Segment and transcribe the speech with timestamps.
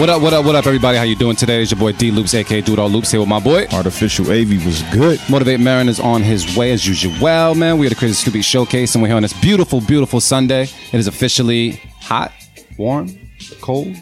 [0.00, 0.96] What up, what up, what up, everybody?
[0.96, 1.60] How you doing today?
[1.60, 3.66] It's your boy D Loops, aka Do It All Loops, here with my boy.
[3.70, 5.20] Artificial AV was good.
[5.28, 7.12] Motivate Merren is on his way as usual.
[7.20, 10.18] Well, man, we had a Crazy Stupid Showcase, and we're here on this beautiful, beautiful
[10.20, 10.62] Sunday.
[10.62, 12.32] It is officially hot,
[12.78, 13.14] warm,
[13.60, 13.94] cold.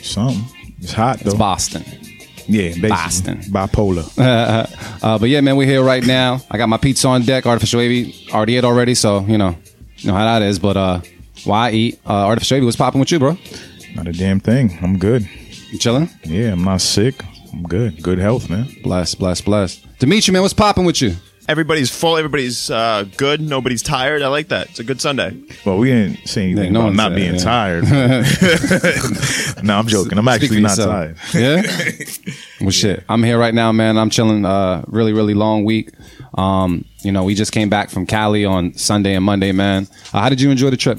[0.00, 0.44] Something.
[0.78, 1.30] It's hot though.
[1.30, 1.82] It's Boston.
[2.46, 2.88] Yeah, basically.
[2.88, 3.38] Boston.
[3.38, 4.08] Bipolar.
[5.02, 6.42] uh, but yeah, man, we're here right now.
[6.48, 7.46] I got my pizza on deck.
[7.46, 9.56] Artificial AV already ate already, so you know,
[9.96, 10.60] you know how that is.
[10.60, 11.00] But uh,
[11.42, 11.98] why eat?
[12.06, 13.36] Uh, Artificial AV, what's popping with you, bro?
[13.94, 14.78] Not a damn thing.
[14.82, 15.28] I'm good.
[15.70, 16.08] You chilling?
[16.24, 17.22] Yeah, I'm not sick.
[17.52, 18.02] I'm good.
[18.02, 18.68] Good health, man.
[18.82, 19.76] Bless, bless, bless.
[19.98, 21.16] Dimitri, man, what's popping with you?
[21.48, 22.16] Everybody's full.
[22.16, 23.40] Everybody's uh, good.
[23.40, 24.22] Nobody's tired.
[24.22, 24.68] I like that.
[24.70, 25.36] It's a good Sunday.
[25.64, 27.38] Well, we didn't say anything Yeah, no about one not said, being yeah.
[27.40, 27.84] tired.
[29.64, 30.16] no, I'm joking.
[30.18, 30.90] I'm Speak actually for not yourself.
[30.90, 31.16] tired.
[31.34, 31.62] Yeah.
[32.60, 33.02] well, shit.
[33.08, 33.98] I'm here right now, man.
[33.98, 34.44] I'm chilling.
[34.44, 35.90] Uh, really, really long week.
[36.38, 39.88] Um, you know, we just came back from Cali on Sunday and Monday, man.
[40.12, 40.98] Uh, how did you enjoy the trip?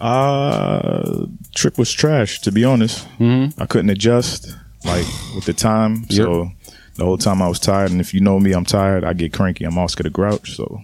[0.00, 3.06] Uh, trip was trash, to be honest.
[3.18, 3.60] Mm-hmm.
[3.60, 6.04] I couldn't adjust, like, with the time.
[6.10, 6.50] So
[6.96, 7.90] the whole time I was tired.
[7.90, 9.02] And if you know me, I'm tired.
[9.04, 9.64] I get cranky.
[9.64, 10.56] I'm Oscar the Grouch.
[10.56, 10.80] So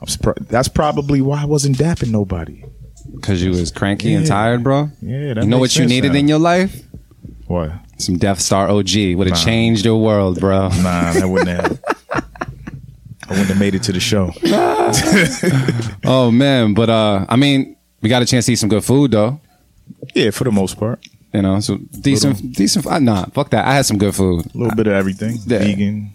[0.00, 0.48] I'm surprised.
[0.48, 2.64] That's probably why I wasn't dapping nobody.
[3.14, 4.90] Because you was cranky and tired, bro.
[5.02, 6.18] Yeah, You know what you needed now.
[6.18, 6.82] in your life?
[7.46, 7.72] What?
[7.98, 9.44] Some Death Star OG would have Nah.
[9.44, 10.68] changed your world, bro.
[10.68, 11.80] Nah, that wouldn't have.
[12.12, 14.32] I wouldn't have made it to the show.
[16.04, 19.10] Oh man, but uh, I mean, we got a chance to eat some good food
[19.12, 19.40] though.
[20.14, 21.00] Yeah, for the most part.
[21.32, 22.86] You know, so decent, decent.
[22.86, 23.66] Uh, nah, fuck that.
[23.66, 24.46] I had some good food.
[24.54, 25.36] A little bit of everything.
[25.46, 25.58] Yeah.
[25.58, 26.10] Vegan,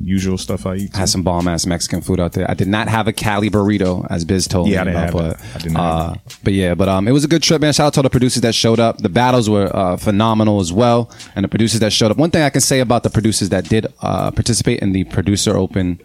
[0.00, 0.94] usual stuff I eat.
[0.94, 2.48] I had some bomb ass Mexican food out there.
[2.48, 4.92] I did not have a Cali burrito, as Biz told Yeah, I me.
[4.92, 5.56] didn't about, have but that.
[5.56, 7.72] I didn't uh, have but yeah, but um, it was a good trip, man.
[7.72, 8.98] Shout out to all the producers that showed up.
[8.98, 12.16] The battles were uh, phenomenal as well, and the producers that showed up.
[12.16, 15.56] One thing I can say about the producers that did uh, participate in the producer
[15.56, 16.00] open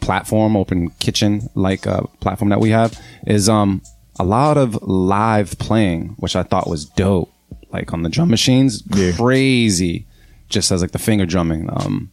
[0.00, 3.82] platform, open kitchen like uh, platform that we have, is um
[4.18, 7.32] a lot of live playing, which I thought was dope.
[7.70, 9.12] Like on the drum machines, Yeah.
[9.12, 10.06] crazy.
[10.48, 11.68] Just as like the finger drumming.
[11.70, 12.10] Um,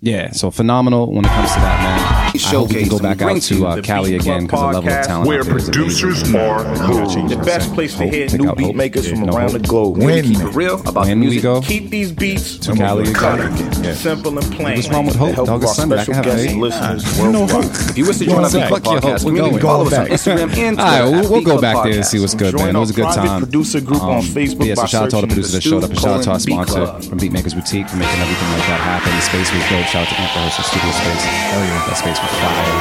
[0.00, 2.21] yeah, so phenomenal when it comes to that, man.
[2.34, 5.06] I hope we can go back out to uh, Cali again because the level of
[5.06, 6.40] talent Where out there is producers amazing.
[6.40, 7.28] are heard.
[7.28, 9.62] The best place to Hope, hear new out beat makers from no around hope.
[9.62, 9.98] the globe.
[9.98, 10.24] When?
[10.24, 11.42] Keep it real about When the we music.
[11.42, 13.14] go Keep these beats to Cali again.
[13.14, 13.38] cut.
[13.84, 13.94] Yeah.
[13.94, 14.76] Simple and plain.
[14.76, 15.28] What's wrong with hope?
[15.30, 15.98] The help Dog of is our Sunday.
[16.00, 16.56] I can have guests eight.
[16.56, 17.64] listeners You know hope.
[17.64, 18.70] If you wish to Going join our Beat back.
[18.70, 19.22] Fuck your hope.
[19.24, 20.06] We're going follow us on.
[20.06, 20.82] Instagram and Twitter.
[20.82, 22.74] All right, we'll- go back there and see what's good, man.
[22.76, 23.40] It was a good time.
[23.42, 25.52] producer group on Facebook but yeah, so by shout out to all the searching producers
[25.52, 27.88] that showed up, and shout out to our Stew Colin Beat sponsor from Beatmakers Boutique
[27.90, 29.10] for making everything like that happen.
[29.10, 29.86] The space was dope.
[29.90, 31.22] Shout out to Amp Rehearsal Studio Space.
[31.26, 32.74] Hell yeah, that space was fire.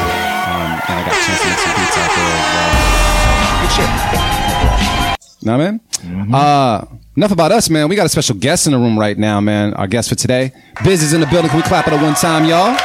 [0.51, 2.71] Um, and I got a chance to make some beats out there as well.
[3.61, 3.91] Good shit.
[5.43, 6.33] Know what I mean?
[6.35, 6.85] Uh,
[7.17, 7.89] enough about us, man.
[7.89, 9.73] We got a special guest in the room right now, man.
[9.73, 10.51] Our guest for today,
[10.83, 11.49] Biz is in the building.
[11.49, 12.75] Can we clap it at one time, y'all?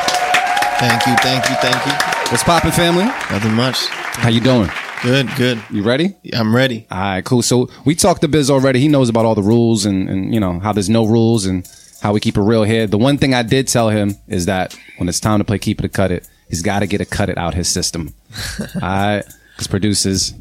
[0.79, 1.93] Thank you, thank you, thank you.
[2.31, 3.05] What's poppin', family?
[3.05, 3.87] Nothing much.
[3.87, 4.69] How you doing?
[5.03, 5.63] Good, good.
[5.71, 6.17] You ready?
[6.33, 6.87] I'm ready.
[6.91, 7.43] All right, cool.
[7.43, 8.81] So we talked to Biz already.
[8.81, 11.69] He knows about all the rules and, and you know how there's no rules and
[12.01, 12.87] how we keep it real here.
[12.87, 15.79] The one thing I did tell him is that when it's time to play keep
[15.79, 18.15] it or cut it, he's got to get a cut it out his system.
[18.75, 19.25] all right,
[19.55, 20.35] because producers,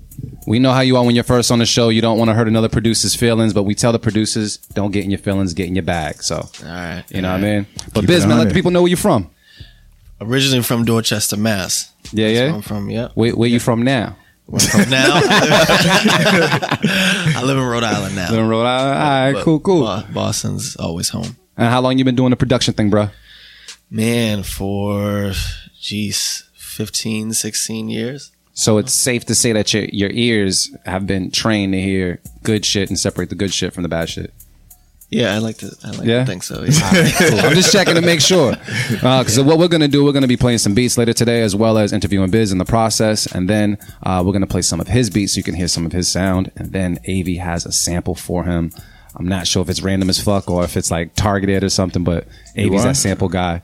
[0.48, 1.90] we know how you are when you're first on the show.
[1.90, 5.04] You don't want to hurt another producer's feelings, but we tell the producers don't get
[5.04, 6.22] in your feelings, get in your bag.
[6.24, 7.04] So All right.
[7.10, 7.68] you know what I mean.
[7.94, 9.30] But Keep Biz, man, let the people know where you're from.
[10.22, 11.92] Originally from Dorchester, Mass.
[12.12, 12.46] Yeah, That's yeah.
[12.46, 12.90] where I'm from.
[12.90, 13.12] Yep.
[13.16, 14.16] Where, where you from now?
[14.46, 15.10] Where I'm from now.
[17.36, 18.30] I live in Rhode Island now.
[18.30, 18.98] Live in Rhode Island.
[18.98, 20.04] All right, But cool, cool.
[20.14, 21.36] Boston's always home.
[21.58, 23.10] And how long you been doing the production thing, bro?
[23.90, 25.34] Man, for
[25.86, 28.32] geez, 15, 16 years.
[28.54, 32.66] So it's safe to say that your your ears have been trained to hear good
[32.66, 34.34] shit and separate the good shit from the bad shit.
[35.10, 35.72] Yeah, I like to.
[35.84, 36.20] I like Yeah?
[36.22, 36.64] to think so.
[36.68, 37.12] Yeah.
[37.18, 37.40] Cool.
[37.42, 38.56] I'm just checking to make sure.
[38.90, 41.78] Because what we're gonna do, we're gonna be playing some beats later today, as well
[41.78, 45.10] as interviewing Biz in the process, and then uh, we're gonna play some of his
[45.10, 48.16] beats so you can hear some of his sound, and then Av has a sample
[48.16, 48.72] for him.
[49.18, 52.04] I'm not sure if it's random as fuck or if it's like targeted or something,
[52.06, 52.26] but
[52.56, 52.88] Av's are?
[52.88, 53.62] that sample guy.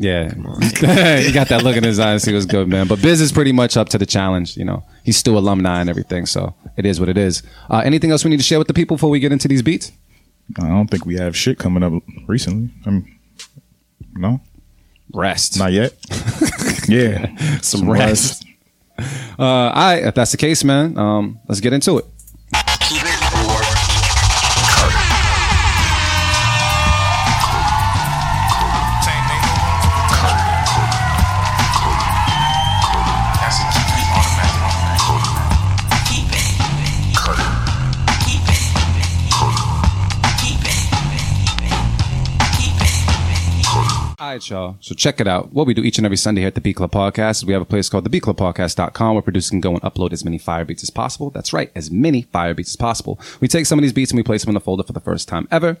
[0.00, 0.32] Yeah,
[1.20, 2.24] he got that look in his eyes.
[2.24, 2.86] He was good, man.
[2.86, 4.56] But Biz is pretty much up to the challenge.
[4.56, 7.42] You know, he's still alumni and everything, so it is what it is.
[7.68, 9.62] Uh, anything else we need to share with the people before we get into these
[9.62, 9.90] beats?
[10.60, 11.92] I don't think we have shit coming up
[12.26, 12.70] recently.
[12.86, 13.18] I mean,
[14.14, 14.40] no,
[15.12, 15.58] Rest.
[15.58, 15.94] not yet.
[16.88, 18.46] Yeah, Some rest.
[18.98, 19.04] Uh,
[19.38, 22.06] all right, if that's the case, man, um, let's get into it.
[44.80, 45.52] So check it out.
[45.52, 47.52] What we do each and every Sunday here at the Beat Club Podcast is we
[47.52, 50.64] have a place called the Podcast.com where producers can go and upload as many fire
[50.64, 51.30] beats as possible.
[51.30, 53.20] That's right, as many fire beats as possible.
[53.40, 55.00] We take some of these beats and we place them in the folder for the
[55.00, 55.76] first time ever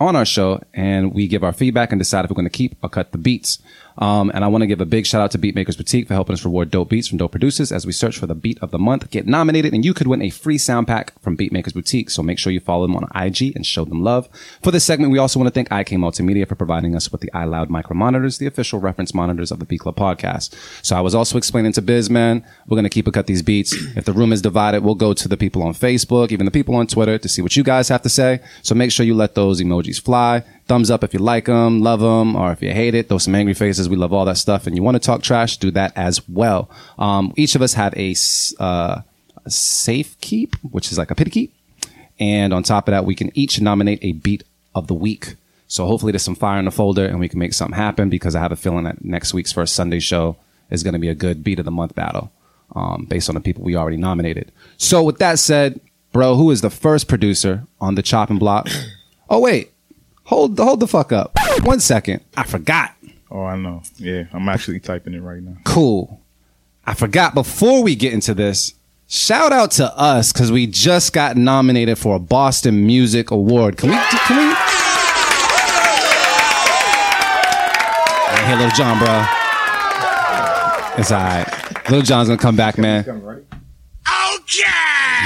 [0.00, 2.76] on our show, and we give our feedback and decide if we're going to keep
[2.82, 3.62] or cut the beats.
[4.02, 6.32] Um, and I want to give a big shout out to Beatmakers Boutique for helping
[6.32, 8.78] us reward dope beats from dope producers as we search for the beat of the
[8.78, 12.10] month, get nominated, and you could win a free sound pack from Beatmakers Boutique.
[12.10, 14.28] So make sure you follow them on IG and show them love.
[14.60, 17.30] For this segment, we also want to thank IK Multimedia for providing us with the
[17.32, 20.52] iLoud micro monitors, the official reference monitors of the Beat Club podcast.
[20.84, 23.42] So I was also explaining to Biz, man, we're going to keep or cut these
[23.42, 23.72] beats.
[24.02, 26.74] If the room is divided, we'll go to the people on Facebook, even the people
[26.74, 28.40] on Twitter to see what you guys have to say.
[28.62, 30.42] So make sure you let those emojis fly.
[30.68, 33.34] Thumbs up if you like them, love them, or if you hate it, throw some
[33.34, 33.88] angry faces.
[33.88, 34.66] We love all that stuff.
[34.66, 36.70] And you want to talk trash, do that as well.
[36.98, 38.14] Um, each of us have a,
[38.60, 39.02] uh,
[39.44, 41.54] a safe keep, which is like a pity keep.
[42.18, 44.44] And on top of that, we can each nominate a beat
[44.74, 45.34] of the week.
[45.66, 48.36] So hopefully there's some fire in the folder and we can make something happen because
[48.36, 50.36] I have a feeling that next week's first Sunday show
[50.70, 52.30] is going to be a good beat of the month battle
[52.76, 54.52] um, based on the people we already nominated.
[54.76, 55.80] So with that said,
[56.12, 58.68] bro, who is the first producer on the chopping block?
[59.30, 59.72] Oh, wait.
[60.32, 61.36] Hold, hold the fuck up.
[61.60, 62.24] One second.
[62.38, 62.94] I forgot.
[63.30, 63.82] Oh, I know.
[63.98, 65.58] Yeah, I'm actually typing it right now.
[65.64, 66.22] Cool.
[66.86, 68.72] I forgot before we get into this.
[69.08, 73.76] Shout out to us because we just got nominated for a Boston Music Award.
[73.76, 73.96] Can we?
[73.96, 74.54] Can we?
[78.40, 79.26] Hey, Little John, bro.
[80.98, 81.90] It's all right.
[81.90, 83.04] Little John's gonna come back, man.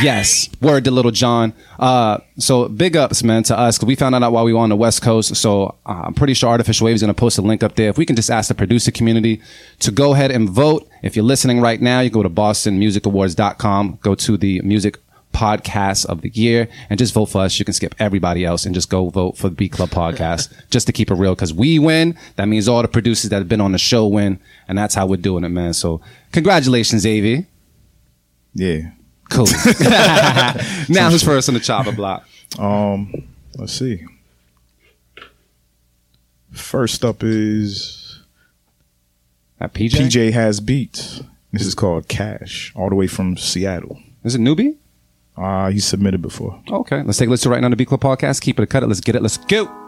[0.03, 1.55] Yes, word to Little John.
[1.79, 4.69] Uh, so big ups, man, to us because we found out while we were on
[4.69, 5.35] the West Coast.
[5.37, 7.89] So uh, I'm pretty sure Artificial Wave is going to post a link up there.
[7.89, 9.41] If we can just ask the producer community
[9.81, 10.87] to go ahead and vote.
[11.03, 14.99] If you're listening right now, you go to BostonMusicAwards.com, go to the music
[15.33, 17.59] podcast of the year, and just vote for us.
[17.59, 20.87] You can skip everybody else and just go vote for the Beat Club podcast just
[20.87, 21.35] to keep it real.
[21.35, 24.41] Because we win, that means all the producers that have been on the show win,
[24.69, 25.75] and that's how we're doing it, man.
[25.75, 26.01] So
[26.33, 27.47] congratulations, Avi.
[28.57, 28.91] Yeah.
[29.29, 29.47] Cool.
[30.89, 32.27] now who's first on the chopper block?
[32.59, 34.05] Um, let's see.
[36.53, 38.23] First up is
[39.61, 39.91] PJ?
[39.91, 41.23] PJ has beats.
[41.53, 44.01] This is called Cash, all the way from Seattle.
[44.25, 44.77] Is it newbie?
[45.37, 46.63] Uh, he submitted before.
[46.71, 48.41] Okay, let's take a listen right now to the Beat Club podcast.
[48.41, 48.87] Keep it a cut it.
[48.87, 49.23] Let's get it.
[49.23, 49.86] Let's go.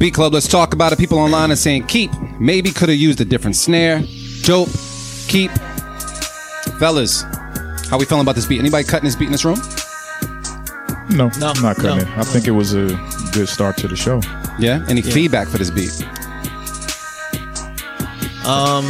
[0.00, 0.98] Beat Club, let's talk about it.
[0.98, 2.10] People online are saying keep.
[2.40, 4.02] Maybe could have used a different snare.
[4.42, 4.70] Dope.
[5.28, 5.50] Keep.
[6.78, 7.22] Fellas,
[7.90, 8.60] how we feeling about this beat?
[8.60, 9.58] Anybody cutting this beat in this room?
[11.10, 12.12] No, No, I'm not cutting no.
[12.12, 12.18] it.
[12.18, 12.86] I think it was a
[13.34, 14.22] good start to the show.
[14.58, 14.84] Yeah?
[14.88, 15.90] Any feedback for this beat?
[18.46, 18.86] Um,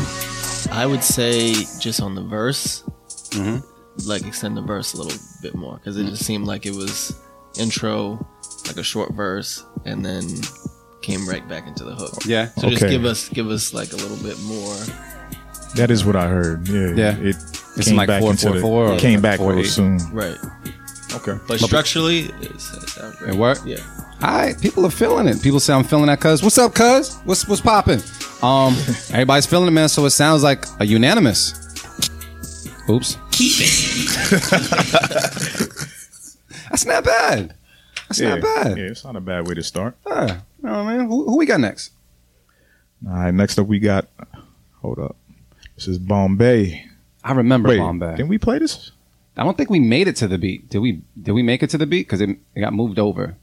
[0.70, 2.84] I would say just on the verse,
[3.30, 4.08] Mm-hmm.
[4.08, 7.16] like extend the verse a little bit more because it just seemed like it was
[7.58, 8.24] intro,
[8.66, 10.24] like a short verse, and then
[11.02, 12.14] came right back into the hook.
[12.26, 12.48] Yeah.
[12.58, 12.92] So just Okay.
[12.92, 14.74] give us give us like a little bit more.
[15.76, 16.66] That is what I heard.
[16.68, 16.90] Yeah.
[16.94, 17.16] Yeah.
[17.18, 17.36] It
[17.76, 19.68] It's came like back four, into four, the- four or came back four, real eight.
[19.68, 19.98] soon.
[20.12, 20.36] Right.
[21.14, 21.38] Okay.
[21.48, 23.34] But structurally, it's, it sounds great.
[23.34, 23.66] It worked?
[23.66, 23.78] Yeah.
[24.22, 25.40] All right, people are feeling it.
[25.42, 26.42] People say I'm feeling that, cuz.
[26.42, 27.16] What's up, cuz?
[27.24, 28.00] What's what's popping?
[28.42, 28.74] Um,
[29.10, 29.88] everybody's feeling it, man.
[29.88, 31.54] So it sounds like a unanimous.
[32.88, 33.16] Oops.
[36.70, 37.54] That's not bad.
[38.08, 38.34] That's Yeah.
[38.36, 38.78] not bad.
[38.78, 39.96] Yeah, it's not a bad way to start.
[40.06, 40.40] Yeah.
[40.62, 41.08] You know what I mean?
[41.08, 41.92] Who, who we got next?
[43.06, 43.32] All right.
[43.32, 44.08] Next up, we got.
[44.82, 45.16] Hold up.
[45.74, 46.84] This is Bombay.
[47.24, 48.16] I remember Wait, Bombay.
[48.16, 48.90] didn't we play this?
[49.36, 50.68] I don't think we made it to the beat.
[50.68, 51.00] Did we?
[51.20, 52.06] Did we make it to the beat?
[52.06, 53.36] Because it, it got moved over.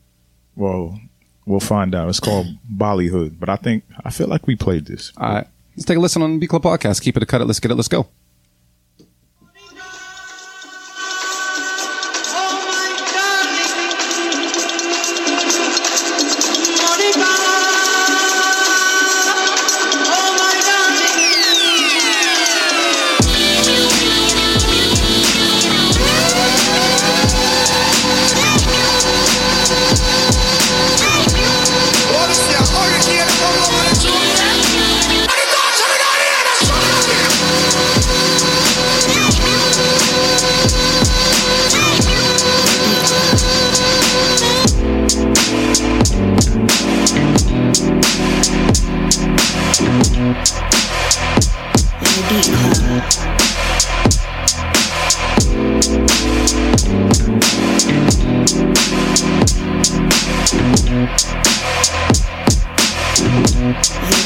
[0.55, 0.99] Well,
[1.45, 2.09] we'll find out.
[2.09, 5.11] It's called Bollywood, but I think I feel like we played this.
[5.17, 5.47] All right.
[5.75, 7.01] Let's take a listen on the Beat Club podcast.
[7.01, 7.45] Keep it, a cut it.
[7.45, 7.75] Let's get it.
[7.75, 8.07] Let's go.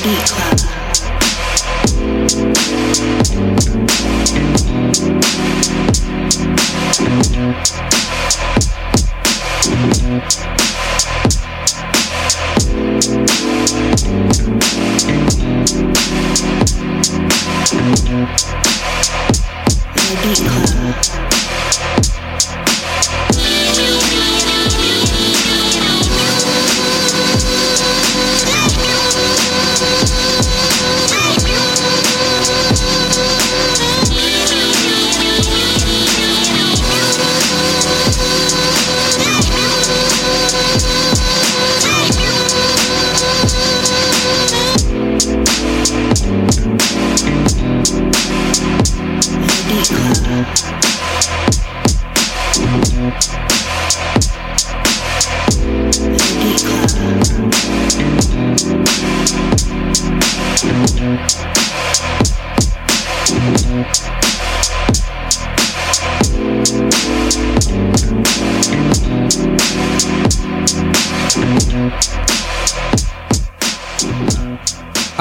[0.04, 0.62] Beat Club.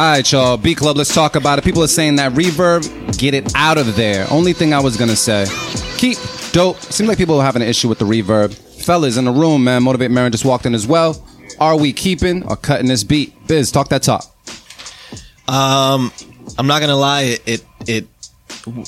[0.00, 0.56] All right, y'all.
[0.56, 1.62] Beat Club, let's talk about it.
[1.62, 4.26] People are saying that reverb, get it out of there.
[4.30, 5.44] Only thing I was gonna say,
[5.98, 6.16] keep
[6.52, 6.80] dope.
[6.80, 8.54] Seems like people are having an issue with the reverb.
[8.82, 9.82] Fellas in the room, man.
[9.82, 11.22] Motivate Merren just walked in as well.
[11.60, 13.34] Are we keeping or cutting this beat?
[13.46, 14.24] Biz, talk that talk.
[15.46, 16.10] Um,
[16.56, 17.20] I'm not gonna lie.
[17.24, 18.06] It, it it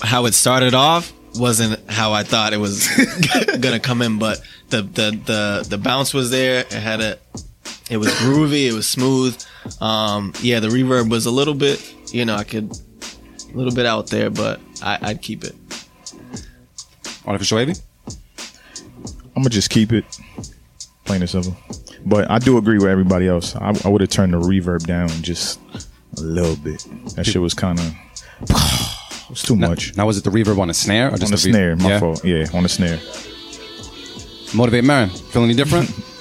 [0.01, 2.89] how it started off wasn't how I thought it was
[3.61, 4.41] gonna come in, but
[4.71, 6.61] the the the the bounce was there.
[6.61, 7.19] It had a
[7.91, 8.67] it was groovy.
[8.67, 9.37] It was smooth.
[9.81, 11.95] Um, yeah, the reverb was a little bit.
[12.13, 15.55] You know, I could a little bit out there, but I, I'd keep it.
[17.27, 17.75] Artificial wavy.
[19.35, 20.05] I'm gonna just keep it
[21.05, 21.57] plain and simple.
[22.05, 23.55] But I do agree with everybody else.
[23.57, 25.61] I, I would have turned the reverb down just
[26.19, 26.85] a little bit.
[27.15, 27.87] That shit was kind of
[28.51, 31.31] it was too much Now was it the reverb on a snare or just on
[31.31, 31.77] the re- snare.
[31.77, 32.01] My yeah?
[32.01, 32.25] fault.
[32.25, 32.99] Yeah, on the snare.
[34.55, 35.09] Motivate Merren.
[35.31, 35.91] Feel any different?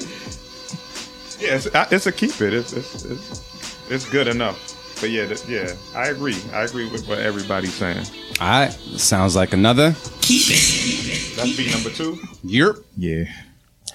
[1.41, 2.53] Yeah, it's, it's a keep it.
[2.53, 4.77] It's, it's it's it's good enough.
[5.01, 6.36] But yeah, th- yeah, I agree.
[6.53, 8.05] I agree with what everybody's saying.
[8.39, 8.71] All right.
[8.98, 9.95] Sounds like another.
[10.21, 11.36] Keep it.
[11.36, 12.15] That's beat number two.
[12.45, 12.83] Yerp.
[12.95, 13.24] Yeah,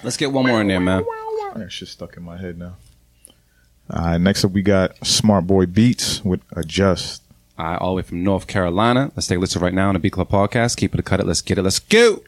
[0.03, 1.05] Let's get one more in there, man.
[1.55, 2.75] that shit's stuck in my head now.
[3.89, 7.23] All right, next up we got Smart Boy Beats with Adjust.
[7.57, 9.11] All right, all the way from North Carolina.
[9.15, 10.75] Let's take a listen right now on the Beat Club podcast.
[10.75, 11.25] Keep it, cut it.
[11.25, 11.63] Let's get it.
[11.63, 12.21] Let's go.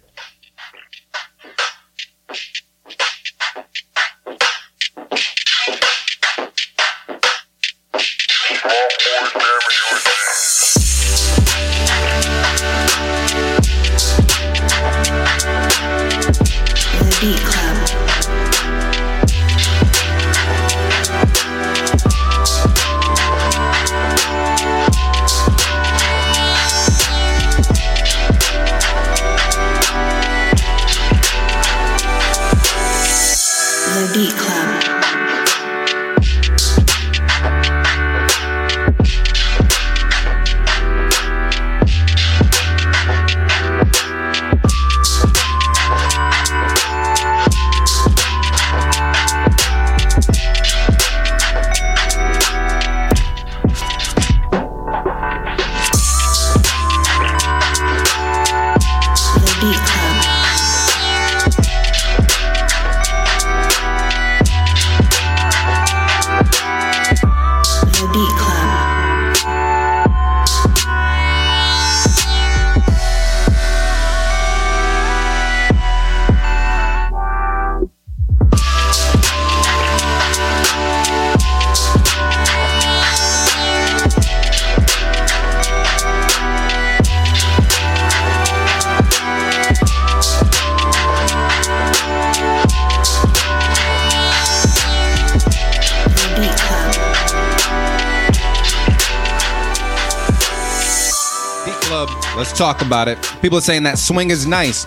[102.05, 102.37] Club.
[102.37, 103.17] Let's talk about it.
[103.41, 104.85] People are saying that swing is nice.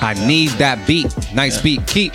[0.00, 1.14] I need that beat.
[1.34, 1.86] Nice beat.
[1.86, 2.12] Keep.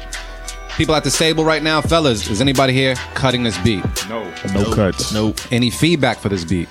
[0.77, 2.29] People at the stable right now, fellas.
[2.29, 3.83] Is anybody here cutting this beat?
[4.09, 5.13] No, No cuts.
[5.13, 5.39] Nope.
[5.51, 6.69] Any feedback for this beat?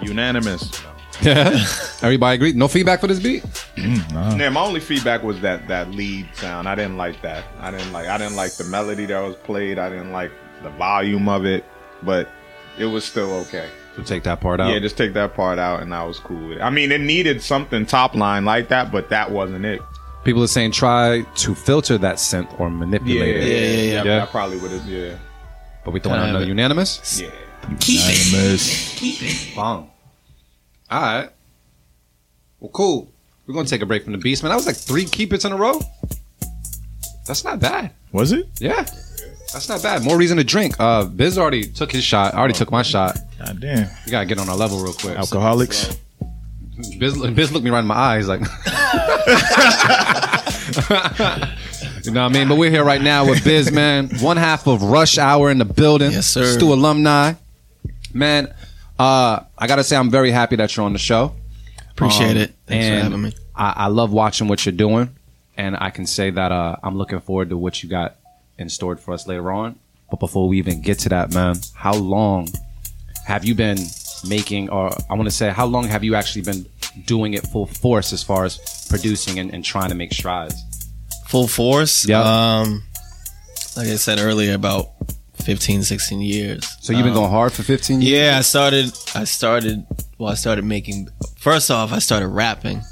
[0.00, 0.80] unanimous.
[1.20, 1.58] Yeah.
[2.02, 2.52] Everybody agree?
[2.52, 3.42] No feedback for this beat?
[3.74, 6.68] Mm, yeah, my only feedback was that that lead sound.
[6.68, 7.44] I didn't like that.
[7.58, 8.06] I didn't like.
[8.06, 9.80] I didn't like the melody that was played.
[9.80, 10.30] I didn't like
[10.62, 11.64] the volume of it,
[12.04, 12.28] but
[12.78, 13.68] it was still okay.
[13.98, 14.72] So take that part out.
[14.72, 16.60] Yeah, just take that part out, and I was cool with it.
[16.62, 19.82] I mean, it needed something top line like that, but that wasn't it.
[20.22, 23.48] People are saying try to filter that synth or manipulate Yeah, it.
[23.48, 24.04] yeah, yeah.
[24.04, 24.22] Yeah.
[24.22, 24.86] I probably would have.
[24.86, 25.16] Yeah,
[25.84, 26.48] But we throwing out Kinda another have it.
[26.48, 27.20] unanimous?
[27.20, 27.30] yeah.
[27.86, 29.54] Unanimous.
[29.56, 29.90] Bong.
[30.90, 31.30] All right.
[32.60, 33.10] Well, cool.
[33.46, 34.50] We're gonna take a break from the beast, man.
[34.50, 35.80] That was like three keep it's in a row.
[37.26, 37.92] That's not bad.
[38.12, 38.46] Was it?
[38.60, 38.86] Yeah,
[39.52, 40.02] that's not bad.
[40.04, 40.76] More reason to drink.
[40.78, 42.34] Uh, Biz already took his shot.
[42.34, 43.18] I already took my shot.
[43.38, 43.88] God damn.
[44.04, 45.16] We gotta get on our level real quick.
[45.16, 45.96] Alcoholics.
[46.98, 48.40] Biz, Biz looked me right in my eyes, like.
[52.04, 52.48] you know what I mean?
[52.48, 54.08] But we're here right now with Biz, man.
[54.20, 56.12] One half of Rush Hour in the building.
[56.12, 56.44] Yes, sir.
[56.56, 57.34] Stew alumni.
[58.14, 58.52] Man,
[58.98, 61.34] uh, I gotta say I'm very happy that you're on the show.
[61.90, 62.54] Appreciate Um, it.
[62.66, 63.32] Thanks for having me.
[63.54, 65.10] I, I love watching what you're doing,
[65.56, 68.16] and I can say that uh, I'm looking forward to what you got
[68.58, 69.78] in store for us later on.
[70.10, 72.48] But before we even get to that, man, how long
[73.26, 73.78] have you been
[74.26, 76.66] making, or I want to say, how long have you actually been
[77.06, 80.54] doing it full force as far as producing and, and trying to make strides?
[81.28, 82.08] Full force.
[82.08, 82.20] Yeah.
[82.22, 82.82] Um,
[83.76, 84.88] like I said earlier, about
[85.44, 86.64] 15, 16 years.
[86.80, 88.10] So you've been Um, going hard for 15 years.
[88.12, 88.90] Yeah, I started.
[89.14, 89.86] I started.
[90.16, 91.08] Well, I started making.
[91.36, 92.82] First off, I started rapping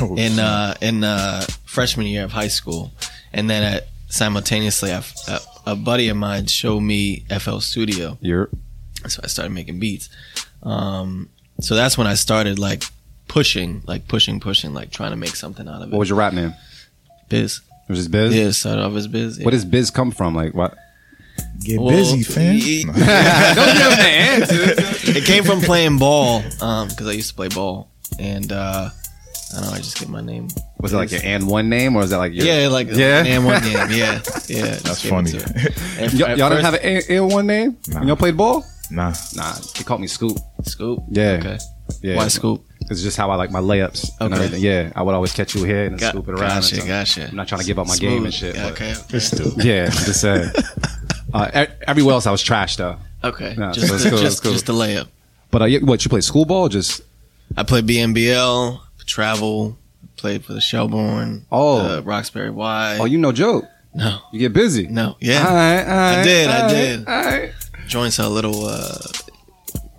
[0.00, 2.92] Oh, in uh, in uh, freshman year of high school,
[3.32, 5.40] and then I, simultaneously, I, a,
[5.72, 8.48] a buddy of mine showed me FL Studio, You're
[9.06, 10.08] so I started making beats.
[10.62, 11.28] Um,
[11.60, 12.84] so that's when I started like
[13.28, 15.92] pushing, like pushing, pushing, like trying to make something out of it.
[15.92, 16.54] what was your rap name?
[17.28, 17.60] Biz?
[17.88, 18.34] It Was this Biz?
[18.34, 19.38] Yeah, it started off as Biz.
[19.40, 20.34] Where does Biz come from?
[20.34, 20.76] Like what?
[21.62, 22.54] Get Well, busy, fam.
[22.56, 22.60] y-
[25.16, 28.90] it came from playing ball because I used to play ball, and uh,
[29.56, 29.72] I don't know.
[29.74, 30.48] I just get my name.
[30.78, 33.24] Was it like your and one name, or is that like your, Yeah, like Yeah?
[33.24, 34.74] and one name, Yeah, yeah.
[34.76, 35.30] That's funny.
[35.30, 37.98] it to Y- y'all didn't have an A- and one name Nah.
[38.00, 38.64] when y'all played ball?
[38.90, 39.14] nah.
[39.34, 40.36] Nah, they called me Scoop.
[40.64, 41.00] scoop.
[41.10, 41.38] Yeah.
[41.40, 41.58] Okay.
[42.02, 42.64] Yeah, Why scoop?
[42.90, 44.44] It's just how I like my layups and Okay.
[44.44, 44.64] everything.
[44.64, 46.52] Yeah, I would always catch you here and Got- scoop it around.
[46.52, 46.86] and Gotcha.
[46.86, 47.28] Gotcha.
[47.28, 48.10] I'm not trying to give up my Smooth.
[48.10, 48.54] game and shit.
[48.54, 48.94] Yeah, but- okay.
[49.10, 49.52] It's still.
[49.60, 50.50] Yeah, just saying.
[51.30, 52.96] Uh, e- everywhere else I was trash though.
[53.22, 53.54] Okay.
[53.58, 54.52] Nah, just so the, cool, just, cool.
[54.52, 55.08] just the layup.
[55.50, 56.62] But uh, what you play school ball?
[56.64, 57.02] or Just
[57.54, 59.76] I played BNBL, travel,
[60.16, 61.96] played for the Shelburne, Oh.
[61.96, 62.98] the Roxbury Y.
[63.00, 63.64] oh, you no joke.
[63.94, 64.86] no, You get busy.
[64.86, 65.46] no, yeah.
[65.48, 67.08] All right, all right, did, I all right, did.
[67.08, 67.52] All right.
[67.88, 68.98] Joints are a little uh,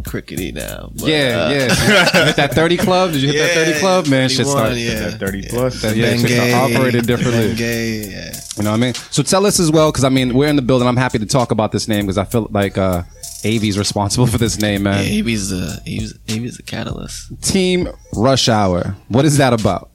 [0.05, 0.91] crickety now.
[0.95, 1.15] but, Yeah,
[1.47, 2.25] uh, yeah.
[2.25, 3.11] hit that thirty club?
[3.13, 4.07] Did you hit that thirty club?
[4.07, 4.79] Man, shit 31, started.
[4.79, 5.09] yeah.
[5.09, 5.81] That 30 plus.
[5.81, 7.47] That- yeah, shit Gay, operated differently.
[7.47, 8.39] Ben Gay, yeah.
[8.57, 8.93] You know what I mean?
[9.11, 10.87] So tell us as well, because I mean, we're in the building.
[10.87, 13.03] I'm happy to talk about this name because I feel like uh,
[13.43, 15.03] Avi's responsible for this name, man.
[15.05, 17.41] Yeah, AB's the AB's, AB's the catalyst.
[17.41, 18.95] Team Rush Hour.
[19.07, 19.89] What is that about?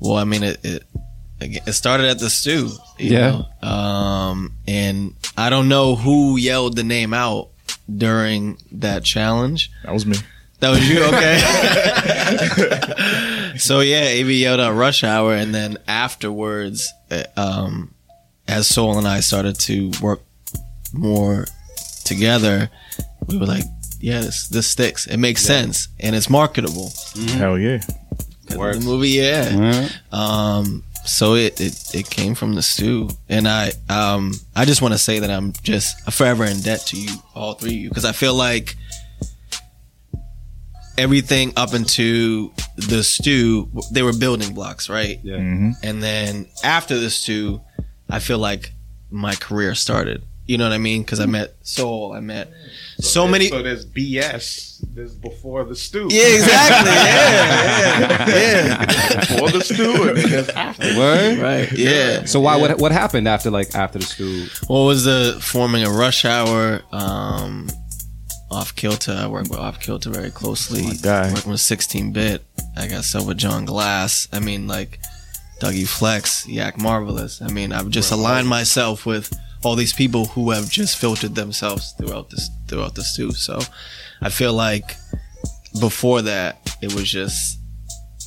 [0.00, 0.82] Well, I mean, it it,
[1.40, 2.70] it started at the stew.
[2.98, 3.42] you Yeah.
[3.62, 3.68] know?
[3.68, 7.48] Um, and I don't know who yelled the name out
[7.94, 9.70] during that challenge.
[9.84, 10.16] That was me.
[10.60, 11.38] That was you, okay?
[13.58, 17.92] so yeah, AV yelled out "Rush Hour," and then afterwards, uh, um,
[18.48, 20.22] as Soul and I started to work
[20.92, 21.46] more
[22.04, 22.70] together,
[23.26, 23.64] we were like,
[24.00, 25.06] "Yeah, this this sticks.
[25.06, 26.92] It makes sense, and it's marketable."
[27.38, 27.80] Hell yeah.
[28.48, 29.50] 'Cause The movie, yeah.
[29.54, 29.98] Alright.
[30.12, 34.92] Um, so it, it it came from the stew, and I um I just want
[34.94, 38.04] to say that I'm just forever in debt to you, all three of you, because
[38.04, 38.76] I feel like
[40.96, 45.18] everything up into the stew, they were building blocks, right?
[45.22, 45.38] Yeah.
[45.38, 47.60] hmm And then after the stew,
[48.08, 48.72] I feel like
[49.10, 50.22] my career started.
[50.46, 51.02] You know what I mean?
[51.02, 52.52] Because I met Soul, I met
[53.00, 53.48] so many.
[53.48, 54.84] So there's BS.
[54.94, 56.08] There's before the stew.
[56.10, 56.90] Yeah, exactly.
[56.94, 59.20] Yeah, yeah, yeah.
[59.20, 60.98] Before the stew and then there's after.
[60.98, 61.38] Word?
[61.38, 61.72] Right.
[61.72, 62.24] Yeah.
[62.26, 62.56] So why?
[62.56, 62.62] Yeah.
[62.62, 62.78] What?
[62.78, 64.46] What happened after like after the school?
[64.66, 66.82] What was the forming a rush hour?
[66.92, 67.68] Um,
[68.50, 69.12] off kilter.
[69.12, 70.82] I work with off kilter very closely.
[70.82, 71.32] My guy.
[71.32, 72.44] Working with 16 bit.
[72.76, 74.28] I got stuff with John Glass.
[74.32, 74.98] I mean, like
[75.60, 77.40] Dougie Flex, Yak Marvelous.
[77.42, 79.32] I mean, I've just aligned myself with
[79.64, 83.32] all these people who have just filtered themselves throughout this throughout the stew.
[83.32, 83.60] So
[84.20, 84.96] I feel like
[85.80, 87.58] before that, it was just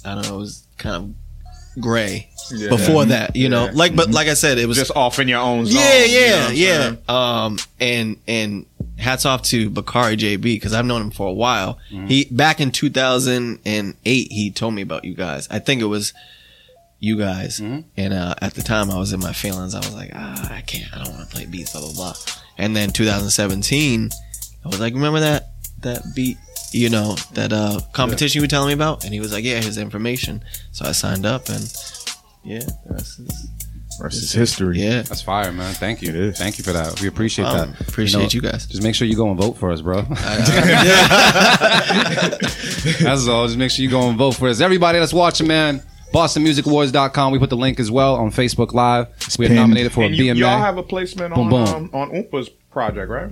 [0.05, 0.35] I don't know.
[0.35, 2.29] It was kind of gray.
[2.49, 2.69] Yeah.
[2.69, 5.39] Before that, you know, like but like I said, it was Just off in your
[5.41, 5.75] own zone.
[5.75, 7.43] yeah, you know yeah, yeah.
[7.45, 8.65] Um, and and
[8.97, 11.77] hats off to Bakari JB because I've known him for a while.
[11.89, 13.95] He back in 2008,
[14.31, 15.47] he told me about you guys.
[15.51, 16.13] I think it was
[16.99, 19.75] you guys, and uh, at the time I was in my feelings.
[19.75, 22.13] I was like, ah, I can't, I don't want to play beats, blah blah blah.
[22.57, 24.09] And then 2017,
[24.65, 25.49] I was like, remember that
[25.81, 26.37] that beat,
[26.71, 29.03] you know, that uh competition you were telling me about?
[29.05, 30.43] And he was like, yeah, his information.
[30.71, 31.61] So I signed up, and
[32.43, 33.47] yeah, the rest is
[33.99, 34.77] Rest history.
[34.79, 35.01] yeah.
[35.01, 35.73] That's fire, man.
[35.73, 36.09] Thank you.
[36.09, 36.37] It is.
[36.37, 37.01] Thank you for that.
[37.01, 37.81] We appreciate Um, that.
[37.89, 38.67] appreciate know, you guys.
[38.67, 40.01] Just make sure you go and vote for us, bro.
[43.01, 43.47] That's all.
[43.47, 44.61] Just make sure you go and vote for us.
[44.61, 45.81] Everybody that's watching, man.
[46.13, 47.31] BostonMusicAwards.com.
[47.31, 49.07] We put the link as well on Facebook Live.
[49.37, 50.37] we are nominated for And a you, BMA.
[50.39, 51.75] y'all have a placement Boom, on boom.
[51.75, 53.29] Um, on Oompa's project, right?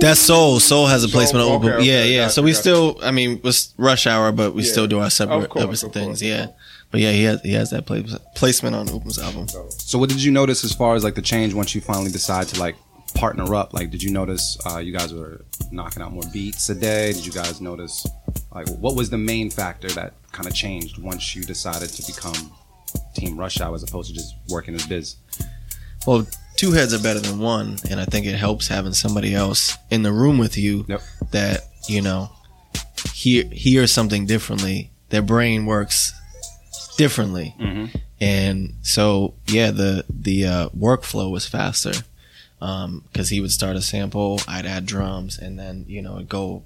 [0.00, 0.58] That's Soul.
[0.60, 1.72] Soul has a Soul, placement on okay, Open.
[1.80, 2.20] okay, yeah, yeah.
[2.24, 2.60] gotcha, so we gotcha.
[2.60, 4.70] still, I mean, was rush hour, but we Yeah.
[4.72, 6.06] still do our Of separate, course, of things.
[6.06, 6.22] course.
[6.22, 6.46] Yeah,
[6.90, 9.48] but yeah, he has he has that place, placement on Oompa's album.
[9.78, 12.48] So what did you notice as far as like the change once you finally decide
[12.48, 12.76] to like
[13.16, 13.72] partner up?
[13.74, 15.40] Like, did you notice uh, you guys were
[15.72, 17.12] knocking out more beats a day?
[17.12, 18.06] Did you guys notice
[18.54, 22.52] like what was the main factor that kind of changed once you decided to become
[23.14, 25.16] Team Rush Hour as opposed to just working as biz?
[26.06, 26.26] Well,
[26.56, 30.02] two heads are better than one, and I think it helps having somebody else in
[30.02, 31.00] the room with you Yep.
[31.32, 32.30] that you know
[33.12, 34.90] hear hears something differently.
[35.08, 36.12] Their brain works
[36.96, 37.54] differently,
[38.20, 41.92] and so yeah, the the uh, workflow was faster
[42.58, 46.62] because he would start a sample, I'd add drums, and then you know it'd go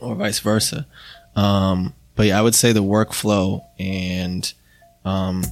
[0.00, 0.86] or vice versa.
[1.36, 4.52] Um, but yeah, I would say the workflow and
[5.04, 5.44] um,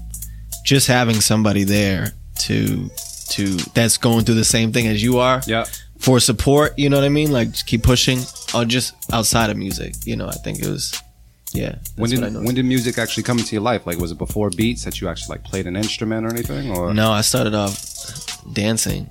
[0.65, 2.91] just having somebody there to
[3.31, 5.65] to that's going through the same thing as you are Yeah.
[5.99, 6.79] for support.
[6.79, 7.33] You know what I mean?
[7.33, 8.21] Like just keep pushing,
[8.55, 9.95] or just outside of music.
[10.05, 10.93] You know, I think it was
[11.53, 11.71] yeah.
[11.73, 13.87] That's When what I did when did music actually come into your life?
[13.87, 16.71] Like, was it before beats that you actually like played an instrument or anything?
[16.71, 17.77] Or No, I started off
[18.53, 19.09] dancing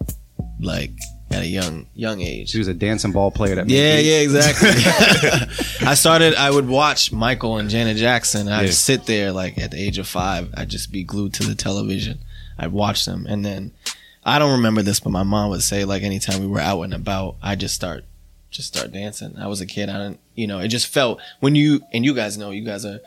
[0.62, 0.92] like
[1.32, 2.50] at a young young age.
[2.50, 4.70] she was a dancing ball player that Yeah, yeah, exactly.
[5.88, 6.36] I started.
[6.36, 8.48] I would watch Michael and Janet Jackson.
[8.48, 8.72] I'd Yeah.
[8.72, 10.50] sit there like at the age of five.
[10.56, 12.20] I'd just be glued to the television.
[12.58, 13.72] I'd watch them, and then
[14.24, 16.94] I don't remember this, but my mom would say like anytime we were out and
[16.94, 18.04] about, I just start
[18.52, 19.36] just start dancing.
[19.40, 19.88] I was a kid.
[19.90, 22.86] I didn't, you know, it just felt when you and you guys know you guys
[22.86, 23.00] are,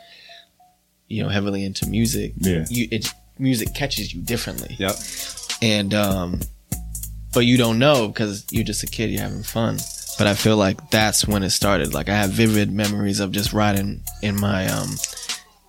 [1.07, 2.33] you know, heavily into music.
[2.37, 2.65] Yeah.
[2.69, 4.95] you it music catches you differently Yep.
[5.61, 6.39] and um
[7.35, 9.77] but you don't know because you're just a kid you're having fun
[10.17, 13.53] but i feel like that's when it started like i have vivid memories of just
[13.53, 14.89] riding in my um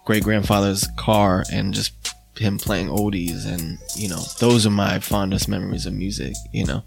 [0.07, 1.93] great grandfather's car and just
[2.39, 6.83] him playing oldies and you know those are my fondest memories of music you know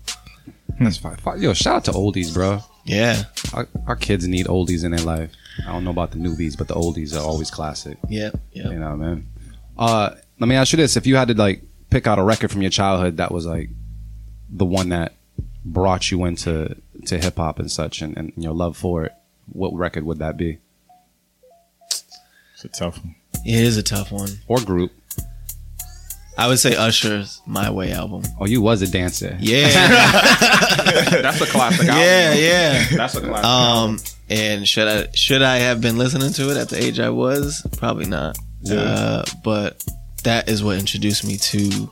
[0.80, 1.18] That's fine.
[1.42, 2.62] Yo, shout out to oldies, bro.
[2.86, 5.32] yeah Our, our kids need oldies in their life.
[5.68, 7.98] I don't know about the newbies, but the oldies are always classic.
[8.08, 9.28] yeah yeah You know, man.
[9.78, 12.52] Uh, let me ask you this: If you had to like pick out a record
[12.52, 13.70] from your childhood that was like
[14.52, 15.14] the one that
[15.66, 19.14] brought you into to hip hop and such, and, and your love for it,
[19.52, 20.58] what record would that be?
[22.54, 23.16] It's a tough one.
[23.46, 24.92] it is a tough one Or group?
[26.38, 29.38] i would say usher's my way album Oh, you was a dancer.
[29.42, 29.68] yeah
[31.22, 32.02] That's a classic album.
[32.04, 33.46] yeah yeah That's a classic.
[33.46, 33.98] Um,
[34.30, 37.66] and should I should I have been listening to it at the age I was?
[37.78, 38.38] Probably not.
[38.70, 39.84] Uh, but
[40.24, 41.90] that is what introduced me to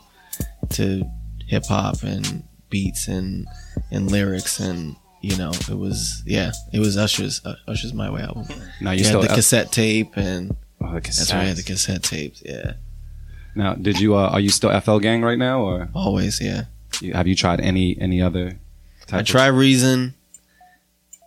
[0.71, 1.03] to
[1.45, 3.47] hip hop and beats and
[3.91, 8.21] and lyrics and you know it was yeah it was Usher's uh, Usher's My Way
[8.21, 8.45] album.
[8.81, 12.03] Now you You had still the cassette tape and oh, the that's right the cassette
[12.03, 12.41] tapes.
[12.45, 12.73] Yeah,
[13.55, 14.15] Now, did you?
[14.15, 16.65] Uh, are you still FL Gang right now, or always yeah.
[17.01, 18.59] you, have you tried any any other?
[19.07, 20.13] Type I of- try Reason.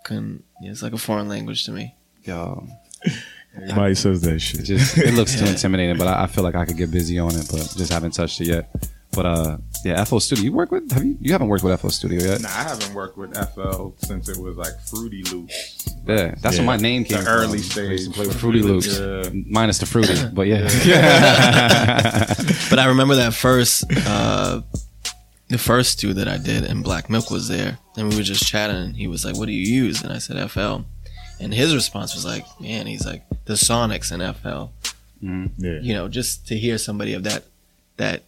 [0.05, 0.45] Couldn't.
[0.63, 1.95] Yeah, it's like a foreign language to me.
[2.25, 2.67] Yo,
[3.57, 4.65] Everybody says that it shit.
[4.65, 7.35] just it looks too intimidating, but I, I feel like I could get busy on
[7.35, 8.71] it, but just haven't touched it yet.
[9.13, 10.45] But uh, yeah, FL Studio.
[10.45, 10.91] You work with?
[10.93, 11.17] Have you?
[11.21, 12.41] You haven't worked with FL Studio yet?
[12.43, 15.87] Nah, I haven't worked with FL since it was like Fruity Loops.
[16.07, 16.63] Yeah, that's Yeah.
[16.63, 17.33] where my name came The from.
[17.33, 19.29] early I used to play with Fruity Loops, Yeah.
[19.47, 20.65] minus the fruity, but yeah.
[22.71, 24.63] But I remember that first, uh,
[25.49, 28.47] the first two that I did, and Black Milk was there, and we were just
[28.47, 30.83] chatting, and he was like, "What do you use?" And I said FL,
[31.41, 34.71] and his response was like, "Man, he's like the Sonics in FL."
[35.23, 35.81] Yeah.
[35.83, 37.45] You know, just to hear somebody of that
[37.97, 38.23] that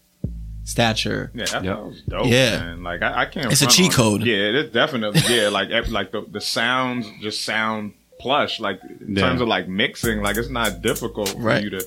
[0.65, 1.31] stature.
[1.35, 1.79] Yeah, FL Yep.
[1.79, 2.27] was dope.
[2.27, 2.61] Yeah.
[2.61, 2.83] man.
[2.83, 3.51] like I, I can't.
[3.53, 3.95] It's a cheat on it.
[3.97, 4.23] code.
[4.23, 5.21] Yeah, it's definitely.
[5.29, 8.61] Yeah, like like the the sounds just sound plush.
[8.61, 9.23] Like in Yeah.
[9.29, 11.63] terms of like mixing, like it's not difficult for Right.
[11.63, 11.85] you to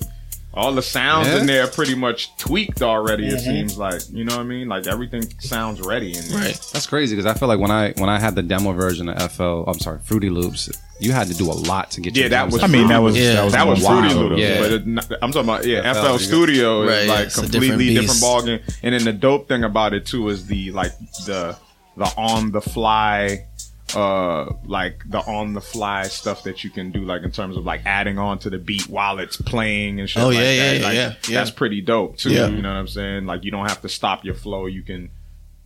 [0.56, 1.40] all the sounds Yeah?
[1.40, 3.26] in there are pretty much tweaked already.
[3.26, 3.38] It Mm-hmm.
[3.50, 4.68] seems like you know what I mean.
[4.68, 6.38] Like everything sounds ready in there.
[6.38, 6.70] Right.
[6.72, 9.32] That's crazy because I feel like when I when I had the demo version of
[9.32, 12.14] FL, I'm sorry, Fruity Loops, you had to do a lot to get.
[12.16, 12.62] Yeah, your that was.
[12.62, 13.34] I mean, that was Yeah.
[13.34, 14.12] that was, that was wild.
[14.12, 14.60] Fruity Loops, Yeah.
[14.60, 17.94] but it, I'm talking about yeah, FL, FL Studio Right, is like it's a completely
[17.94, 18.74] different different, ballgame.
[18.82, 20.92] And then the dope thing about it too is the like
[21.26, 21.56] the
[21.98, 23.46] the on the fly
[23.94, 27.64] uh like the on the fly stuff that you can do like in terms of
[27.64, 30.80] like adding on to the beat while it's playing and shit Oh, like yeah, that.
[30.80, 31.38] yeah, Like, yeah, yeah.
[31.38, 32.48] that's pretty dope too Yeah.
[32.48, 35.10] you know what i'm saying like you don't have to stop your flow you can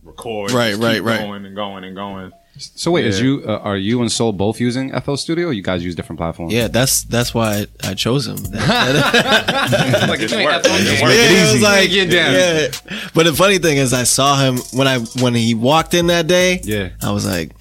[0.03, 1.19] record Right, just right, keep right.
[1.19, 4.59] going and going and going So wait, is you uh, are you and Soul both
[4.59, 5.47] using FL Studio?
[5.47, 6.51] or You guys use different platforms?
[6.53, 8.35] Yeah, that's that's why I chose him.
[8.51, 10.61] like It's work.
[10.65, 12.33] It's Yeah, it was like, Get down.
[12.33, 12.67] yeah.
[13.13, 16.27] But the funny thing is, I saw him when I when he walked in that
[16.27, 16.59] day.
[16.63, 16.89] Yeah.
[17.01, 17.51] I was like,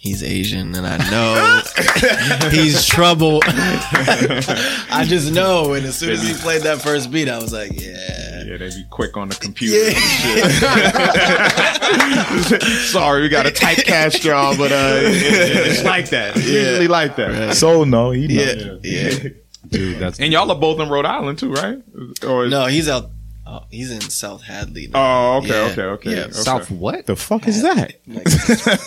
[0.00, 1.60] he's Asian, and I know
[2.50, 3.40] he's trouble.
[3.44, 5.74] I just know.
[5.74, 8.42] And as soon as he played that first beat, I was like, yeah.
[8.46, 9.76] Yeah, they be quick on the computer.
[9.76, 10.44] and shit.
[12.88, 13.84] Sorry, we got a tight
[14.24, 16.36] y'all, but uh, it- it's like that.
[16.36, 17.54] It's usually like that.
[17.56, 18.80] So no, he know.
[18.82, 19.28] Yeah, yeah.
[19.68, 21.78] dude, that's And y'all are both in Rhode Island too, right?
[22.26, 23.10] Or is- No, he's out.
[23.52, 24.86] Oh, he's in South Hadley.
[24.86, 25.34] Now.
[25.34, 26.10] Oh, okay, Yeah, okay, okay.
[26.14, 26.20] yeah.
[26.26, 26.32] okay.
[26.32, 27.06] South what?
[27.06, 27.94] The fuck is that?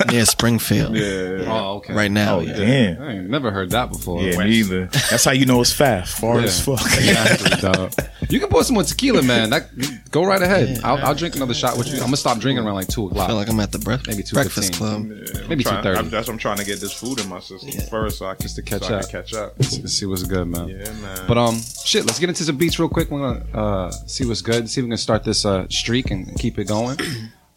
[0.10, 0.96] near Springfield.
[0.96, 1.44] Yeah.
[1.48, 1.94] Oh, okay.
[1.94, 2.38] Right now.
[2.38, 2.54] Oh yeah.
[2.56, 3.02] damn.
[3.02, 4.22] I ain't never heard that before.
[4.22, 4.86] Yeah, me either.
[4.86, 6.18] That's how you know it's fast.
[6.20, 6.44] Far Yeah.
[6.46, 6.80] as fuck.
[6.86, 8.06] Exactly.
[8.30, 9.50] You can pour some more tequila, man.
[9.50, 9.70] That,
[10.12, 10.80] go right ahead.
[10.84, 11.96] I'll, I'll drink another shot with you.
[11.96, 13.26] I'm gonna stop drinking around like two o'clock.
[13.26, 14.34] I feel like I'm at the bre- Maybe 2:15.
[14.34, 15.04] breakfast club.
[15.50, 18.20] Maybe two Trying- That's what I'm trying to get this food in my system first,
[18.20, 19.10] so I can Just to catch so up.
[19.10, 19.54] catch up.
[19.60, 20.70] Let's see what's good, man.
[20.70, 21.26] Yeah, man.
[21.28, 22.06] But um, shit.
[22.06, 23.12] Let's get into some beats real quick.
[23.12, 24.53] We're gonna uh see what's good.
[24.68, 26.98] See if we can start this uh streak and keep it going.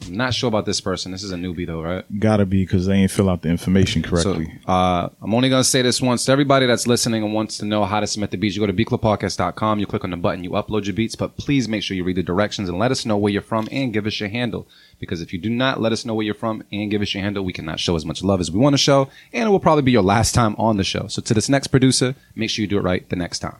[0.06, 1.10] I'm not sure about this person.
[1.10, 2.04] This is a newbie though, right?
[2.20, 4.52] Gotta be because they ain't fill out the information So correctly.
[4.66, 7.64] uh, I'm only going to say this once to everybody that's listening and wants to
[7.64, 8.54] know how to submit the beats.
[8.54, 11.66] You go to beatclubpodcast.com, you click on the button, you upload your beats, but please
[11.66, 14.06] make sure you read the directions and let us know where you're from and give
[14.06, 14.68] us your handle.
[15.00, 17.22] Because if you do not let us know where you're from and give us your
[17.22, 19.58] handle, we cannot show as much love as we want to show, and it will
[19.58, 21.06] probably be your last time on the show.
[21.08, 23.56] So to this next producer, make sure you do it right the next time.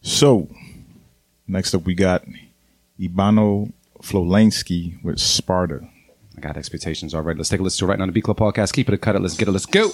[0.00, 0.48] So,
[1.46, 2.24] next up we got
[2.98, 5.88] Ibano Flolansky with Sparta.
[6.36, 7.38] I got expectations already.
[7.38, 8.72] Let's take a listen to it right now on the Beat Club Podcast.
[8.72, 9.22] Keep it a cut it.
[9.22, 9.52] Let's get it.
[9.52, 9.90] Let's go.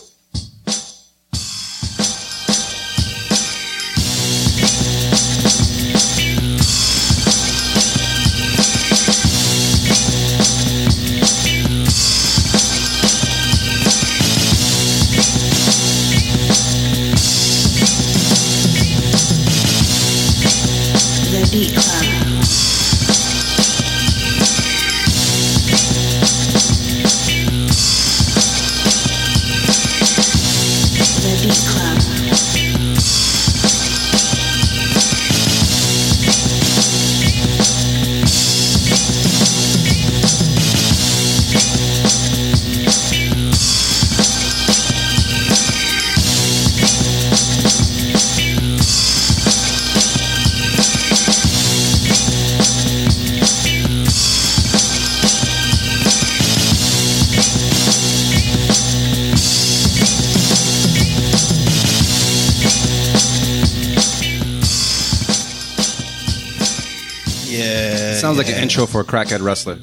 [69.05, 69.75] For a crackhead wrestler.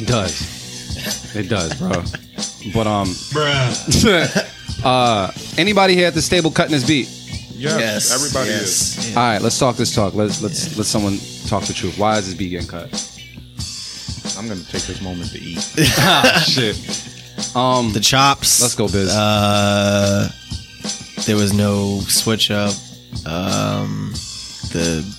[0.00, 1.34] it does.
[1.36, 2.02] It does, bro.
[2.74, 3.08] But um,
[4.84, 7.08] uh, anybody here at the stable cutting this beat?
[7.08, 8.14] yes, Yes.
[8.14, 9.10] everybody yes, is.
[9.12, 9.18] yeah.
[9.20, 10.14] All right, let's talk this talk.
[10.14, 11.98] Let's let's let someone talk the truth.
[11.98, 12.88] Why is this beat getting cut?
[14.38, 15.58] I'm gonna take this moment to eat.
[16.46, 16.76] Shit.
[17.56, 18.60] Um, The chops.
[18.62, 19.10] let's go, Biz.
[19.14, 20.28] Uh,
[21.26, 22.72] there was no switch up.
[23.26, 24.12] Um,
[24.72, 25.15] the, I mean, the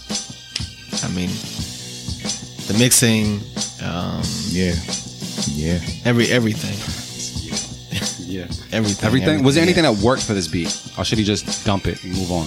[2.77, 3.41] mixing,
[3.83, 4.73] um, Yeah.
[5.53, 5.79] Yeah.
[6.05, 6.77] every everything,
[8.27, 8.43] yeah.
[8.71, 9.43] everything, Everything.
[9.43, 9.69] Was there yeah.
[9.71, 12.45] anything that worked for this beat, or should he just dump it and move on?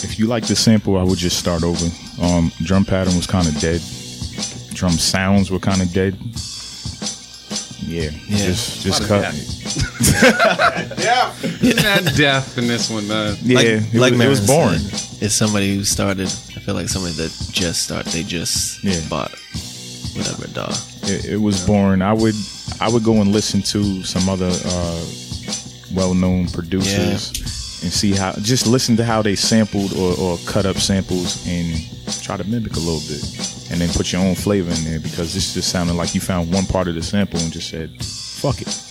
[0.00, 1.86] If you like the sample, I would just start over.
[2.22, 3.80] Um, drum pattern was kind of dead.
[4.74, 6.16] Drum sounds were kind of dead.
[7.80, 8.36] Yeah, Yeah.
[8.46, 9.34] just just cut.
[10.98, 11.32] Yeah.
[11.82, 13.36] That death in this one, man.
[13.42, 14.78] Yeah, Like, it, like was, it was Merren boring.
[14.78, 16.26] said, It's somebody who started.
[16.28, 18.12] I feel like somebody that just started.
[18.12, 19.00] They just Yeah.
[19.08, 19.32] bought
[20.14, 20.74] whatever dog.
[21.04, 22.02] It, it was boring.
[22.02, 22.34] I would
[22.80, 25.04] I would go and listen to some other uh,
[25.94, 27.32] well-known producers
[27.82, 31.66] and see how just listen to how they sampled or, or cut up samples and
[32.22, 33.22] try to mimic a little bit,
[33.70, 36.52] and then put your own flavor in there because this just sounded like you found
[36.52, 38.82] one part of the sample and just said, "Fuck it."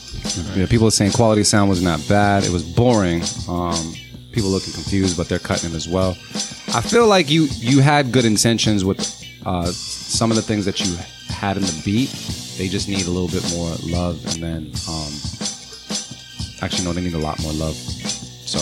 [0.57, 2.43] Yeah, people are saying quality sound was not bad.
[2.43, 3.21] It was boring.
[3.47, 3.93] Um,
[4.37, 6.11] people looking confused, but they're cutting it as well.
[6.75, 8.99] I feel like you you had good intentions with
[9.47, 10.95] uh, some of the things that you
[11.27, 12.09] had in the beat.
[12.59, 15.11] They just need a little bit more love, and then um,
[16.61, 17.73] actually no, they need a lot more love.
[17.73, 18.59] So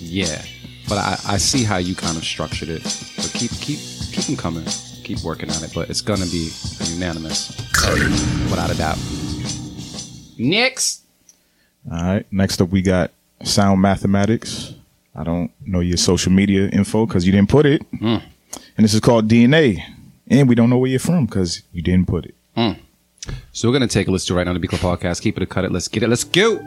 [0.00, 0.42] yeah,
[0.88, 2.82] but I, I see how you kind of structured it.
[2.82, 3.78] But keep keep
[4.10, 4.64] keep them coming,
[5.04, 5.70] keep working on it.
[5.72, 6.50] But it's gonna be
[6.90, 7.56] unanimous,
[8.50, 8.98] without a doubt.
[10.36, 11.04] Next.
[11.88, 12.26] All right.
[12.32, 13.12] Next up, we got
[13.44, 14.74] Sound Mathematics.
[15.14, 17.82] I don't know your social media info because you didn't put it.
[17.98, 18.18] Hmm.
[18.76, 19.82] And this is called DNA.
[20.28, 22.34] And we don't know where you're from because you didn't put it.
[22.56, 22.72] Hmm.
[23.52, 25.22] So we're gonna take a listen to right now the Beat Club podcast.
[25.22, 25.72] Keep it a cut it.
[25.72, 26.08] Let's get it.
[26.08, 26.60] Let's go.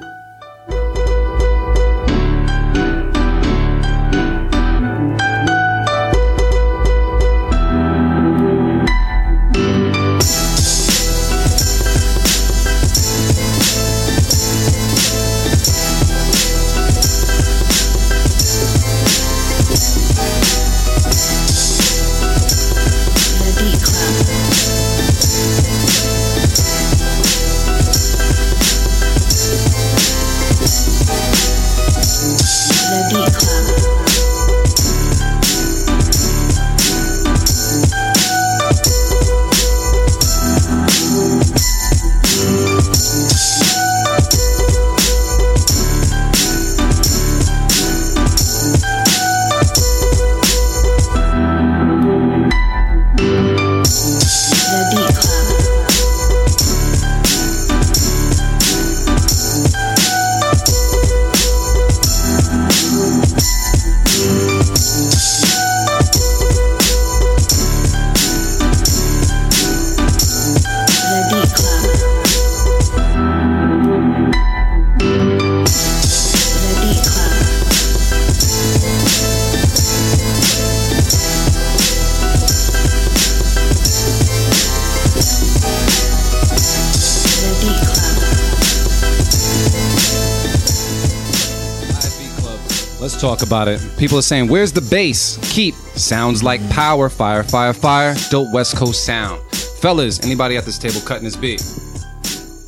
[93.55, 93.79] About it.
[93.97, 98.13] People are saying, "Where's the bass?" Keep sounds like power, fire, fire, fire.
[98.29, 99.39] Dope West Coast sound.
[99.79, 101.63] Fellas, anybody at this table cutting this beat?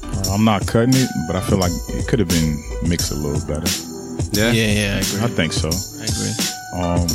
[0.02, 3.15] Uh, I'm not cutting it, but I feel like it could have been mixed a
[3.15, 3.67] little better.
[4.32, 4.54] Yeah.
[4.54, 5.19] Yeah, yeah, I agree.
[5.23, 5.67] I think so.
[5.67, 6.82] I agree.
[6.82, 7.08] Um,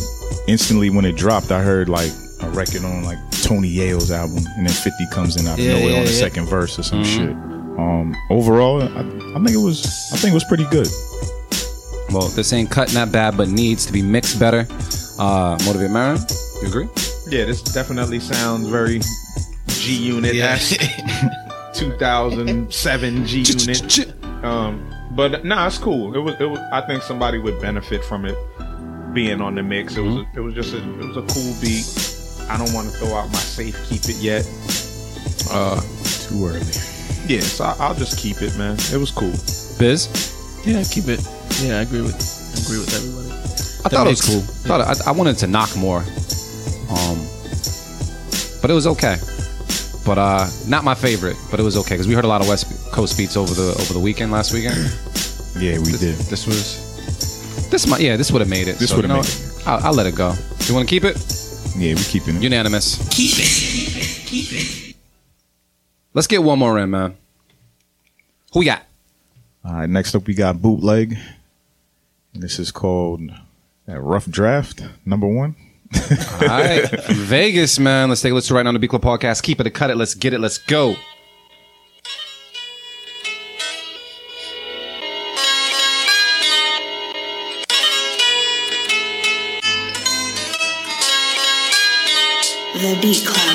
[0.48, 4.66] instantly when it dropped, I heard like a record on like Tony Yayo's album, and
[4.66, 6.18] then 50 comes in out of Yeah, nowhere yeah, on the yeah.
[6.18, 7.30] second verse or some shit.
[7.30, 10.88] Um, overall, I, I think it was I think it was pretty good.
[12.12, 14.66] Well, this ain't cutting that bad, but needs to be mixed better.
[15.18, 16.88] Uh, Motivate Merren, you agree?
[17.28, 19.00] Yeah, this definitely sounds very
[19.68, 20.58] G Unit Yeah.
[21.74, 24.44] 2007 G Unit.
[24.44, 26.14] Um, but nah, it's cool.
[26.14, 26.58] It was, it was.
[26.72, 28.36] I think somebody would benefit from it
[29.14, 29.96] being on the mix.
[29.96, 30.16] It was.
[30.16, 30.78] A, it was just a.
[30.78, 31.86] It was a cool beat.
[32.50, 33.76] I don't want to throw out my safe.
[33.88, 34.42] Keep it yet.
[35.50, 35.80] Uh,
[36.28, 36.60] Too early.
[37.28, 37.40] yeah.
[37.40, 38.76] So I, I'll just keep it, man.
[38.92, 39.32] It was cool.
[39.78, 40.62] Biz?
[40.66, 41.20] Yeah, keep it.
[41.60, 43.28] Yeah, I agree with I agree with everybody.
[43.84, 44.40] I thought it was cool.
[44.40, 45.98] Thought I, I wanted to knock more,
[46.88, 47.18] um,
[48.62, 49.16] but it was okay.
[50.04, 51.36] But uh, not my favorite.
[51.50, 53.70] But it was okay because we heard a lot of West Coast beats over the
[53.80, 54.76] over the weekend last weekend.
[55.54, 56.16] Yeah, we did.
[56.32, 56.80] This was
[57.70, 58.78] this might yeah this would have made it.
[58.78, 59.62] This So, would've you know made what?
[59.66, 60.32] I'll, I'll let it go.
[60.60, 61.14] You want to keep it?
[61.76, 62.42] Yeah, we keeping it.
[62.42, 62.96] Unanimous.
[63.10, 64.26] Keep it.
[64.26, 64.96] Keep it.
[66.14, 67.14] Let's get one more in, man.
[68.54, 68.82] Who we got?
[69.62, 71.18] All right, next up we got Bootleg.
[72.34, 73.30] And this is called
[73.88, 75.54] uh, Rough Draft, number one.
[75.94, 78.08] All right, from Vegas, man.
[78.08, 79.42] Let's take a listen right now on the Beat Club podcast.
[79.42, 79.96] Keep it, cut it.
[79.96, 80.40] Let's get it.
[80.40, 80.96] Let's go.
[92.74, 93.51] The Beat Club.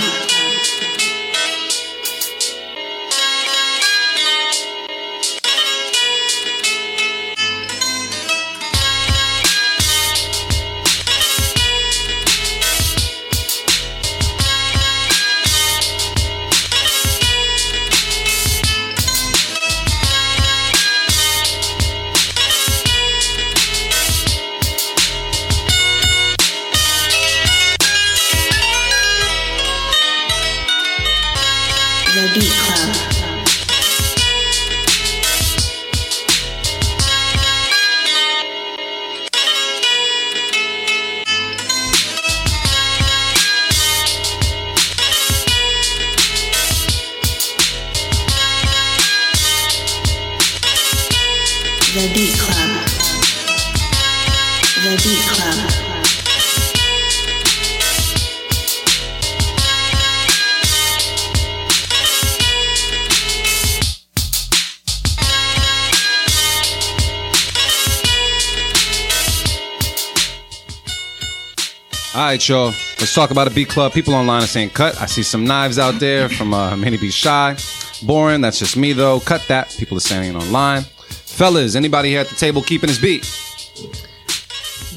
[72.49, 72.67] Y'all.
[72.99, 73.93] Let's talk about a beat club.
[73.93, 74.99] People online are saying cut.
[75.01, 77.09] I see some knives out there from uh, Manny B.
[77.09, 77.55] Shy.
[78.03, 78.41] Boring.
[78.41, 79.19] That's just me, though.
[79.19, 79.75] Cut that.
[79.77, 80.83] People are saying it online.
[80.83, 83.23] Fellas, anybody here at the table keeping his beat?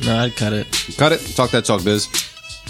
[0.04, 0.66] No, I'd cut it.
[0.96, 1.20] Cut it.
[1.36, 2.08] Talk that talk, Biz.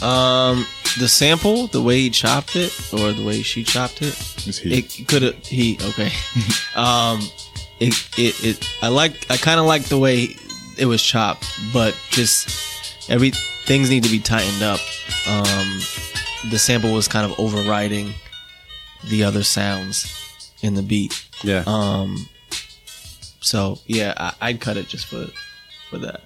[0.03, 0.67] Um,
[0.99, 4.15] the sample, the way he chopped it, or the way she chopped it,
[4.47, 4.79] It's he.
[4.79, 6.11] it could have he okay.
[6.75, 7.21] um,
[7.79, 10.31] it it it I like I kind of like the way
[10.79, 12.49] it was chopped, but just
[13.11, 13.31] every
[13.65, 14.81] things need to be tightened up.
[15.29, 15.81] Um,
[16.51, 18.15] the sample was kind of overriding
[19.09, 21.27] the other sounds in the beat.
[21.43, 21.65] Yeah.
[21.67, 22.29] Um,
[23.41, 25.27] so yeah, I, I'd cut it just for
[25.91, 26.23] for that.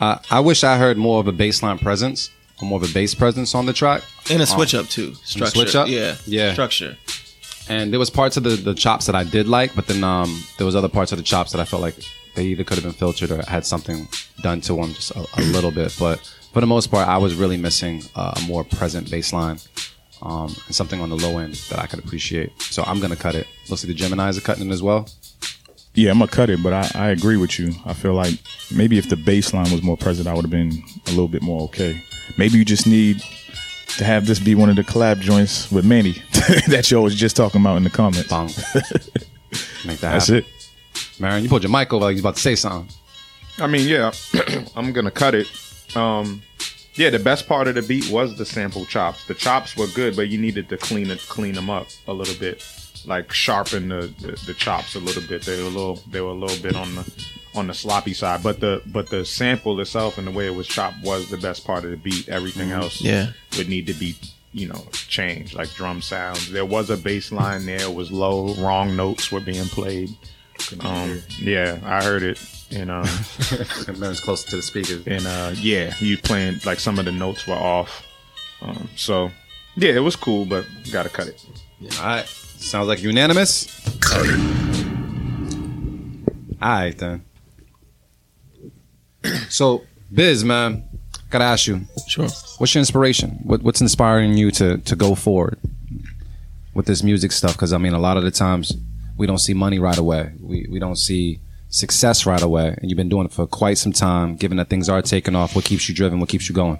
[0.00, 2.30] Uh, I wish I heard more of a baseline presence,
[2.60, 4.02] or more of a bass presence on the track.
[4.30, 5.14] And a switch up too.
[5.14, 5.54] Structure.
[5.54, 5.88] switch up?
[5.88, 6.16] Yeah.
[6.26, 6.52] Yeah.
[6.52, 6.96] Structure.
[7.68, 10.44] And there was parts of the, the chops that I did like, but then um,
[10.56, 11.96] there was other parts of the chops that I felt like
[12.36, 14.06] they either could have been filtered or had something
[14.42, 15.94] done to them just a, a little bit.
[15.98, 16.20] But
[16.52, 19.58] for the most part, I was really missing uh, a more present bass line
[20.22, 22.52] um, and something on the low end that I could appreciate.
[22.62, 23.46] So I'm gonna cut it.
[23.68, 25.08] Looks like the Gemini's are cutting it as well.
[25.94, 27.72] Yeah, I'm gonna cut it, but I, I agree with you.
[27.84, 28.34] I feel like
[28.74, 31.42] maybe if the bass line was more present, I would have been a little bit
[31.42, 32.02] more okay.
[32.36, 33.22] Maybe you just need
[33.96, 36.12] to have this be one of the collab joints with Manny
[36.68, 38.30] that you was just talking about in the comments.
[39.86, 40.36] Make that That's happen.
[40.36, 40.44] it.
[41.18, 42.94] Merren, you pulled your mic over like you was about to say something.
[43.58, 44.12] I mean, yeah,
[44.76, 45.46] I'm gonna cut it.
[45.96, 46.42] Um,
[46.94, 49.24] yeah, the best part of the beat was the sample chops.
[49.26, 52.34] The chops were good, but you needed to clean it, clean them up a little
[52.34, 52.64] bit,
[53.06, 55.42] like sharpen the, the, the chops a little bit.
[55.42, 58.42] They were a little, they were a little bit on the on the sloppy side.
[58.42, 61.64] But the but the sample itself and the way it was chopped was the best
[61.66, 62.28] part of the beat.
[62.28, 63.30] Everything else, Yeah.
[63.56, 64.16] would need to be
[64.52, 66.50] you know changed, like drum sounds.
[66.50, 70.10] There was a bass line there, it was low, wrong notes were being played.
[70.80, 72.38] Um, yeah, I heard it,
[72.70, 73.06] and um.
[73.98, 75.06] Merren's closer to the speakers.
[75.06, 78.04] and uh yeah you playing like some of the notes were off
[78.62, 79.30] um so
[79.76, 81.44] yeah it was cool but gotta cut it
[82.00, 82.26] All right.
[82.26, 83.66] Sounds like unanimous.
[84.00, 84.40] Cut it.
[86.62, 87.22] All right then.
[89.50, 90.84] So, Biz, man,
[91.30, 92.28] gotta ask you, Sure.
[92.58, 93.40] what's your inspiration?
[93.42, 95.58] What, what's inspiring you to to go forward
[96.74, 97.52] with this music stuff?
[97.52, 98.72] Because I mean, a lot of the times
[99.16, 100.32] we don't see money right away.
[100.40, 103.92] We we don't see success right away, and you've been doing it for quite some
[103.92, 104.36] time.
[104.36, 106.20] Given that things are taking off, what keeps you driven?
[106.20, 106.78] What keeps you going?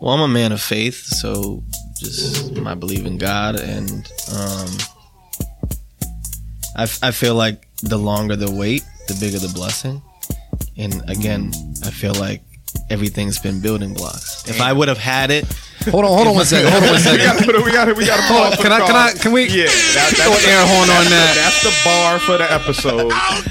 [0.00, 1.62] Well, I'm a man of faith, so
[1.98, 4.68] just I believe in God, and um,
[6.76, 10.02] I, I feel like the longer the wait, the bigger the blessing.
[10.76, 11.52] And again,
[11.84, 12.42] I feel like
[12.90, 14.48] everything's been building blocks.
[14.48, 15.44] If I would have had it,
[15.90, 16.70] Hold on, hold on one second.
[16.70, 17.46] Hold on one second.
[17.64, 18.58] we gotta, we got Hold on.
[18.58, 18.86] Can I?
[18.86, 19.12] Can I?
[19.12, 19.44] Can we?
[19.46, 21.34] yeah that, Throw an air horn on that.
[21.34, 23.44] that's the bar for the episode oh,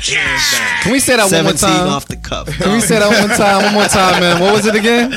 [0.84, 1.88] Can we say that one more 17 time?
[1.88, 2.48] off the cuff.
[2.48, 3.64] Can we say that one more time?
[3.64, 4.42] One more time, man.
[4.42, 5.12] What was it again?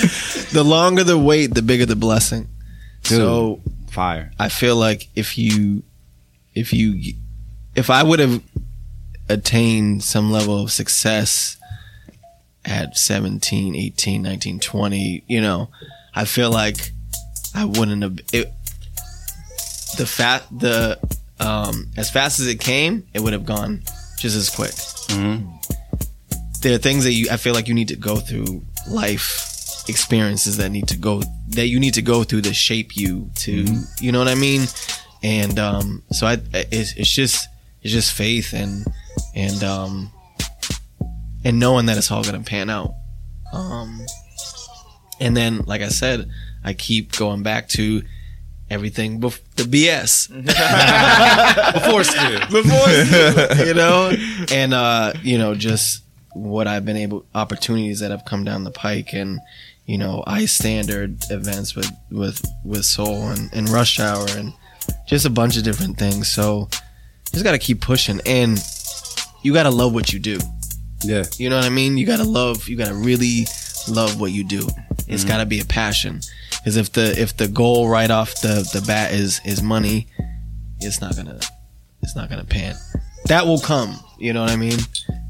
[0.53, 2.49] the longer the wait, the bigger the blessing.
[3.03, 3.19] Dude.
[3.19, 4.31] So Fire.
[4.39, 5.83] I feel like if you,
[6.55, 7.15] if you,
[7.75, 8.43] if I would have
[9.29, 11.57] attained some level of success
[12.65, 15.69] at 17, 18, 19, 20, you know,
[16.15, 16.93] I feel like
[17.55, 18.53] I wouldn't have, it,
[19.97, 20.99] the fat, the,
[21.39, 23.83] um, as fast as it came, it would have gone
[24.19, 24.75] just as quick.
[26.63, 29.47] There are things that you, I feel like you need to go through life
[29.89, 33.65] experiences that need to go that you need to go through to shape you to
[34.01, 34.67] you know what I mean?
[35.23, 37.49] And um so I it's, it's just
[37.83, 38.87] it's just faith and
[39.35, 40.11] and um
[41.45, 42.95] and knowing that it's all gonna pan out.
[43.53, 44.01] Um
[45.21, 46.31] and then like I said
[46.65, 48.03] I keep going back to
[48.69, 50.29] everything bef- the BS
[51.75, 52.39] Before Stew.
[52.51, 54.13] before you know?
[54.53, 58.71] And uh you know just what i've been able opportunities that have come down the
[58.71, 59.41] pike and
[59.87, 64.53] you know iStandard events with with with soul and, and rush hour and
[65.07, 66.31] just a bunch of different things.
[66.31, 66.69] So
[67.33, 68.21] just gotta keep pushing.
[68.27, 68.59] And
[69.43, 70.39] you gotta love what you do
[71.03, 71.25] Yeah.
[71.39, 73.47] you know what i mean you gotta love you gotta really
[73.89, 74.69] love what you do
[75.09, 75.29] it's mm-hmm.
[75.29, 76.21] gotta be a passion
[76.59, 80.07] because if the if the goal right off the the bat is is money
[80.81, 81.39] it's not gonna
[82.03, 82.77] it's not gonna pan.
[83.27, 83.99] That will come.
[84.19, 84.79] You know what I mean?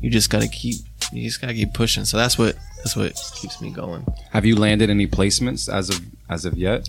[0.00, 0.76] You just gotta keep
[1.12, 2.04] you just gotta keep pushing.
[2.04, 4.06] So that's what that's what keeps me going.
[4.32, 6.88] Have you landed any placements as of as of yet?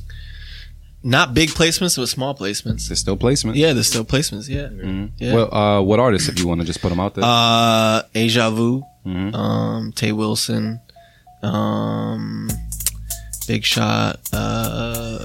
[1.04, 2.88] Not big placements, but small placements.
[2.88, 3.56] There's still placements.
[3.56, 4.47] Yeah, there's still placements.
[4.47, 4.70] Yeah.
[5.18, 5.34] Yeah.
[5.34, 7.24] Well, uh, what artists, if you want to just put them out there?
[7.26, 9.34] Uh, Aja Vu, Mhm.
[9.36, 10.80] um, Tay Wilson,
[11.43, 12.49] Um,
[13.47, 14.20] Big Shot.
[14.32, 15.24] Uh,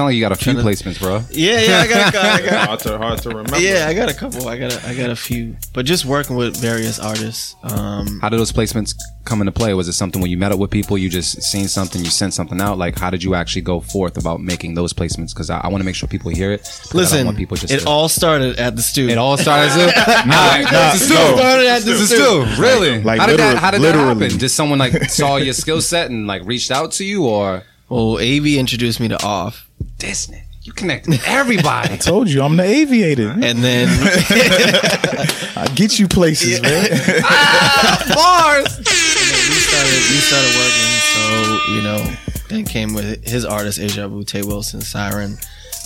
[0.00, 1.22] Sound like you got a few placements, bro.
[1.30, 3.58] Yeah, yeah, I got, I got, hard to hard to remember.
[3.60, 4.48] yeah, I got a couple.
[4.48, 5.56] I got, a, I got a few.
[5.74, 7.54] But just working with various artists.
[7.62, 8.94] Um, How did those placements
[9.24, 9.74] come into play?
[9.74, 12.32] Was it something when you met up with people, you just seen something, you sent
[12.32, 12.78] something out?
[12.78, 15.34] Like, how did you actually go forth about making those placements?
[15.34, 16.62] Because I, I want to make sure people hear it.
[16.62, 19.12] 'cause I don't listen, want people just it to- all started at the studio.
[19.12, 21.36] it all started as a nah, nah, this no.
[21.36, 22.44] started at the studio.
[22.58, 23.02] really.
[23.02, 23.58] Like, how did that?
[23.58, 24.38] How did that happen?
[24.38, 28.18] Did someone like saw your skill set and like reached out to you, or Well,
[28.18, 29.68] AV introduced me to Off,
[30.00, 30.42] Disney?
[30.62, 31.90] You connected with everybody.
[31.94, 33.30] I told you I'm the aviator.
[33.30, 33.88] and then
[35.56, 36.70] I get you places, man.
[38.14, 38.78] Bars.
[38.78, 40.90] we started we started working.
[41.14, 42.14] So you know,
[42.48, 45.38] then came with his artist Asia Vu, Tay Wilson, Siren.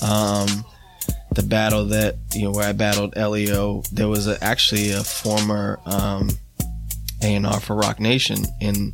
[0.02, 0.64] Um,
[1.34, 5.78] the battle that you know where I battled Leo, there was a, actually a former
[5.86, 6.30] um,
[7.22, 8.92] A and R for Roc Nation in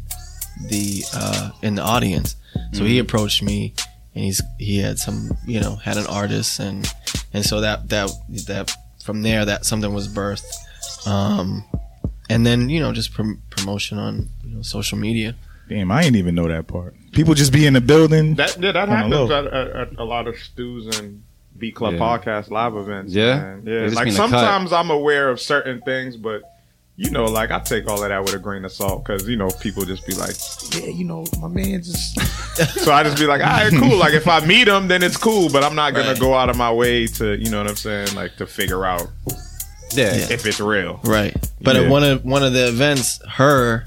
[0.68, 2.36] the uh, in the audience.
[2.72, 3.74] So he approached me,
[4.14, 6.86] and he's he had some you know had an artist, and
[7.32, 8.10] and so that that
[8.46, 8.72] that
[9.04, 10.44] from there that something was birthed.
[11.06, 11.64] Um,
[12.28, 15.34] and then you know just prom- promotion on you know social media.
[15.68, 16.94] Damn, I didn't even know that part.
[17.12, 18.34] People just be in the building.
[18.34, 21.22] That yeah, that happens at, at, at a lot of stews and
[21.58, 21.98] beat club Yeah.
[22.00, 23.12] podcast live events.
[23.12, 23.36] Yeah?
[23.40, 23.62] man.
[23.66, 23.84] Yeah.
[23.84, 24.30] just Like mean to cut.
[24.30, 26.42] sometimes I'm aware of certain things, but
[26.96, 29.36] you know, like I take all of that with a grain of salt because you
[29.36, 30.36] know people just be like,
[30.74, 32.20] yeah, you know, my man just.
[32.84, 33.96] so I just be like, all right, cool.
[33.96, 36.20] Like if I meet him, then it's cool, but I'm not gonna Right.
[36.20, 39.08] go out of my way to, you know what I'm saying, like to figure out
[39.92, 40.12] Yeah.
[40.14, 41.00] If it's real.
[41.04, 41.34] Right.
[41.62, 41.82] But Yeah.
[41.82, 43.86] at one of one of the events, her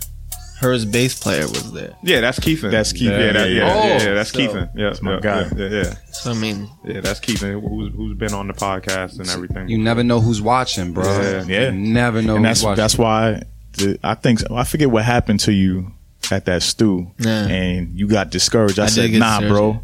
[0.64, 1.96] her's bass player was there.
[2.02, 2.72] Yeah, that's Keithan.
[2.72, 3.20] That's Keithan.
[3.20, 4.70] Yeah, that, yeah, Oh, yeah, yeah, that's so- Keithan.
[4.76, 5.42] Yeah, That's my yeah, guy.
[5.42, 5.94] Yeah, yeah, yeah.
[6.12, 9.70] So I mean, Yeah, that's Keithan, who's, who's been on the podcast and everything.
[9.70, 11.04] You never know who's watching, bro.
[11.04, 11.44] Yeah.
[11.44, 11.66] Yeah.
[11.70, 12.82] You never know and who's that's watching.
[12.82, 13.44] that's why
[13.74, 15.92] the, I think I forget what happened to you
[16.32, 17.48] at that stew, Yeah.
[17.48, 18.80] and you got discouraged.
[18.80, 19.54] I, I said, "Nah, discouraged.
[19.54, 19.82] bro,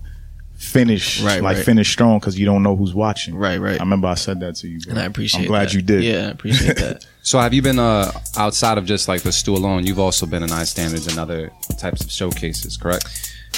[0.60, 1.66] finish Right, like right.
[1.66, 3.80] finish strong because you don't know who's watching." right, right.
[3.80, 4.92] I remember I said that to you, bro.
[4.92, 5.42] and I appreciate.
[5.42, 5.74] I'm glad that.
[5.74, 6.04] you did.
[6.04, 7.06] Yeah, I appreciate that.
[7.22, 9.86] So have you been uh outside of just like the stew alone?
[9.86, 13.06] You've also been in iStandards and other types of showcases, correct?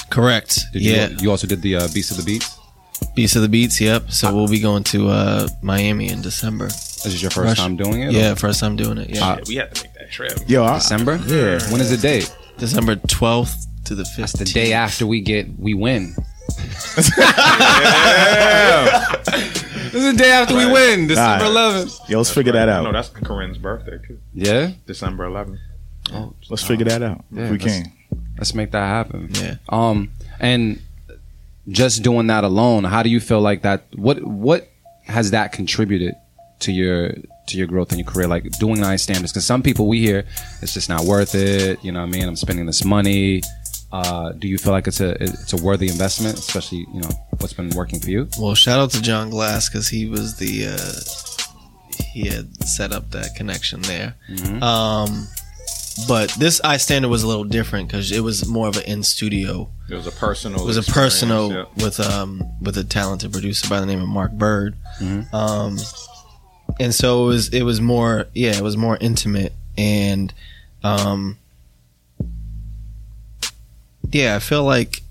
[0.10, 0.60] Correct.
[0.74, 1.08] Did yeah.
[1.10, 2.58] you you also did the uh, Beast of the Beats?
[3.16, 3.80] Beast of the Beats.
[3.80, 4.12] Yep.
[4.12, 6.66] So we'll be going to uh, Miami in December.
[6.66, 8.12] This is your first Rush- time doing it?
[8.12, 9.10] Yeah, first time doing it.
[9.12, 9.26] Yeah.
[9.26, 10.34] Uh, we had to make that trip.
[10.48, 11.16] Yo, I, December?
[11.28, 11.60] Yeah.
[11.72, 12.36] When is the date?
[12.58, 14.48] December twelfth to the That's fifteenth.
[14.50, 16.14] the day after we get we win.
[19.92, 21.86] This is the day after we win, December Alright.
[21.88, 22.10] 11th.
[22.10, 22.84] yo, let's figure that out.
[22.84, 24.20] No, that's Corinne's birthday, too.
[24.34, 25.58] Yeah, December 11th.
[26.50, 27.92] Let's figure that out Yeah, if we let's- can.
[28.38, 29.30] let's make that happen.
[29.34, 29.56] Yeah.
[29.70, 30.80] Um, and
[31.68, 33.84] just doing that alone, how do you feel like that?
[33.96, 34.70] What what
[35.06, 36.16] has that contributed
[36.60, 37.14] to your
[37.48, 38.28] to your growth in your career?
[38.28, 40.26] Like doing iStandards, because some people we hear
[40.62, 41.84] it's just not worth it.
[41.84, 42.28] You know what I mean?
[42.28, 43.42] I'm spending this money.
[43.92, 47.54] Uh, do you feel like it's a it's a worthy investment, especially you know what's
[47.54, 48.28] been working for you?
[48.40, 53.12] Well, shout out to John Glass because he was the uh, he had set up
[53.12, 54.16] that connection there.
[54.30, 54.64] Mm-hmm.
[54.64, 55.28] Um,
[56.08, 59.70] but this iStandard was a little different because it was more of an in studio.
[59.90, 60.62] It was a personal.
[60.62, 61.66] It was a personal yeah.
[61.84, 64.76] with um with a talented producer by the name of Mark Bird.
[65.00, 65.36] Mm-hmm.
[65.36, 65.78] Um,
[66.80, 70.34] and so it was it was more yeah it was more intimate and
[70.84, 71.38] um
[74.12, 75.02] yeah I feel like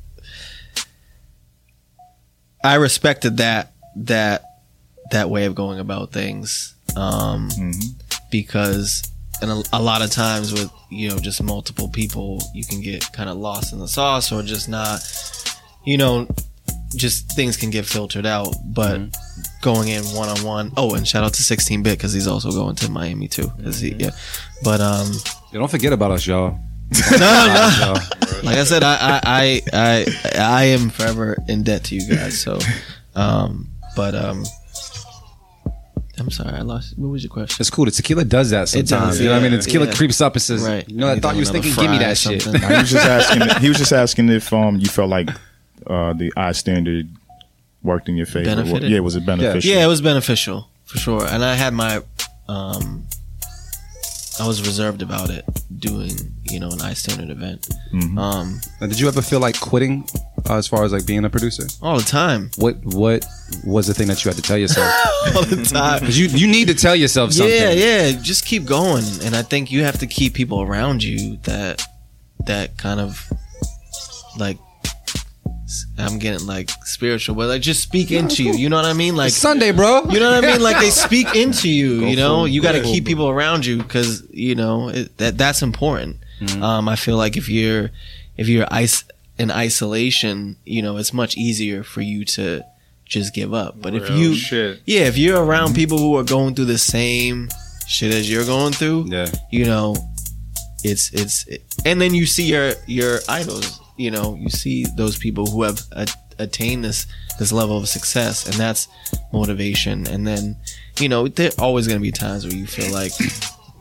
[2.62, 4.42] I respected that that
[5.10, 7.48] that way of going about things um
[8.30, 9.02] because
[9.42, 13.10] and a, a lot of times with you know just multiple people you can get
[13.12, 15.00] kind of lost in the sauce or just not
[15.84, 16.28] you know
[16.94, 19.00] just things can get filtered out but
[19.62, 22.90] going in one-on-one oh and shout out to 16 bit because he's also going to
[22.90, 24.10] miami too 'cause he, yeah.
[24.62, 25.10] But um
[25.52, 26.58] Yeah, don't forget about us, y'all.
[27.12, 27.94] No no Y'all.
[28.42, 32.40] like i said I, I i i i am forever in debt to you guys
[32.40, 32.58] so
[33.14, 34.44] um but um
[36.18, 37.84] i'm sorry i lost what was your question It's cool.
[37.84, 38.90] The tequila does that sometimes.
[38.90, 39.52] does, you know what I mean?
[39.52, 39.92] The tequila yeah.
[39.92, 40.88] creeps up and says, Right.
[40.88, 42.60] "You know, I Either thought you was thinking, give me that shit." something.
[42.62, 43.62] He was just asking.
[43.62, 45.28] he was just asking if um you felt like
[45.86, 47.08] uh the iStandard
[47.82, 48.44] worked in your favor.
[48.56, 48.90] Benefited?
[48.90, 49.70] Yeah, was it beneficial?
[49.70, 51.26] Yeah, it was beneficial for sure.
[51.26, 52.02] And I had my,
[52.48, 53.06] um,
[54.40, 55.44] I was reserved about it
[55.78, 56.12] doing,
[56.44, 57.68] you know, an iStandard event.
[57.92, 58.18] Mhm.
[58.18, 60.08] Um, Now, did you ever feel like quitting
[60.48, 61.66] uh, as far as like being a producer?
[61.82, 63.24] all the time, What What
[63.64, 64.88] was the thing that you had to tell yourself?
[65.36, 66.00] all the time.
[66.00, 67.54] Because you you need to tell yourself something.
[67.54, 68.12] Yeah, yeah.
[68.22, 71.82] Just keep going, and I think you have to keep people around you that
[72.46, 73.30] that kind of
[74.38, 74.58] like
[75.98, 78.52] I'm getting like spiritual, but like just speak into you.
[78.54, 79.16] You know what I mean?
[79.16, 80.04] Like It's Sunday, bro.
[80.10, 80.60] You know what I mean?
[80.62, 82.04] Like they speak into you.
[82.06, 85.36] you know, full- you got to keep people around you because you know it, that
[85.38, 86.16] that's important.
[86.40, 86.62] Mm-hmm.
[86.62, 87.90] Um, I feel like if you're
[88.36, 89.04] if you're is-
[89.38, 92.62] in isolation, you know, it's much easier for you to
[93.06, 93.80] just give up.
[93.80, 94.80] But if you, shit.
[94.86, 97.48] yeah, if you're around people who are going through the same
[97.88, 99.26] shit as you're going through, Yeah.
[99.50, 99.96] you know,
[100.84, 101.46] it's it's
[101.84, 105.80] and then you see your your idols you know you see those people who have
[105.92, 106.06] a,
[106.38, 107.06] attained this
[107.38, 108.88] this level of success and that's
[109.32, 110.56] motivation and then
[110.98, 113.12] you know there always going to be times where you feel like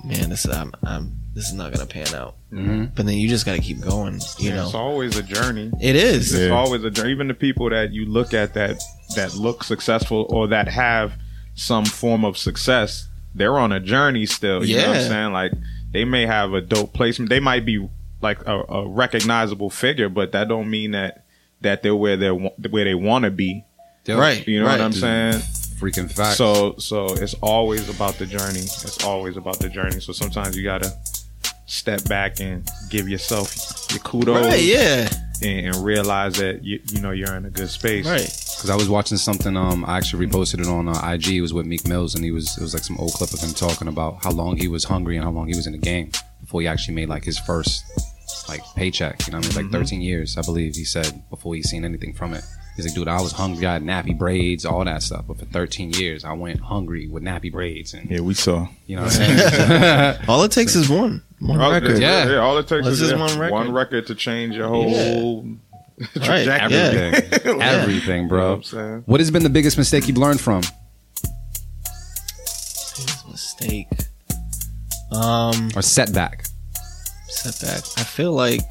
[0.03, 2.85] man this I'm, I'm this is not going to pan out Mm-hmm.
[2.95, 5.71] but then you just got to keep going you It's know it's always a journey.
[5.79, 6.49] it is It's Yeah.
[6.57, 7.11] always a journey.
[7.11, 8.81] Even the people that you look at that
[9.15, 11.13] that look successful or that have
[11.53, 14.65] some form of success, they're on a journey still.
[14.65, 15.31] You know what I'm saying?
[15.33, 15.51] Like
[15.91, 17.29] they may have a dope placement.
[17.29, 17.87] They might be
[18.21, 21.25] like a, a recognizable figure, but that don't mean that
[21.61, 23.63] that they're where they are where they want to be.
[24.07, 24.79] right You know right.
[24.79, 25.33] what I'm saying?
[25.79, 26.37] Freaking fact.
[26.37, 28.59] So so it's always about the journey.
[28.59, 29.99] It's always about the journey.
[29.99, 30.91] So sometimes you gotta
[31.65, 33.55] step back and give yourself
[33.91, 35.07] your kudos right yeah
[35.43, 38.07] and, and realize that you you know you're in a good space.
[38.07, 38.21] right
[38.59, 39.55] because I was watching something.
[39.55, 41.27] Um, I actually reposted it on uh, IG.
[41.29, 43.39] It was with Meek Mills, and he was it was like some old clip of
[43.39, 45.77] him talking about how long he was hungry and how long he was in the
[45.77, 46.11] game
[46.41, 47.85] before he actually made like his first
[48.47, 49.25] like paycheck.
[49.27, 51.85] You know, what I mean, like 13 years, I believe he said before he seen
[51.85, 52.43] anything from it.
[52.75, 53.65] He's like, dude, I was hungry.
[53.67, 55.25] I had nappy braids, all that stuff.
[55.27, 58.67] But for 13 years, I went hungry with nappy braids, and Yeah, we saw.
[58.85, 60.17] you know what I'm saying.
[60.29, 62.29] all it takes is one one All, record Yeah.
[62.29, 62.37] yeah.
[62.37, 63.51] all it takes Well, is this is one record.
[63.53, 65.43] one record to change your whole
[66.15, 66.45] right trajectory.
[66.77, 69.03] yeah everything, everything, You know what bro.
[69.05, 70.61] What has been the biggest mistake you've learned from?
[72.97, 73.87] Biggest mistake
[75.11, 76.45] um Or setback?
[77.39, 77.83] Setback.
[77.97, 78.61] I feel like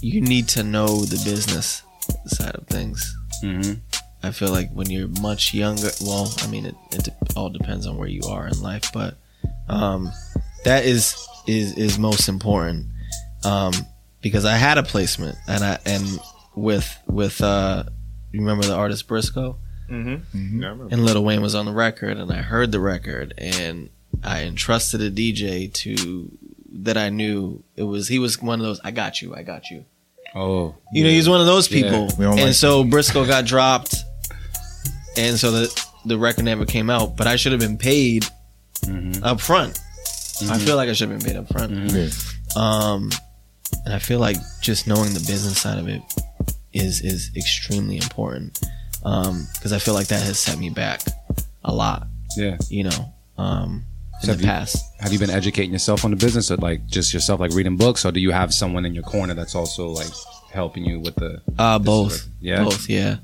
[0.00, 1.82] you need to know the business
[2.26, 3.16] side of things.
[3.42, 3.74] Mm-hmm.
[4.22, 7.96] I feel like when you're much younger, well, I mean, it, it all depends on
[7.96, 9.16] where you are in life, but
[9.68, 10.10] um,
[10.64, 12.86] that is is is most important
[13.44, 13.72] um,
[14.20, 16.18] because I had a placement and I and
[16.54, 17.84] with with uh,
[18.32, 19.56] you remember the artist Brisco
[19.90, 20.60] Mm-hmm.
[20.60, 20.94] Yeah, I remember.
[20.94, 23.90] and Lil Wayne was on the record, and I heard the record, and
[24.22, 26.30] I entrusted a DJ to
[26.72, 29.70] that I knew it was he was one of those I got you, I got
[29.70, 29.84] you.
[30.34, 32.06] Oh, You know, he's one of those people.
[32.18, 33.96] We don't and like- so Brisco got dropped,
[35.16, 37.16] and so the the record never came out.
[37.16, 38.24] But I should have been paid
[38.84, 39.20] Mhm.
[39.22, 39.78] up front.
[40.48, 41.90] I feel like I should have been paid up front.
[41.92, 42.08] Yeah.
[42.56, 43.10] Um,
[43.84, 46.00] and I feel like just knowing the business side of it
[46.72, 48.58] is is extremely important.
[49.04, 51.02] Um, because I feel like that has set me back
[51.64, 52.06] a lot.
[52.36, 52.56] yeah.
[52.68, 53.84] You know, um,
[54.22, 54.76] in So the have you- past.
[55.00, 58.04] have you been educating yourself on the business or like just yourself like reading books
[58.04, 60.10] or do you have someone in your corner that's also like
[60.52, 62.12] helping you with the Uh, this both.
[62.14, 62.88] is- yeah Both.
[62.88, 63.16] Yeah.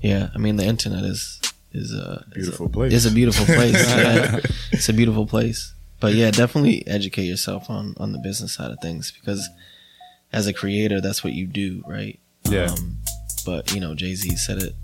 [0.00, 0.28] Yeah.
[0.34, 1.40] I mean, the internet is
[1.72, 2.92] is a Beautiful is a, place.
[2.94, 3.74] It's a beautiful place.
[3.96, 4.40] yeah.
[4.72, 5.74] It's a beautiful place.
[6.00, 9.48] But yeah, definitely educate yourself on on the business side of things because
[10.32, 12.18] as a creator, that's what you do, right?
[12.48, 12.66] Yeah.
[12.72, 12.98] Um,
[13.44, 14.74] but you know, Jay Z said it.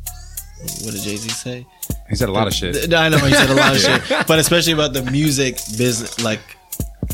[0.84, 1.66] What did Jay Z say?
[2.08, 4.26] he said a lot of shit Th- I know he said a lot of shit,
[4.26, 6.22] but especially about the music business.
[6.22, 6.40] Like,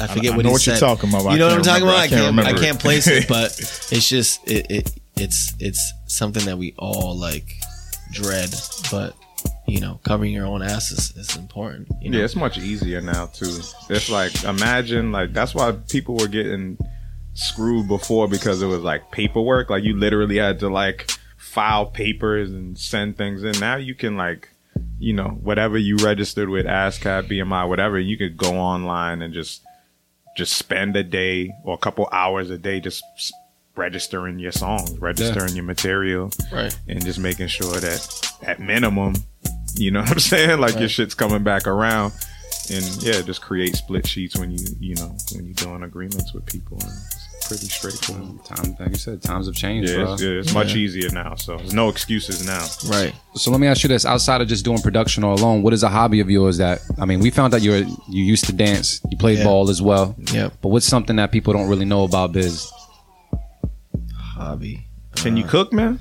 [0.01, 0.81] I forget I what know he what said.
[0.81, 1.33] you're talking about.
[1.33, 1.93] You know what I'm can't talking remember.
[1.93, 2.05] about?
[2.05, 2.23] I can't.
[2.23, 3.47] I remember can't place it, but
[3.93, 4.91] it's just it, it.
[5.17, 7.53] It's it's something that we all like
[8.13, 8.55] dread,
[8.91, 9.15] but
[9.67, 11.89] you know, covering your own ass is, is important.
[12.01, 12.19] You know?
[12.19, 13.61] Yeah, it's much easier now too.
[13.91, 16.79] It's like imagine like that's why people were getting
[17.35, 19.69] screwed before because it was like paperwork.
[19.71, 21.11] Like you literally had to like
[21.51, 23.59] file papers and send things in.
[23.59, 24.51] Now you can like
[25.01, 27.99] you know whatever you registered with ASCAP, BMI, whatever.
[27.99, 29.63] You could go online and just
[30.37, 33.03] just spend a day or a couple hours a day just
[33.75, 36.77] registering your songs, registering your material right.
[36.87, 39.15] and just making sure that at minimum,
[39.75, 40.61] you know what I'm saying?
[40.61, 42.13] Like your shit's coming back around.
[42.71, 46.47] And yeah, just create split sheets when you you know when you're doing agreements with
[46.47, 46.79] people.
[46.81, 46.93] And
[47.51, 48.45] pretty straightforward.
[48.45, 51.35] time like you said times have changed Yeah, bro it's, yeah, it's much easier now.
[51.35, 52.65] So there's no excuses now.
[52.89, 53.13] Right.
[53.35, 55.83] so let me ask you this outside of just doing production all alone what is
[55.83, 59.01] a hobby of yours that i mean we found out you're you used to dance
[59.11, 59.45] you played Yeah.
[59.45, 60.51] ball as well Yeah.
[60.63, 62.71] but what's something that people don't really know about biz
[64.15, 64.87] Hobby.
[65.17, 66.01] Can you uh, cook, man?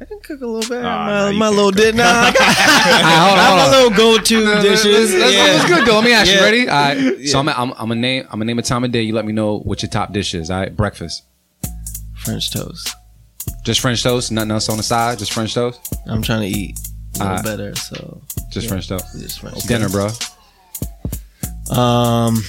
[0.00, 0.82] I can cook a little bit.
[0.82, 1.80] Nah, my nah, you my can't little cook.
[1.80, 1.94] did.
[1.94, 2.54] Nah, I got,
[3.28, 3.70] hold on, have hold a on.
[3.70, 5.12] little go-to dishes.
[5.12, 5.46] That's, yeah.
[5.46, 5.94] that's good though.
[5.96, 6.36] Let me ask you.
[6.38, 6.42] Yeah.
[6.44, 6.68] Ready?
[6.68, 6.76] All
[7.18, 7.28] right.
[7.28, 9.02] So I'm I'm I'm gonna name I'm gonna name a time of day.
[9.02, 10.50] You let me know what your top dish is.
[10.50, 10.74] All right.
[10.74, 11.24] Breakfast.
[12.16, 12.94] French toast.
[13.64, 14.32] Just French toast.
[14.32, 15.18] Nothing else on the side.
[15.18, 15.94] Just French toast.
[16.06, 17.44] I'm trying to eat a little Alright.
[17.44, 18.70] better, so Just Yeah.
[18.70, 19.18] French toast.
[19.20, 20.08] just French Dinner, bro.
[21.70, 22.42] Um,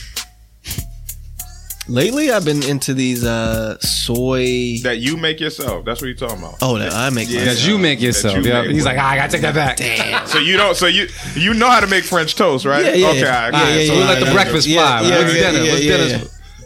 [1.88, 4.77] Lately, I've been into these uh soy.
[4.84, 5.84] That you make yourself.
[5.84, 6.57] That's what you're talking about.
[6.61, 7.27] Oh, that I make.
[7.29, 7.45] Yeah.
[7.45, 8.36] That you make yourself.
[8.38, 8.61] you Yeah.
[8.61, 8.95] make He's one.
[8.95, 9.77] like, ah, I gotta take that back.
[9.77, 10.27] Damn.
[10.27, 10.75] So you don't.
[10.77, 12.86] So you you know how to make French toast, right?
[12.86, 13.07] Yeah, yeah.
[13.09, 13.19] Okay.
[13.21, 15.09] Yeah, all right, yeah, yeah, So we let the yeah, breakfast yeah, fly.
[15.09, 15.63] yeah, What's yeah, dinner?
[15.65, 16.09] yeah, What's yeah, dinner?
[16.23, 16.23] yeah.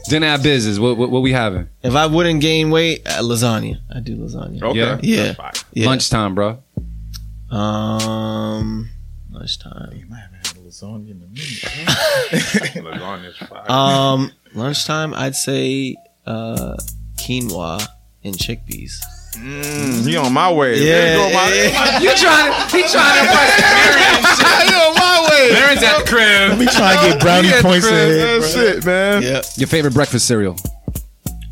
[0.10, 0.78] Dinner at business.
[0.80, 1.68] What, what, what we having?
[1.82, 3.80] If I wouldn't gain weight, uh, lasagna.
[3.92, 4.62] I do lasagna.
[4.62, 4.78] Okay.
[4.78, 5.00] Yeah.
[5.02, 5.24] Yeah.
[5.34, 5.70] That's fine.
[5.74, 5.88] Yeah.
[5.88, 6.62] Lunchtime, bro.
[7.50, 8.90] Um,
[9.32, 10.16] lunchtime.
[10.84, 13.00] I haven't had a lasagna in a minute.
[13.02, 13.72] Lasagna's fire.
[13.72, 15.14] Um, lunchtime.
[15.14, 15.96] I'd say
[16.26, 16.76] uh
[17.18, 17.86] quinoa
[18.24, 18.94] and chickpeas.
[20.06, 20.80] he on my way.
[20.80, 22.78] Yeah, He on my, yeah, You trying to?
[22.78, 23.60] He trying to impress
[24.70, 25.52] he on my way.
[25.62, 26.50] Aaron's at the crib.
[26.50, 28.00] Let Me trying to get brownie Yeah, points crib.
[28.10, 28.42] ahead.
[28.42, 29.22] That's it, man.
[29.24, 29.42] Yeah.
[29.58, 30.56] Your favorite breakfast cereal?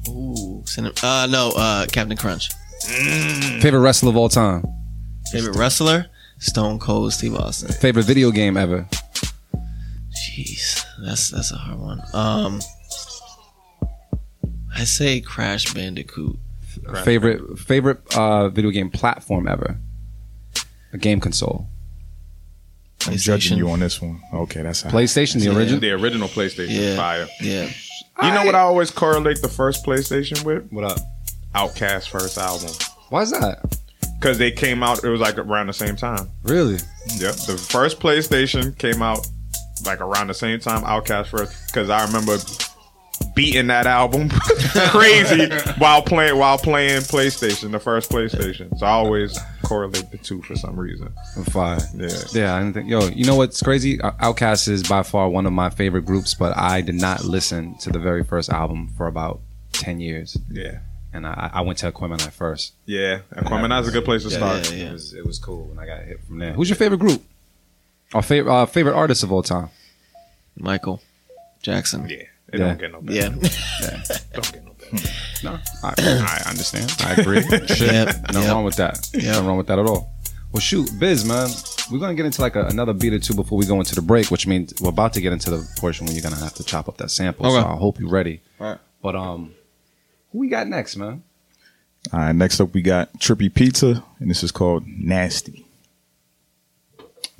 [0.09, 0.95] Ooh, cinnamon.
[1.03, 1.51] Uh, no.
[1.55, 2.49] Uh, Captain Crunch.
[3.61, 4.63] Favorite wrestler of all time?
[5.31, 6.07] Favorite wrestler?
[6.39, 7.71] Stone Cold Steve Austin.
[7.71, 8.85] Favorite video game ever?
[10.35, 12.01] Jeez, that's that's a hard one.
[12.13, 12.59] Um,
[14.75, 16.37] I say Crash Bandicoot.
[17.03, 19.77] Favorite favorite uh, video game platform ever?
[20.91, 21.67] A game console.
[23.05, 24.21] I'm judging you on this one.
[24.33, 24.89] Okay, that's how.
[24.89, 25.57] PlayStation, the Yeah.
[25.57, 25.79] original.
[25.81, 27.27] The original PlayStation Yeah, fire.
[27.41, 27.69] yeah.
[28.23, 30.67] You know what I always correlate the first PlayStation with?
[30.71, 30.99] What up?
[31.53, 32.69] Outkast first album.
[33.09, 33.77] Why is that?
[34.19, 36.29] Because they came out, it was like around the same time.
[36.43, 36.77] Really?
[37.17, 37.35] Yep.
[37.35, 39.27] The first PlayStation came out
[39.85, 41.67] like around the same time Outkast first.
[41.67, 42.37] Because I remember
[43.35, 44.29] beating that album
[44.89, 48.77] crazy while playing while playing PlayStation, the first PlayStation.
[48.77, 51.13] So I always correlate the two for some reason.
[51.37, 51.79] I'm fine.
[51.95, 52.09] Yeah.
[52.31, 52.89] Yeah, I didn't think.
[52.89, 53.97] Yo, you know what's crazy?
[53.99, 57.89] Outkast is by far one of my favorite groups, but I did not listen to
[57.91, 59.39] the very first album for about
[59.71, 60.79] ten years, Yeah.
[61.13, 62.73] and I, I went to Aquemini first.
[62.85, 63.19] Yeah.
[63.35, 64.71] Aquemini's a good place to Yeah, start.
[64.71, 64.89] yeah, yeah.
[64.89, 66.53] It was it was cool, and I got hit from there.
[66.53, 67.23] Who's your favorite group?
[68.13, 69.69] Our favorite uh, favorite artist of all time?
[70.57, 71.01] Michael
[71.61, 72.07] Jackson.
[72.07, 72.17] Yeah.
[72.17, 72.57] It Yeah.
[72.67, 73.19] don't get no better.
[73.19, 73.29] Yeah.
[74.33, 75.07] Don't get no better.
[75.43, 75.93] No, I,
[76.45, 76.95] I understand.
[77.01, 77.41] I agree.
[77.67, 78.51] Shit, Yep, nothing yep.
[78.51, 79.09] wrong with that.
[79.13, 79.23] Yep.
[79.23, 80.09] Nothing wrong with that at all.
[80.53, 81.49] Well, shoot, Biz, man,
[81.91, 84.01] we're gonna get into like a, another beat or two before we go into the
[84.01, 86.63] break, which means we're about to get into the portion where you're gonna have to
[86.63, 87.43] chop up that sample.
[87.49, 87.67] So Okay.
[87.67, 88.41] I hope you're ready.
[88.61, 88.79] Alright.
[89.01, 89.53] But um,
[90.31, 91.23] who we got next, man?
[92.13, 95.62] All right, next up we got Trippy Pizza, and this is called Nasty.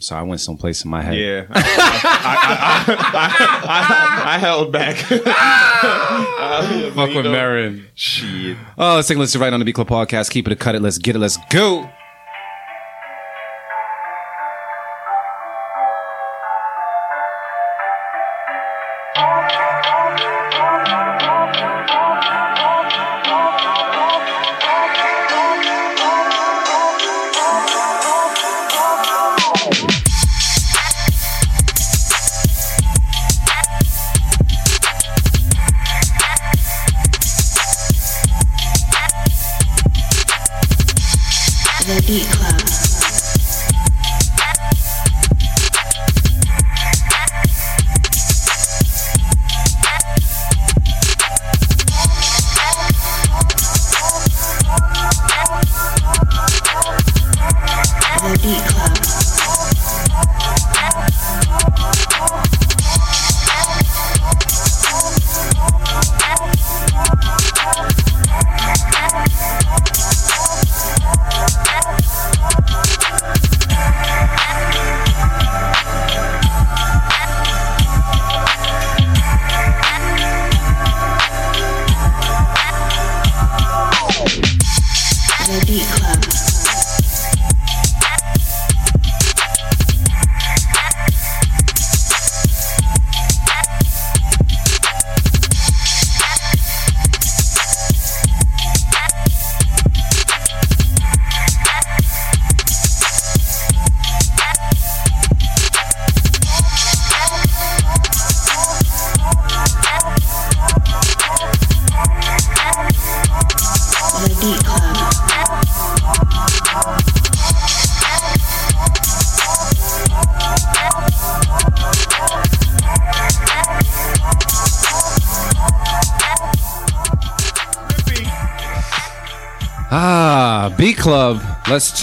[0.03, 1.15] So I went someplace in my head.
[1.15, 1.45] Yeah.
[1.49, 1.63] I,
[3.13, 4.97] I, I, I, held back.
[6.93, 7.85] Fuck with Merren.
[7.95, 8.57] Shit.
[8.77, 10.29] Oh, let's take a listen right on the Beat Club podcast.
[10.29, 10.81] Keep it a cut it.
[10.81, 11.19] Let's get it.
[11.19, 11.89] Let's go.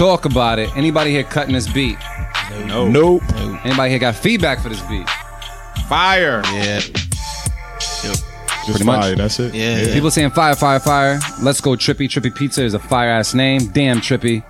[0.00, 0.74] Talk about it.
[0.78, 1.98] Anybody here cutting this beat?
[2.64, 2.88] No.
[2.88, 3.22] Nope.
[3.66, 5.06] Anybody here got feedback for this beat?
[5.90, 6.40] Fire.
[6.46, 6.80] Yeah.
[6.80, 8.24] Just
[8.64, 9.02] Pretty much.
[9.02, 9.14] fire.
[9.14, 9.54] That's it.
[9.54, 9.92] Yeah.
[9.92, 11.20] People saying fire, fire, fire.
[11.42, 12.08] Let's go Trippy.
[12.08, 13.66] Trippy Pizza is a fire ass name.
[13.72, 14.42] Damn Trippy.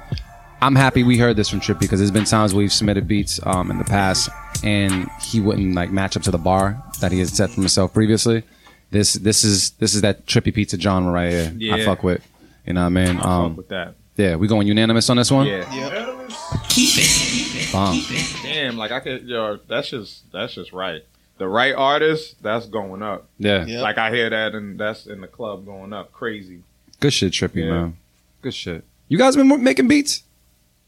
[0.62, 3.72] I'm happy we heard this from Trippy because there's been times we've submitted beats um,
[3.72, 4.28] in the past
[4.62, 7.92] and he wouldn't like match up to the bar that he had set for himself
[7.92, 8.44] previously.
[8.92, 11.52] This this is this is that trippy pizza genre right here.
[11.56, 11.74] Yeah.
[11.74, 12.24] I fuck with.
[12.66, 13.16] You know what I mean?
[13.18, 13.94] I Um, fuck with that.
[14.20, 15.46] Yeah, we going unanimous on this one.
[15.46, 15.72] Yeah.
[15.72, 17.70] Unanimous?
[17.72, 18.00] Bomb.
[18.42, 21.02] Damn, like I could, yo, that's just that's just right.
[21.38, 23.28] The right artist, that's going up.
[23.38, 23.64] Yeah.
[23.64, 23.80] Yeah.
[23.80, 26.62] Like I hear that, and that's in the club going up crazy.
[27.00, 27.70] Good shit, trippy Yeah.
[27.70, 27.96] man.
[28.42, 28.84] Good shit.
[29.08, 30.22] You guys been making beats?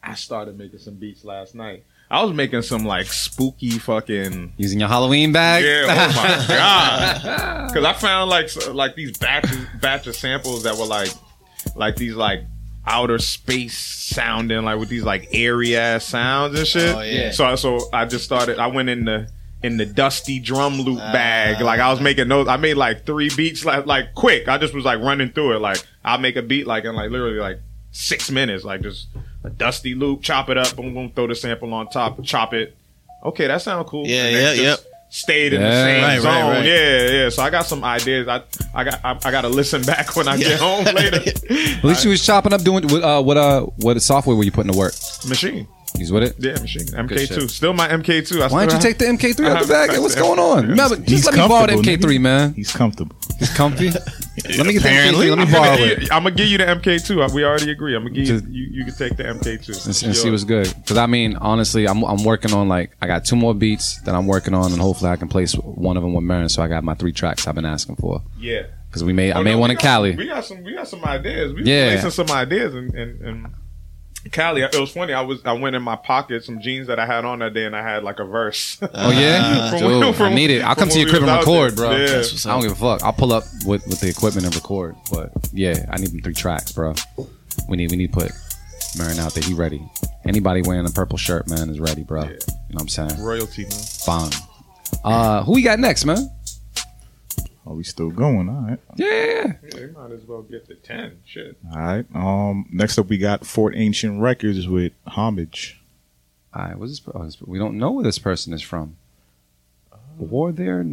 [0.03, 1.85] I started making some beats last night.
[2.11, 5.65] I was making some like spooky fucking Using your Halloween bag?
[5.65, 5.85] yeah.
[5.89, 7.69] Oh my god!
[7.69, 11.11] Because I found like like these batches batch of samples that were like
[11.77, 12.43] like these like
[12.87, 16.95] outer space sounding like with these like airy ass sounds and shit.
[16.95, 17.31] Oh, yeah.
[17.31, 18.59] So I so I just started.
[18.59, 19.29] I went in the
[19.63, 21.13] in the dusty drum loop ah.
[21.13, 21.61] bag.
[21.61, 22.49] Like I was making those.
[22.49, 24.49] I made like three beats like like quick.
[24.49, 25.61] I just was like running through it.
[25.61, 27.61] Like I'll make a beat like in like literally like
[27.93, 28.65] six minutes.
[28.65, 29.09] Like just
[29.45, 32.77] a dusty loop, chop it up, boom boom, throw the sample on top, chop it.
[33.25, 34.07] Okay, that sounds cool.
[34.07, 36.51] Yeah, And then yeah, just Stayed in the same Right, right, zone.
[36.53, 36.65] right.
[36.65, 37.29] Yeah, yeah.
[37.29, 38.27] So I got some ideas.
[38.29, 38.43] I
[38.75, 41.17] I got I, I got to listen back when I get home later.
[41.19, 44.51] At least you was chopping up doing what uh what uh what software were you
[44.53, 44.95] putting to work?
[44.95, 45.67] Maschine.
[45.99, 46.37] He's with it?
[46.39, 46.67] Yeah, Maschine.
[46.67, 46.87] shit.
[46.93, 47.51] MK2.
[47.51, 48.41] Still my MK2.
[48.41, 49.91] I Why don't you take the MK3 out have- the bag?
[49.91, 50.67] Hey, what's going on?
[50.69, 52.55] Remember, just He's let me borrow the comfortable, MK3, man.
[52.55, 53.15] He's comfortable.
[53.39, 53.91] He's comfy.
[54.37, 55.27] let me get the Apparently.
[55.27, 55.29] MK2.
[55.31, 56.01] Let me I'm borrow gonna, it.
[56.01, 57.33] give, I'm gonna give you the MK2.
[57.35, 57.95] We already agree.
[57.95, 58.41] I'm gonna give you.
[58.41, 60.73] Just- You, you can take the MK2 and, and see what's good.
[60.77, 64.15] Because I mean, honestly, I'm I'm working on like I got two more beats that
[64.15, 66.51] I'm working on, and hopefully I can place one of them with Merren.
[66.51, 68.23] So I got my three tracks I've been asking for.
[68.39, 68.63] Yeah.
[68.89, 70.17] Because we made I Oh, made no, one in got- Cali.
[70.17, 70.63] We got some.
[70.65, 71.53] We got some ideas.
[71.55, 71.95] We Yeah.
[71.95, 72.09] yeah.
[72.09, 73.21] some ideas and and.
[73.23, 73.47] and
[74.31, 75.13] Cali, it was funny.
[75.13, 77.65] I was I went in my pocket some jeans that I had on that day,
[77.67, 78.79] and I had like a verse.
[78.95, 80.63] Oh yeah, From dude, when- from- I need it.
[80.63, 81.91] I'll come to your crib and record, bro.
[81.97, 82.23] Yeah.
[82.23, 83.03] I don't give a fuck.
[83.03, 84.95] I'll pull up with, with the equipment and record.
[85.11, 86.95] But yeah, I need them three tracks, bro.
[87.69, 88.31] We need we need to put
[88.97, 89.43] Merren out there.
[89.43, 89.83] He ready.
[90.25, 92.23] Anybody wearing a purple shirt, man, is ready, bro.
[92.23, 92.37] You know
[92.75, 93.21] what I'm saying?
[93.21, 93.73] Royalty, man.
[93.73, 94.31] Fine.
[95.05, 96.31] Uh, who we got next, man?
[97.67, 98.49] Are we still going?
[98.49, 98.79] All right.
[98.97, 99.53] Yeah, yeah, yeah.
[99.63, 101.19] Yeah, they might as well get the ten.
[101.25, 101.57] Shit.
[101.73, 102.07] All right.
[102.15, 102.67] Um.
[102.73, 105.81] Next up, we got Fort Ancient Records with Homage.
[106.55, 107.15] All right, what's this?
[107.15, 108.97] Oh, this- we don't know where this person is from.
[110.31, 110.85] Or their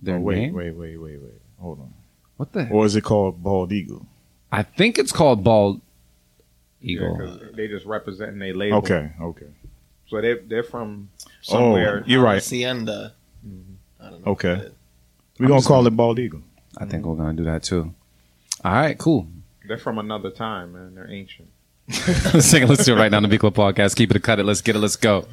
[0.00, 0.54] their Oh, wait, name?
[0.54, 1.40] wait, wait, wait, wait.
[1.60, 1.92] Hold on.
[2.36, 2.68] What the?
[2.68, 4.06] Or is it called Bald Eagle?
[4.52, 5.80] I think it's called Bald
[6.80, 8.78] Yeah, they just representing their label.
[8.78, 9.10] Okay.
[9.20, 9.46] Okay.
[10.08, 11.10] So they they're from
[11.42, 12.02] somewhere.
[12.04, 12.36] Oh, you're right.
[12.36, 13.12] Hacienda.
[14.00, 14.32] I don't know.
[14.32, 14.70] Okay.
[15.38, 16.42] We're gonna call it Bald Eagle.
[16.76, 17.94] I think we're gonna do that too.
[18.64, 19.26] All right, cool.
[19.66, 20.94] They're from another time, man.
[20.94, 21.48] They're ancient.
[21.88, 22.68] let's sing it.
[22.68, 23.96] Let's do it right now on the Beat Club Podcast.
[23.96, 24.44] Keep it a cut it.
[24.44, 24.80] Let's get it.
[24.80, 25.26] Let's go.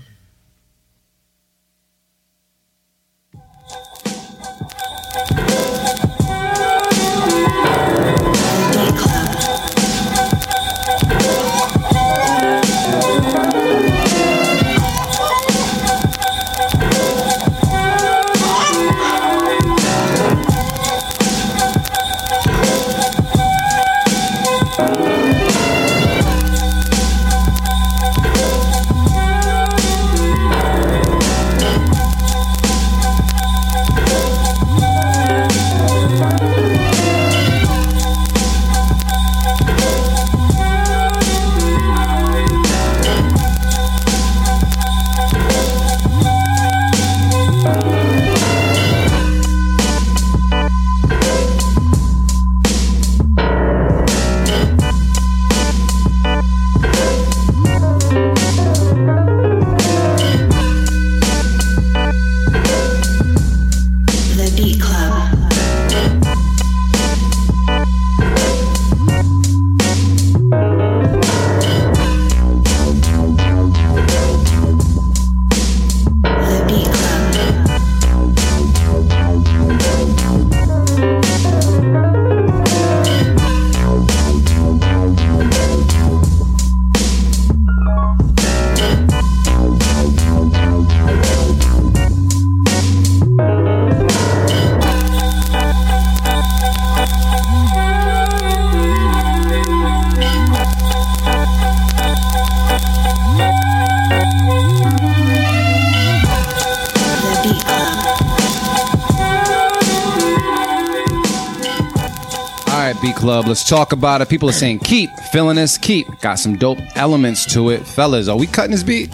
[112.86, 113.48] Right, Beat Club.
[113.48, 114.30] Let's talk about it.
[114.30, 115.76] People are saying keep feeling this.
[115.76, 118.28] Keep got some dope elements to it, fellas.
[118.28, 119.12] Are we cutting this beat?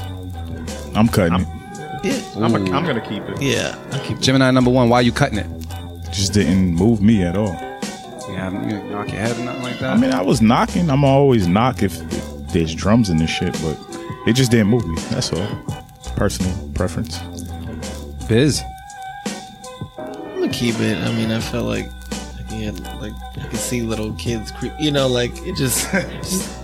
[0.93, 1.47] I'm cutting it.
[2.03, 2.22] Yeah.
[2.36, 3.41] I'm, a, I'm gonna keep it.
[3.41, 3.82] Yeah.
[3.93, 4.89] I keep Gemini number one.
[4.89, 5.47] Why are you cutting it?
[6.11, 7.53] Just didn't move me at all.
[8.28, 9.93] You haven't you knock your head or nothing like that.
[9.93, 10.89] I mean, I was knocking.
[10.89, 13.80] I'm always knock if, if there's drums in this shit, but
[14.28, 14.99] it just didn't move me.
[15.11, 15.47] That's all.
[16.17, 17.19] Personal preference.
[18.28, 18.63] Biz.
[19.97, 20.97] I'm gonna keep it.
[20.97, 21.89] I mean, I felt like,
[22.52, 24.74] like, he had, like you could see little kids creep.
[24.80, 26.60] You know, like it just, just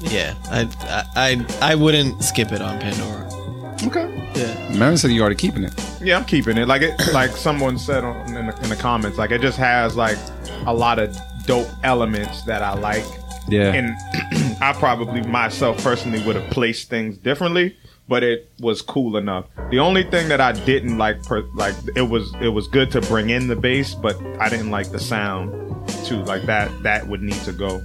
[0.00, 0.34] yeah.
[0.50, 3.24] I, I I I wouldn't skip it on Pandora.
[3.86, 4.10] Okay.
[4.34, 4.72] Yeah.
[4.72, 5.74] Merren said you already keeping it.
[6.00, 6.66] Yeah, I'm keeping it.
[6.66, 9.96] Like it, like someone said on, in, the, in the comments, like it just has
[9.96, 10.18] like
[10.66, 11.16] a lot of
[11.46, 13.04] dope elements that I like.
[13.46, 13.72] Yeah.
[13.72, 17.76] And I probably myself personally would have placed things differently,
[18.08, 19.46] but it was cool enough.
[19.70, 23.00] The only thing that I didn't like, per, like it was it was good to
[23.02, 25.52] bring in the bass, but I didn't like the sound
[26.04, 26.22] too.
[26.24, 27.82] Like that that would need to go.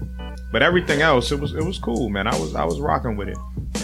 [0.52, 2.28] But everything else, it was it was cool, man.
[2.28, 3.38] I was I was rocking with it.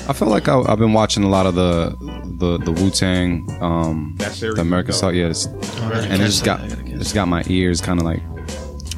[0.08, 1.96] I feel like I, I've been watching a lot of the
[2.40, 5.14] the the Wu Tang, um, That series the American is dope.
[5.14, 8.22] Yeah, it's, and it just got I gotta it's got my ears kind of like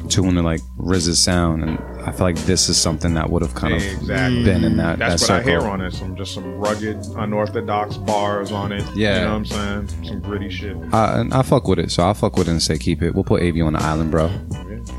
[0.09, 1.77] tuned to like RZA's sound, and
[2.08, 4.43] I feel like this is something that would have kind of Exactly.
[4.45, 5.62] been in that That's that what I circle.
[5.62, 5.91] hear on it.
[5.93, 8.84] Some just some rugged, unorthodox bars on it.
[8.95, 9.16] Yeah.
[9.16, 9.45] you know what I'm
[9.89, 10.05] saying.
[10.05, 10.78] Some gritty shit.
[10.93, 13.14] I, and I fuck with it, so I'll fuck with it and say keep it.
[13.14, 14.28] We'll put AV on the island, bro.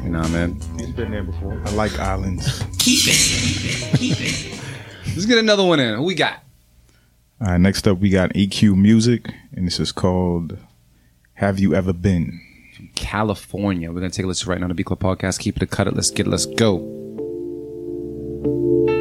[0.04, 0.60] You know what I mean?
[0.78, 1.60] He's been there before.
[1.64, 2.62] I like islands.
[2.78, 4.60] Keep it, keep it.
[5.08, 5.96] Let's get another one in.
[5.96, 6.42] Who we got?
[7.40, 10.58] All right, next up we got EQ Music, and this is called
[11.34, 12.40] "Have You Ever Been."
[12.94, 13.90] California.
[13.90, 15.38] We're gonna take a listen right now to Beat Club Podcast.
[15.40, 15.94] Keep it a cut it.
[15.94, 16.30] Let's get it.
[16.30, 16.78] Let's go.
[18.40, 18.97] The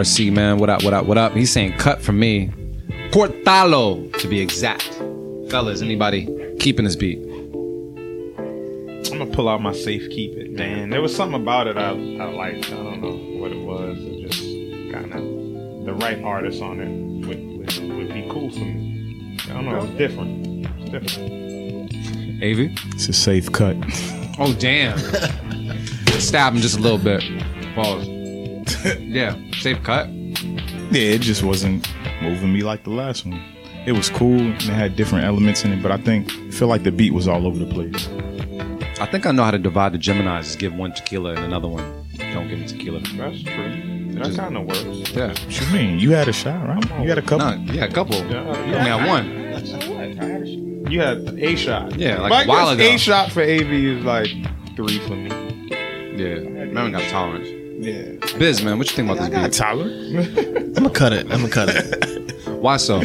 [0.00, 0.56] RC, man.
[0.56, 1.34] What up, what up, what up?
[1.34, 2.50] He's saying cut from me.
[3.10, 4.84] Portalo, to be exact.
[5.50, 6.26] Fellas, anybody
[6.58, 7.18] keeping this beat?
[8.38, 10.88] I'm gonna pull out my safe keep it, man.
[10.88, 12.72] There was something about it I, I liked.
[12.72, 13.98] I don't know what it was.
[13.98, 14.42] It just
[14.90, 19.36] kind of the right artist on it would, would would be cool for me.
[19.50, 19.84] I don't know.
[19.84, 20.66] It's different.
[20.80, 21.92] It's different.
[22.42, 22.70] AV?
[22.94, 23.76] It's a safe cut.
[24.38, 24.98] Oh, damn.
[26.18, 27.22] Stab him just a little bit.
[27.74, 28.19] Pause.
[29.00, 30.08] yeah, safe cut.
[30.08, 31.88] Yeah, it just wasn't
[32.22, 33.42] moving me like the last one.
[33.86, 36.68] It was cool and it had different elements in it, but I think I feel
[36.68, 38.08] like the beat was all over the place.
[39.00, 40.42] I think I know how to divide the Geminis.
[40.42, 42.06] Just give one tequila and another one.
[42.34, 43.00] Don't give him tequila.
[43.00, 44.12] That's true.
[44.12, 45.10] That kind of works.
[45.12, 45.28] Yeah.
[45.28, 45.98] What you mean?
[45.98, 47.02] You had a shot, right?
[47.02, 47.56] You had a couple.
[47.56, 48.16] No, yeah, a couple.
[48.16, 50.90] Yeah, You only had one.
[50.90, 51.96] You had a shot.
[51.96, 52.82] Yeah, like But I a while ago.
[52.82, 54.28] A shot for AV is like
[54.76, 55.30] three for me.
[55.70, 56.36] Yeah.
[56.68, 57.48] Merren got tolerance.
[57.80, 58.38] Yeah.
[58.38, 59.52] Biz, man, what you think about I this got beat?
[59.58, 59.84] Tyler.
[60.66, 61.26] I'm gonna cut it.
[61.32, 62.46] I'm gonna cut it.
[62.60, 63.00] Why so?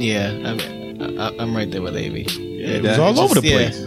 [0.00, 2.16] Yeah, I'm, I, I'm right there with AV.
[2.38, 3.78] Yeah, It was all over the place.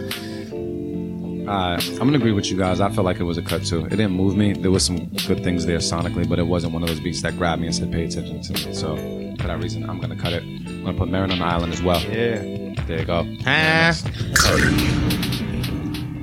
[1.48, 2.80] Uh, I'm gonna agree with you guys.
[2.80, 3.84] I felt like it was a cut too.
[3.86, 4.52] It didn't move me.
[4.52, 7.36] There was some good things there sonically, but it wasn't one of those beats that
[7.36, 8.96] grabbed me and said, "Pay attention to me." So
[9.40, 10.44] for that reason, I'm gonna cut it.
[10.44, 12.00] I'm gonna put Merren on the island as well.
[12.02, 12.74] Yeah.
[12.86, 13.26] There you go.
[13.44, 13.90] Ah.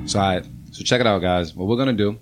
[0.06, 0.44] So, all right.
[0.80, 1.54] So check it out, guys.
[1.54, 2.18] What we're gonna do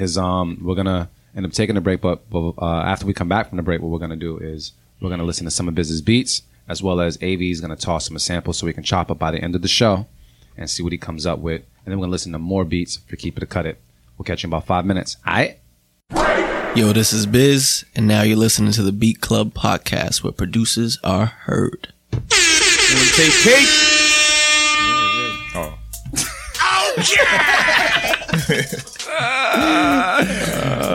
[0.00, 3.28] is um we're gonna end up taking a break, but, but uh, after we come
[3.28, 5.76] back from the break, what we're gonna do is we're gonna listen to some of
[5.76, 8.82] Biz's beats as well as AV is gonna toss him a sample so we can
[8.82, 10.08] chop up by the end of the show
[10.56, 12.96] and see what he comes up with, and then we're gonna listen to more beats
[12.96, 13.80] for Keep It or Cut It.
[14.16, 15.16] We'll catch you in about five minutes.
[15.24, 15.60] All right.
[16.76, 20.98] Yo, this is Biz, and now you're listening to the Beat Club podcast where producers
[21.04, 21.92] are heard.
[22.10, 24.07] Take cake.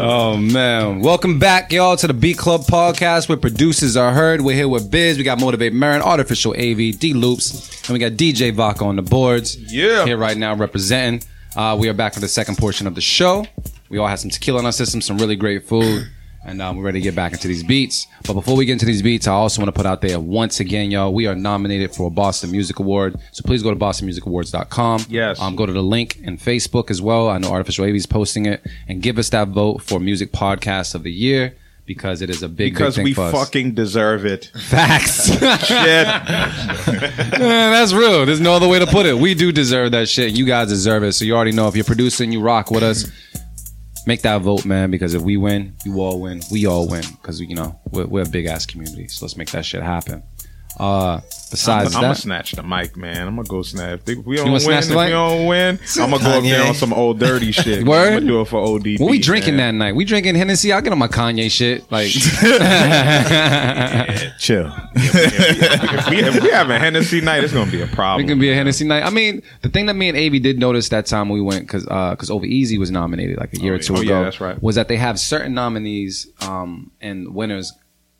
[0.06, 1.00] Oh man.
[1.00, 4.42] Welcome back, y'all, to the Beat Club podcast where producers are heard.
[4.42, 5.18] We're here with Biz.
[5.18, 9.02] We got Motivate Merren, Artificial AV, D Loops, and we got DJ Vodka on the
[9.02, 9.56] boards.
[9.72, 10.04] Yeah.
[10.06, 11.24] Here right now representing.
[11.56, 13.46] Uh, we are back for the second portion of the show.
[13.90, 16.10] We all had some tequila in our system, some really great food.
[16.46, 18.08] And um, we're ready to get back into these beats.
[18.28, 20.60] But before we get into these beats, I also want to put out there once
[20.60, 23.16] again, y'all, we are nominated for a Boston Music Award.
[23.32, 25.06] So please go to bostonmusicawards.com.
[25.10, 25.40] Yes.
[25.40, 27.30] Um, go to the link in Facebook as well.
[27.30, 28.62] I know Artificial AV is posting it.
[28.90, 32.48] And give us that vote for Music Podcast of the Year because it is a
[32.50, 33.32] big, Because big thing we for us.
[33.34, 34.52] fucking deserve it.
[34.56, 35.28] Facts.
[35.66, 36.08] Shit.
[37.40, 38.26] Man, that's real.
[38.26, 39.18] There's no other way to put it.
[39.18, 40.34] We do deserve that shit.
[40.34, 41.14] You guys deserve it.
[41.14, 43.10] So you already know if you're producing, you rock with us.
[44.06, 46.42] Make that vote, man, because if we win, you all win.
[46.52, 49.08] We all win because, you know, we're, we're a big ass community.
[49.08, 50.24] So let's make that shit happen.
[50.80, 51.22] Uh,
[51.52, 53.28] besides I'm gonna snatch the mic, man.
[53.28, 54.02] I'm gonna go snatch.
[54.08, 56.92] If we don't win, if we don't win, I'm gonna go up there on some
[56.94, 57.86] old dirty shit.
[57.86, 58.08] Word?
[58.08, 59.00] I'm gonna do it for ODB.
[59.00, 59.78] what we drinking man.
[59.78, 59.96] that night?
[59.96, 60.74] We drinking Hennessy.
[60.74, 61.90] I'll get on my Kanye shit.
[61.92, 62.10] Like,
[64.40, 64.72] Chill.
[64.96, 68.26] if, we, if we have a Hennessy night, it's gonna be a problem.
[68.26, 69.04] It can be a Hennessy night.
[69.04, 71.84] I mean, the thing that me and Avi did notice that time we went because
[71.84, 74.24] because Over Easy was nominated like a year or two Oh, yeah, ago.
[74.24, 74.62] that's right.
[74.62, 77.74] Was that they have certain nominees um, and winners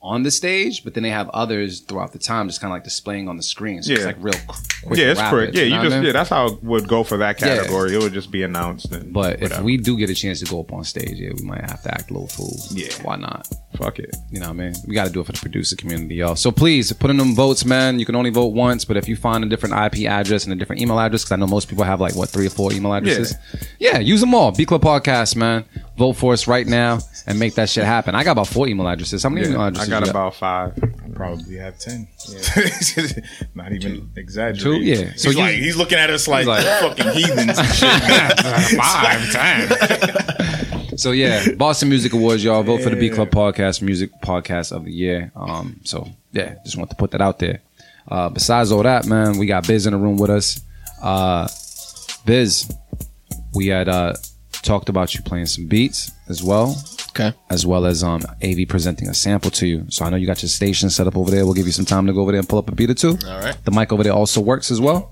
[0.04, 2.84] on the stage, but then they have others throughout the time, just kind of like
[2.84, 3.82] displaying on the screen.
[3.82, 4.08] So it's Yeah.
[4.08, 5.00] like real quick.
[5.00, 5.54] yeah, it's quick.
[5.56, 6.06] Yeah, you know what just I mean?
[6.08, 6.12] yeah.
[6.12, 7.56] That's how it would go for that Yeah.
[7.56, 7.96] category.
[7.96, 8.92] It would just be announced.
[8.92, 9.64] And But if whatever.
[9.64, 11.94] we do get a chance to go up on stage, yeah, we might have to
[11.94, 12.60] act a little fool.
[12.72, 12.88] Yeah.
[13.04, 13.48] why not?
[13.78, 14.76] fuck it, You know what I mean?
[14.88, 16.36] We got to do it for the producer community, y'all.
[16.36, 17.98] So please put in them votes, man.
[18.00, 20.56] You can only vote once, but if you find a different IP address and a
[20.56, 22.94] different email address, because I know most people have like what three or four email
[22.94, 23.34] addresses.
[23.80, 24.52] Yeah, use them all.
[24.52, 25.66] Beat Club Podcast, man.
[25.98, 28.16] Vote for us right now and make that shit happen.
[28.16, 29.22] I got about four email addresses.
[29.22, 30.74] How many email yeah, I got you about five.
[30.84, 32.08] I Probably have ten.
[32.28, 32.42] Yeah.
[33.56, 34.64] Not even exaggerating.
[34.64, 34.82] Two?
[34.84, 35.12] Yeah.
[35.16, 37.60] So So he's you- like he's looking at us like, like- fucking heathens.
[37.60, 37.68] and
[38.82, 41.02] five times.
[41.02, 42.64] so yeah, Boston Music Awards, y'all.
[42.64, 45.32] Vote for the Beat Club Podcast Music Podcast of the Year.
[45.36, 47.62] Um, so yeah, just want to put that out there.
[48.08, 50.60] Uh, besides all that, man, we got Biz in the room with us.
[51.02, 51.48] Uh,
[52.26, 52.72] Biz,
[53.54, 54.14] we had uh,
[54.64, 56.76] talked about you playing some beats as well,
[57.10, 57.34] Okay.
[57.50, 59.86] as well as um, AV presenting a sample to you.
[59.90, 61.46] So I know you got your station set up over there.
[61.46, 62.94] We'll give you some time to go over there and pull up a beat or
[62.96, 63.18] two.
[63.28, 63.56] All right.
[63.66, 65.12] The mic over there also works as well.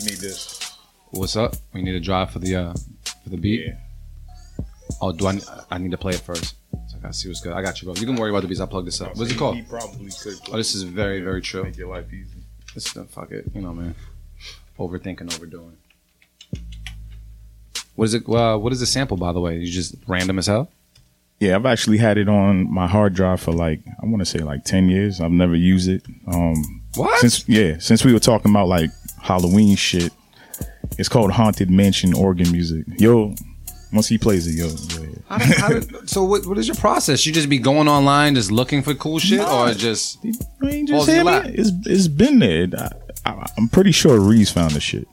[0.00, 0.72] I Need this.
[1.10, 1.54] What's up?
[1.72, 2.74] We need a drive for the uh,
[3.22, 3.66] for the beat.
[3.66, 4.64] Yeah.
[5.00, 5.38] Oh, do I?
[5.70, 6.54] I need to play it first.
[6.88, 7.52] So I gotta see what's good.
[7.52, 7.94] I got you, bro.
[7.94, 8.60] You can worry about the beats.
[8.60, 9.16] I'll plug this up.
[9.16, 9.56] What's it called?
[9.56, 10.34] He probably could.
[10.52, 11.64] Oh, this is very, very true.
[11.64, 12.42] Make your life easy.
[12.74, 13.46] This is fuck it.
[13.54, 13.94] You know, man.
[14.78, 15.76] Overthinking, overdoing.
[17.96, 18.28] What is it?
[18.28, 19.58] Uh, what is the sample, by the way?
[19.58, 20.70] You just random as hell.
[21.40, 24.38] Yeah, I've actually had it on my hard drive for like I want to say
[24.38, 25.20] like ten years.
[25.20, 26.02] I've never used it.
[26.28, 27.18] Um, What?
[27.20, 28.90] Since yeah, since we were talking about like
[29.22, 30.12] Halloween shit,
[30.98, 32.86] it's called Haunted Mansion organ music.
[32.98, 33.34] Yo,
[33.92, 34.68] once he plays it, yo.
[35.28, 37.26] How did, how did, so, what, what is your process?
[37.26, 40.32] You just be going online, just looking for cool shit, or just You
[40.64, 41.30] ain't Falls just in hear your me?
[41.48, 41.50] lap.
[41.54, 42.68] It's it's been there.
[43.26, 45.06] I, I, I'm pretty sure Reese found the shit.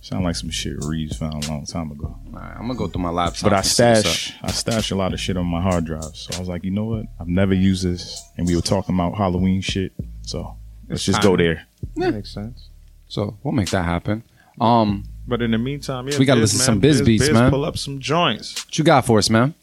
[0.00, 2.06] Sound like some shit Reeves found a long time ago.
[2.26, 3.42] All right, I'm gonna go through my laptop.
[3.42, 6.14] But I and stash I stash a lot of shit on my hard drive.
[6.14, 7.06] So I was like, you know what?
[7.20, 9.92] I've never used this, and we were talking about Halloween shit.
[10.22, 10.56] So
[10.88, 11.66] let's just go there.
[11.96, 12.68] that Makes sense.
[13.08, 14.22] So we'll make that happen.
[14.60, 17.30] Um, But in the meantime, yeah, We gotta Biz, listen to some man, Biz beats,
[17.30, 17.50] man.
[17.50, 18.64] Pull up some joints.
[18.66, 19.54] what you got for us, man?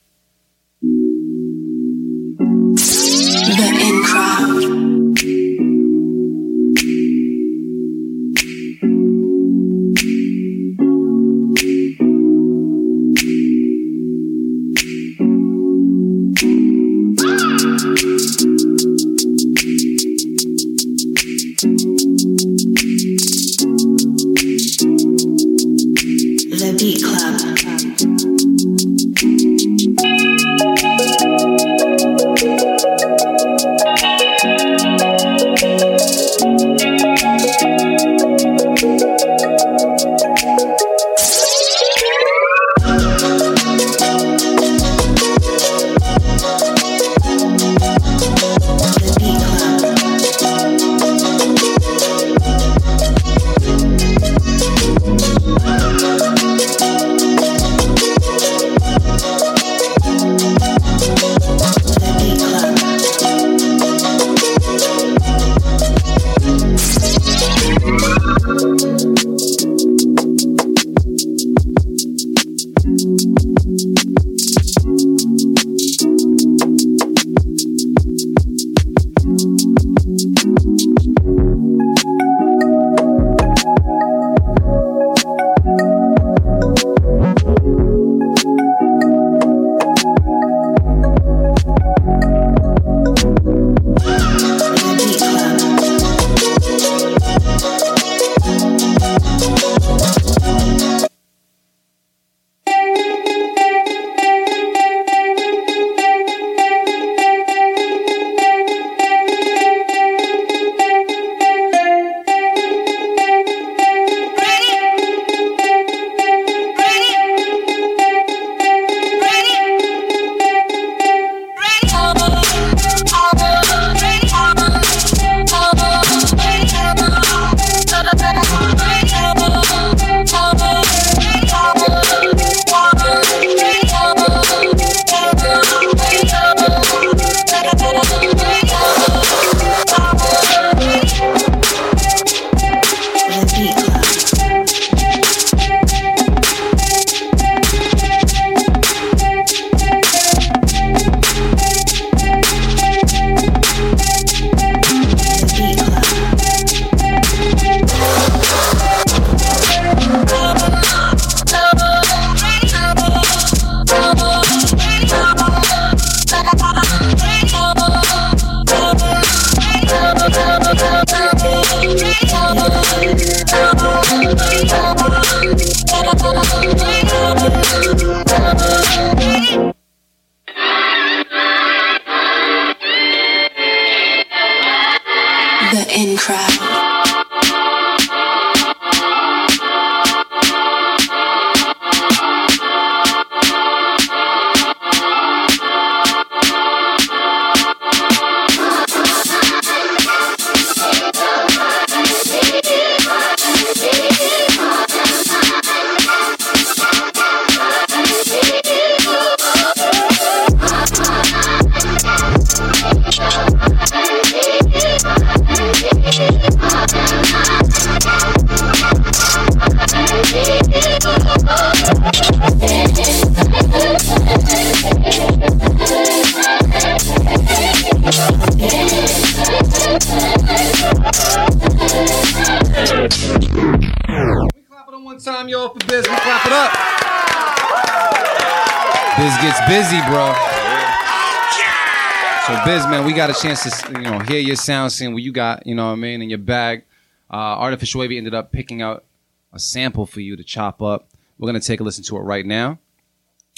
[242.92, 245.66] Man, we got a chance to you know hear your sound, seeing what you got,
[245.66, 246.84] you know what I mean, in your bag.
[247.32, 249.06] Uh, Artificial AV ended up picking out
[249.54, 251.08] a sample for you to chop up.
[251.40, 252.80] We're gonna take a listen to it right now,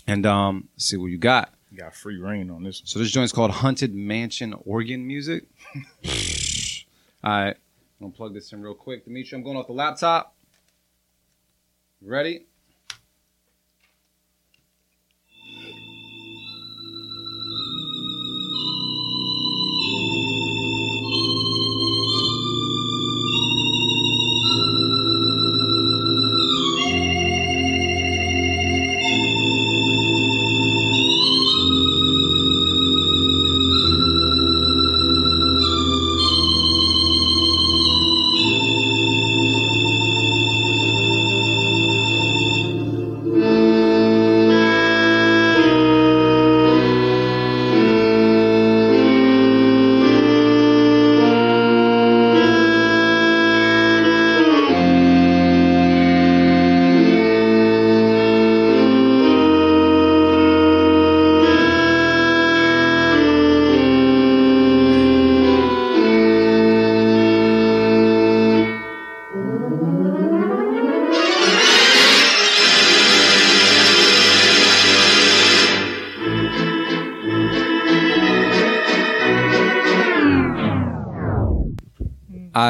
[0.05, 1.51] and um, see what you got.
[1.71, 2.83] You got free reign on this.
[2.85, 5.45] So this joint's called Haunted Mansion Organ Music.
[7.23, 7.55] All right, I'm
[8.01, 9.03] gonna plug this in real quick.
[9.03, 10.35] Dimitri, I'm going off the laptop.
[12.03, 12.45] Ready?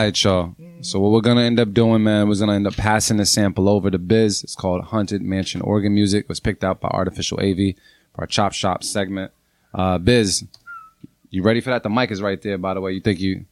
[0.03, 0.55] Right, y'all.
[0.81, 3.69] So what we're gonna end up doing, man, we're gonna end up passing the sample
[3.69, 4.43] over to Biz.
[4.43, 6.23] It's called Haunted Mansion Organ Music.
[6.23, 7.75] It was picked out by Artificial AV
[8.13, 9.31] for our Chop Shop segment.
[9.73, 10.45] Uh, Biz,
[11.29, 11.83] you ready for that?
[11.83, 12.91] The mic is right there, by the way.
[12.91, 13.45] You think you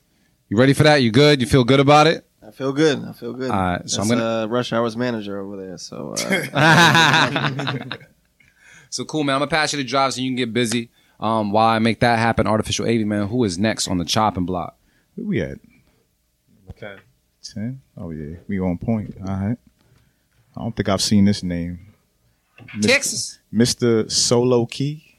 [0.49, 0.97] you ready for that?
[0.97, 1.39] You good?
[1.41, 2.27] You feel good about it?
[2.45, 3.03] I feel good.
[3.05, 3.49] I feel good.
[3.51, 5.77] All right, so I'm gonna- uh, Rush Hour's manager over there.
[5.77, 6.15] So
[6.53, 7.77] uh,
[8.89, 9.35] So cool, man.
[9.35, 10.89] I'm gonna pass you the drive so you can get busy.
[11.19, 14.45] Um, while I make that happen, Artificial AV, man, who is next on the chopping
[14.45, 14.75] block?
[15.15, 15.59] Where we at?
[16.71, 16.97] Okay.
[17.43, 17.81] Ten?
[17.97, 19.15] Oh yeah, we on point.
[19.19, 19.57] All right.
[20.55, 21.79] I don't think I've seen this name.
[22.77, 22.87] Mr.
[22.87, 23.39] Texas.
[23.53, 24.09] Mr.
[24.11, 25.17] Solo Key.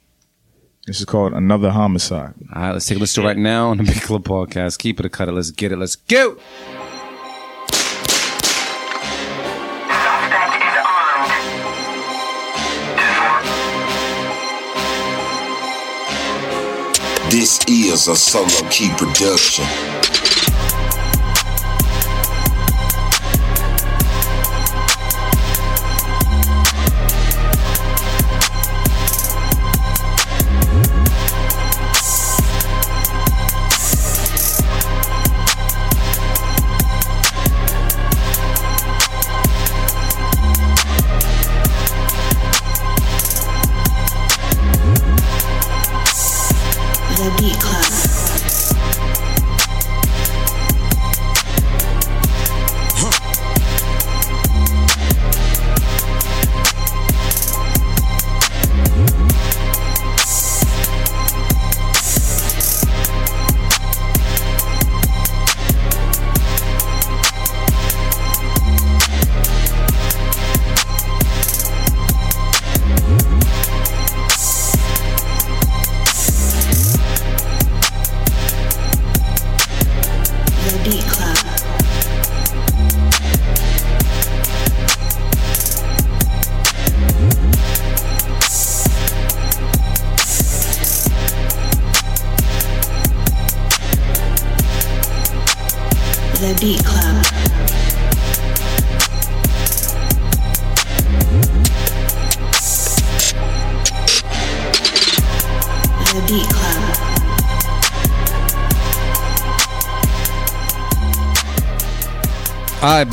[0.87, 2.35] This is called Another Homicide.
[2.55, 4.79] All right, let's take a listen to it right now on the Beat Club Podcast.
[4.79, 5.33] Keep it a cut it.
[5.33, 5.77] Let's get it.
[5.77, 6.37] Let's go.
[9.93, 11.33] Suspect is armed.
[17.31, 19.65] This is a solo key production.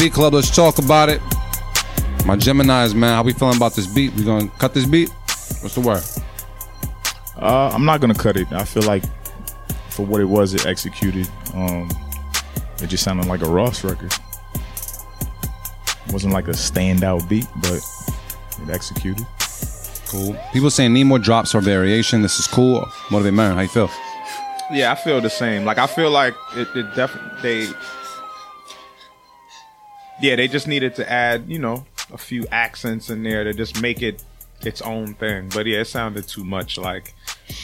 [0.10, 0.34] Beat club.
[0.34, 1.22] Let's talk about it.
[2.26, 4.12] My Gemini's man, how we feeling about this beat?
[4.16, 5.10] We gonna cut this beat?
[5.62, 6.02] What's the word?
[7.38, 8.52] Uh, I'm not gonna cut it.
[8.52, 9.04] I feel like
[9.92, 11.30] for what it was, it executed.
[11.54, 11.92] Um,
[12.82, 14.12] it just sounded like a Ross record.
[16.08, 17.80] It wasn't like a standout beat, but
[18.64, 19.28] it executed.
[20.08, 20.36] Cool.
[20.52, 22.24] People saying need more drops or variation.
[22.24, 22.84] This is cool.
[23.12, 23.92] Motivate Merren, how you feel?
[24.72, 25.66] Yeah, I feel the same.
[25.66, 27.74] Like I feel like it, it definitely they.
[30.22, 33.82] Yeah, they just needed to add, you know, a few accents in there to just
[33.82, 34.24] make it
[34.62, 35.50] its own thing.
[35.54, 37.14] But yeah, it sounded too much like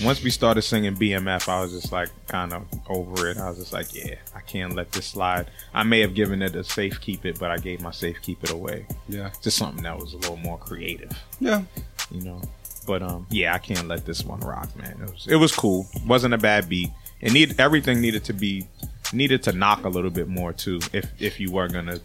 [0.04, 3.38] once we started singing BMF, I was just like kind of over it.
[3.38, 5.50] I was just like, yeah, I can't let this slide.
[5.74, 8.44] I may have given it a safe keep it, but I gave my safe keep
[8.44, 8.88] it away.
[9.10, 9.32] Yeah.
[9.42, 11.64] Just something that was a little more creative, Yeah.
[12.12, 12.42] you know.
[12.88, 14.98] But um, yeah, I can't let this one rock, man.
[15.02, 15.88] It was it was cool.
[16.06, 16.92] wasn't a bad beat.
[17.20, 18.68] It need everything needed to be
[19.12, 20.80] needed to knock a little bit more too.
[20.94, 22.00] If if you were gonna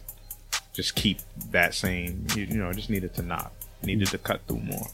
[0.73, 1.19] just keep
[1.51, 3.53] that same, you, you know, just needed to knock,
[3.83, 4.87] needed to cut through more.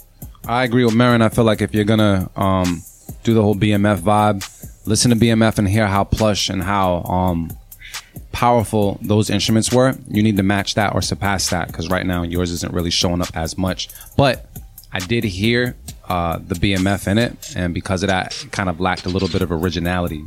[0.47, 1.23] I agree with Merren.
[1.23, 2.83] I feel like if you're gonna um,
[3.25, 7.51] do the whole BMF vibe, listen to BMF and hear how plush and how um,
[8.33, 9.95] powerful those instruments were.
[10.09, 13.21] You need to match that or surpass that because right now yours isn't really showing
[13.21, 13.89] up as much.
[14.17, 14.47] But
[14.93, 15.77] I did hear
[16.09, 19.29] uh, the BMF in it, and because of that, it kind of lacked a little
[19.29, 20.25] bit of originality.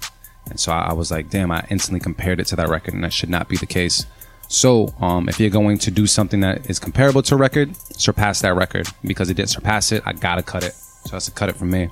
[0.49, 3.03] And so I, I was like, damn, I instantly compared it to that record, and
[3.03, 4.05] that should not be the case.
[4.51, 8.41] So, um, if you're going to do something that is comparable to a record, surpass
[8.41, 8.87] that record.
[9.03, 10.73] Because it didn't surpass it, I gotta cut it.
[10.73, 11.89] So that's a cut it from me.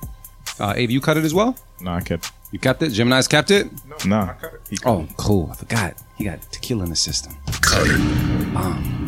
[0.58, 1.56] Uh, Abe, you cut it as well?
[1.80, 2.32] No, I kept.
[2.50, 2.90] You kept it?
[2.90, 3.68] Gemini's kept it?
[4.04, 4.34] Nah.
[4.34, 4.80] He cut it.
[4.86, 5.48] Oh, cool.
[5.52, 5.94] I forgot.
[6.16, 7.36] He got tequila in the system.
[8.54, 9.06] Bomb.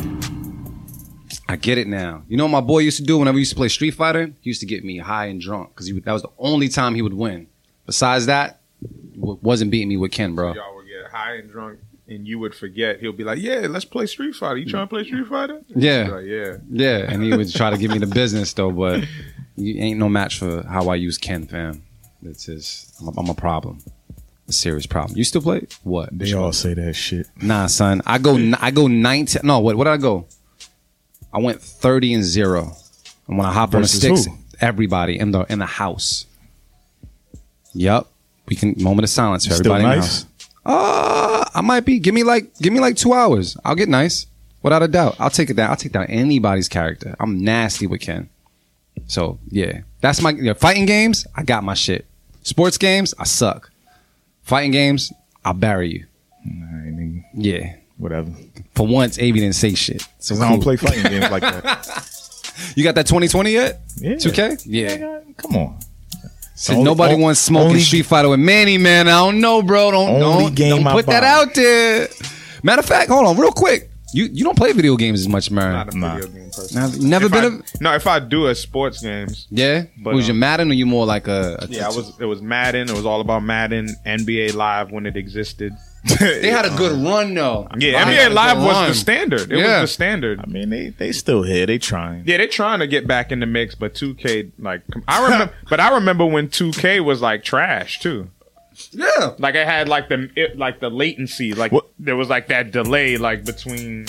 [1.49, 2.23] I get it now.
[2.29, 4.27] You know what my boy used to do whenever he used to play Street Fighter?
[4.39, 7.01] He used to get me high and drunk because that was the only time he
[7.01, 7.47] would win.
[7.85, 8.61] Besides that,
[9.19, 10.53] w- wasn't beating me with Ken, bro.
[10.53, 11.79] y'all would get high and drunk
[12.11, 12.99] and you would forget.
[12.99, 14.57] He'll be like, "Yeah, let's play Street Fighter.
[14.57, 16.09] You trying to play Street Fighter?" Yeah.
[16.09, 16.57] Like, yeah.
[16.69, 19.03] Yeah, and he would try to give me the business though, but
[19.55, 21.83] you ain't no match for how I use Ken, fam.
[22.23, 23.79] It's just I'm a, I'm a problem,
[24.47, 25.17] a serious problem.
[25.17, 26.09] You still play what?
[26.11, 27.27] They all say that shit.
[27.41, 28.01] Nah, son.
[28.05, 29.41] I go I go 19.
[29.43, 30.27] No, what what did I go?
[31.33, 32.75] I went 30 and 0.
[33.27, 34.37] And when I hop on the sticks, who?
[34.59, 36.25] everybody in the in the house.
[37.73, 38.07] Yep.
[38.47, 40.25] We can moment of silence for Still everybody in the nice.
[40.65, 41.99] Uh, I might be.
[41.99, 43.57] Give me like give me like 2 hours.
[43.65, 44.27] I'll get nice.
[44.63, 45.15] Without a doubt.
[45.19, 45.71] I'll take it down.
[45.71, 47.15] I'll take down anybody's character.
[47.19, 48.29] I'm nasty with Ken.
[49.07, 49.81] So, yeah.
[50.01, 52.05] That's my yeah, fighting games, I got my shit.
[52.43, 53.71] Sports games, I suck.
[54.43, 55.11] Fighting games,
[55.43, 56.05] I'll bury you.
[56.45, 56.49] I
[56.91, 57.75] mean, Yeah.
[57.97, 58.31] whatever.
[58.75, 60.01] For once, Avi didn't say shit.
[60.19, 62.07] So 'Cause I don't play fighting games like that.
[62.75, 63.81] You got that 2020 yet?
[63.97, 64.13] Yeah.
[64.15, 64.63] 2K?
[64.65, 64.97] Yeah.
[64.97, 65.79] Nigga, Come on.
[66.61, 69.07] So Only- nobody on- wants smoking only- Street Fighter with Manny, man.
[69.07, 69.89] I don't know, bro.
[69.89, 72.07] Don't don't, game don't put that out there.
[72.61, 73.89] Matter of fact, hold on, real quick.
[74.13, 75.71] You you don't play video games as much, man.
[75.73, 76.15] Not a Nah.
[76.17, 76.79] video game person.
[76.79, 77.47] Now, never If been I-
[77.79, 79.85] a no, if I do a sports games, yeah.
[80.03, 81.57] But, was you um, Madden or you more like a?
[81.63, 82.13] a yeah, I was.
[82.19, 82.89] It was Madden.
[82.89, 83.95] It was all about Madden.
[84.05, 85.73] NBA Live when it existed.
[86.19, 87.67] They had a good run though.
[87.77, 88.89] Yeah, They NBA a Live was run.
[88.89, 89.51] the standard.
[89.51, 89.81] It Yeah.
[89.81, 90.39] was the standard.
[90.39, 91.65] I mean, they they still here.
[91.67, 92.23] They trying.
[92.25, 95.79] Yeah, they're trying to get back in the mix, but 2K like I remember, but
[95.79, 98.29] I remember when 2K was like trash too.
[98.91, 99.33] Yeah.
[99.37, 101.85] Like I had like the it, like the latency, like What?
[101.99, 104.07] there was like that delay, like between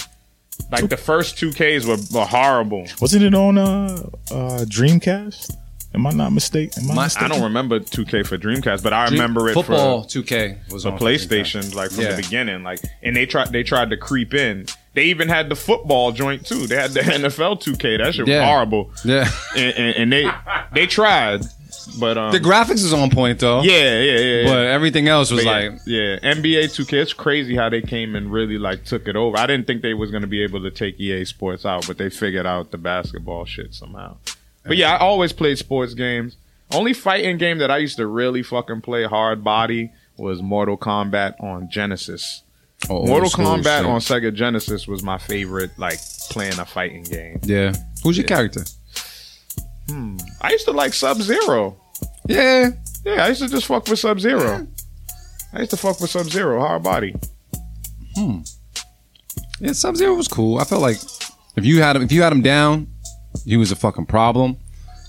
[0.70, 2.86] like the first 2Ks were, were horrible.
[3.00, 5.56] Wasn't it on uh, uh, Dreamcast?
[5.94, 6.84] Am I not mistaken?
[6.84, 7.28] Am I My- I mistaken?
[7.30, 10.98] don't remember 2K for Dreamcast, but I remember it Football for 2K was the on
[10.98, 12.14] PlayStation, like from Yeah.
[12.16, 12.62] the beginning.
[12.62, 14.66] Like, and they tried they tried to creep in.
[14.94, 16.66] They even had the football joint too.
[16.66, 17.98] They had the NFL 2K.
[17.98, 18.40] That shit Yeah.
[18.40, 18.90] was horrible.
[19.04, 19.28] Yeah.
[19.56, 20.30] And, and, and they
[20.72, 21.42] they tried,
[22.00, 23.62] but um, The graphics is on point though.
[23.62, 24.44] yeah, yeah, yeah.
[24.46, 27.02] But everything else was But yeah, like yeah, NBA 2K.
[27.02, 29.36] It's crazy how they came and really like took it over.
[29.36, 32.08] I didn't think they was gonna be able to take EA Sports out, but they
[32.08, 34.16] figured out the basketball shit somehow.
[34.64, 36.36] But yeah, I always played sports games.
[36.72, 41.34] Only fighting game that I used to really fucking play hard body was Mortal Kombat
[41.42, 42.42] on Genesis.
[42.88, 43.86] oh, Mortal Kombat shit.
[43.86, 45.98] on Sega Genesis was my favorite, like
[46.30, 47.40] playing a fighting game.
[47.42, 47.74] Yeah.
[48.02, 48.62] Who's your character?
[50.40, 51.76] I used to like Sub Zero.
[52.26, 52.70] Yeah.
[53.04, 54.66] Yeah, I used to just fuck with Sub Zero.
[55.52, 57.14] I used to fuck with Sub Zero, hard body.
[58.16, 58.38] Hmm.
[59.60, 60.58] Yeah, Sub Zero was cool.
[60.58, 60.96] I felt like
[61.56, 62.91] if you had him, if you had him down,
[63.44, 64.56] he was a fucking problem.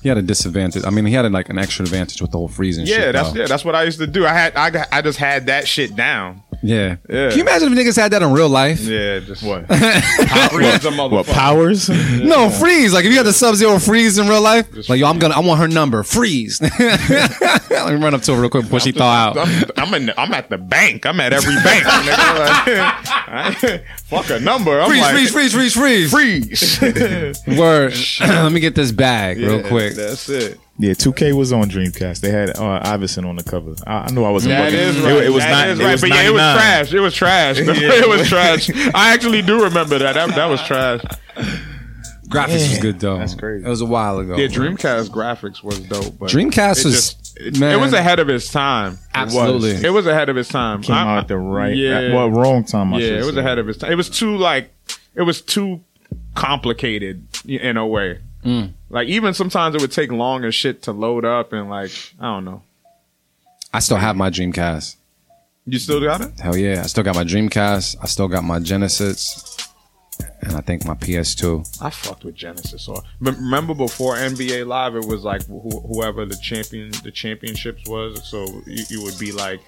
[0.01, 0.83] He had a disadvantage.
[0.85, 2.85] I mean, he had like an extra advantage with the whole freezing.
[2.85, 3.39] Yeah, shit, that's though.
[3.39, 4.25] yeah, that's what I used to do.
[4.25, 6.43] I had I got, I just had that shit down.
[6.63, 6.95] Yeah.
[7.09, 7.29] Yeah.
[7.29, 8.79] Can you imagine if niggas had that in real life?
[8.79, 9.67] Yeah, just What?
[9.67, 11.33] freeze a what motherfucker.
[11.33, 11.89] powers?
[11.89, 12.93] No, freeze.
[12.93, 15.35] Like if you had the Sub Zero freeze in real life, like yo, I'm gonna,
[15.35, 16.01] I want her number.
[16.03, 16.59] Freeze.
[16.79, 19.37] Let me run up to her real quick before she thaw out.
[19.37, 20.11] I'm, I'm in.
[20.17, 21.05] I'm at the bank.
[21.05, 21.83] I'm at every bank.
[21.85, 23.03] nigga.
[23.33, 24.79] Like, I- fuck a number.
[24.79, 26.77] I'm Freeze, like, freeze, freeze, freeze, freeze.
[26.77, 27.57] freeze.
[27.57, 27.93] Word.
[28.21, 29.95] Let me get this bag real quick.
[29.95, 30.59] That's it.
[30.79, 32.21] Yeah, 2K was on Dreamcast.
[32.21, 33.75] They had uh, Iverson on the cover.
[33.85, 34.53] I, I knew I wasn't.
[34.55, 34.75] That bugging.
[34.75, 35.23] is It- right.
[35.23, 35.67] It, was That not.
[35.69, 35.91] is It right.
[35.91, 36.93] was but yeah, it was trash.
[36.93, 37.55] It was trash.
[37.59, 38.69] it was trash.
[38.95, 40.13] I actually do remember that.
[40.13, 41.01] That, that was trash.
[42.27, 43.19] Graphics was good though.
[43.19, 43.65] That's crazy.
[43.65, 44.35] It was a while ago.
[44.35, 46.17] Yeah, Dreamcast graphics was dope.
[46.17, 47.73] But Dreamcast it was- just- it, man.
[47.77, 48.97] it was ahead of its time.
[49.13, 49.71] Absolutely.
[49.85, 50.81] It was ahead of its time.
[50.83, 51.75] Came I- out the right.
[51.75, 52.13] Yeah.
[52.13, 52.93] Well, wrong time.
[52.93, 53.39] I yeah, it was say.
[53.41, 53.91] ahead of its time.
[53.91, 54.71] It was too like,
[55.15, 55.81] it was too
[56.35, 58.19] complicated in a way.
[58.89, 62.25] Like even sometimes it would take long as shit to load up and like I
[62.25, 62.61] don't know.
[63.73, 64.95] I still have my Dreamcast.
[65.65, 66.39] You still got it?
[66.39, 66.81] Hell yeah.
[66.83, 67.95] I still got my Dreamcast.
[68.01, 69.49] I still got my Genesis.
[70.41, 71.81] And I think my PS2.
[71.81, 72.87] I fucked with Genesis.
[72.87, 78.27] Or remember before NBA Live, it was like wh- whoever the champion, the championships was.
[78.29, 79.61] So you, you would be like,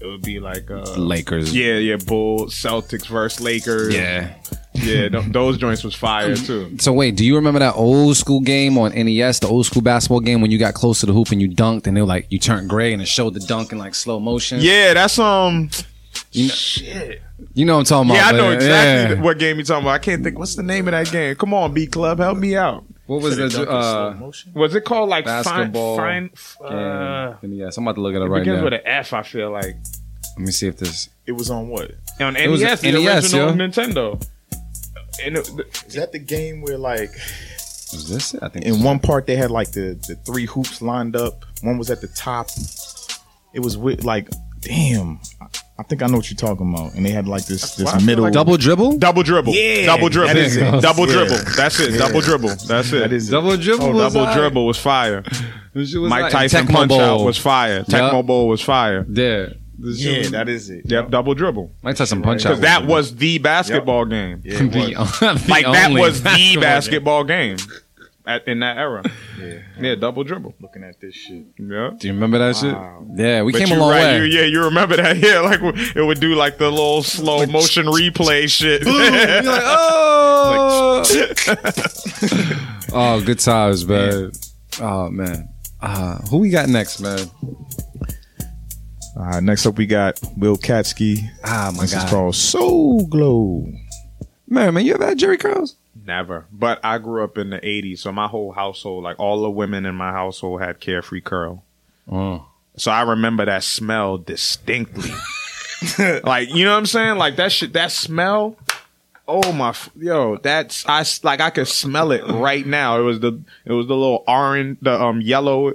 [0.00, 1.54] it would be like uh, Lakers.
[1.54, 3.94] Yeah, yeah, Bulls, Celtics versus Lakers.
[3.94, 4.32] Yeah.
[4.82, 5.08] Yeah.
[5.08, 6.76] th- those joints was fire too.
[6.78, 10.20] So wait, do you remember that old school game on NES, the old school basketball
[10.20, 12.26] game when you got close to the hoop and you dunked and they were like
[12.30, 14.58] you turned gray and it showed the dunk in like slow motion?
[14.60, 15.70] Yeah, that's um.
[16.32, 17.22] You know, Shit.
[17.54, 18.16] you know what I'm talking about.
[18.18, 19.22] Yeah, I know exactly Yeah.
[19.22, 19.94] what game you're talking about.
[19.94, 20.38] I can't think.
[20.38, 21.34] What's the name of that game?
[21.36, 22.84] Come on, Beat Club, help me out.
[23.06, 24.52] What was the Dunk in slow uh, motion?
[24.54, 27.58] Was it called like Basketball Fine, fine, uh, game?
[27.58, 27.76] NES.
[27.76, 28.38] I'm about to look it it right now.
[28.40, 28.64] begins now.
[28.64, 29.12] with an F.
[29.12, 29.76] I feel like
[30.36, 31.08] Let me see if this.
[31.26, 31.92] It was on what?
[32.20, 33.54] on was NES, the NES, original yo.
[33.54, 34.26] Nintendo.
[35.24, 35.48] And it,
[35.86, 37.12] Is that the game where like
[37.92, 38.42] Was this it?
[38.42, 38.64] I think.
[38.66, 41.44] in one part they had like the the three hoops lined up.
[41.62, 42.48] One was at the top.
[43.54, 44.28] It was with like,
[44.60, 45.20] damn.
[45.40, 45.46] I-
[45.78, 46.94] I think I know what you're talking about.
[46.94, 48.24] And they had like this this feel middle.
[48.24, 48.96] like double dribble.
[48.96, 50.80] double dribble, Yeah, double dribble, that is it.
[50.80, 51.12] double Yeah.
[51.26, 51.36] dribble.
[51.54, 51.90] That's it.
[51.90, 51.98] Yeah.
[51.98, 52.48] Double dribble.
[52.66, 52.98] That's it.
[53.00, 53.32] that is it.
[53.32, 53.84] Double dribble.
[53.84, 54.38] Oh, was double alright.
[54.38, 55.22] dribble was fire.
[55.74, 57.84] Was Mike like- Tyson Tecmo punch out was fire.
[57.86, 57.86] Yup.
[57.88, 59.04] Tecmo Bowl was fire.
[59.06, 59.48] Yeah.
[59.78, 60.82] This Yeah, was- that is it.
[60.86, 61.70] Yep, double dribble.
[61.82, 62.50] Mike Tyson punch out.
[62.50, 64.40] Because that was the basketball game.
[64.44, 64.68] Yeah, the,
[65.20, 67.56] the Like that was the basketball basketball game
[68.26, 69.02] at, in that era.
[69.38, 69.58] Yeah.
[69.78, 70.54] Yeah, double dribble.
[70.62, 71.44] Looking at this shit.
[71.58, 71.90] Yeah.
[71.98, 73.04] Do you remember that Wow.
[73.10, 73.18] shit?
[73.18, 74.26] Yeah, we But came a long right, way.
[74.26, 75.18] You, yeah, you remember that?
[75.18, 75.60] Yeah, like
[75.94, 78.82] it would do like the little slow motion replay shit.
[78.82, 81.02] You're like, oh,
[82.92, 84.32] oh, good times, man.
[84.80, 85.48] Oh man,
[85.82, 87.30] uh, who we got next, man?
[89.16, 91.30] Uh, next up, we got Will Katsky.
[91.42, 93.66] Ah, my This is called Soul Glow.
[94.46, 95.76] man, man, you ever had Jheri curls?
[96.04, 96.44] Never.
[96.52, 99.86] But I grew up in the 80s, so my whole household, like all the women
[99.86, 101.64] in my household had carefree curl.
[102.10, 105.10] Oh, So I remember that smell distinctly.
[106.22, 107.16] like, you know what I'm saying?
[107.16, 108.56] Like that shit, that smell.
[109.28, 113.00] Oh my, yo, that's I like I could smell it right now.
[113.00, 115.72] It was the it was the little orange, the um yellow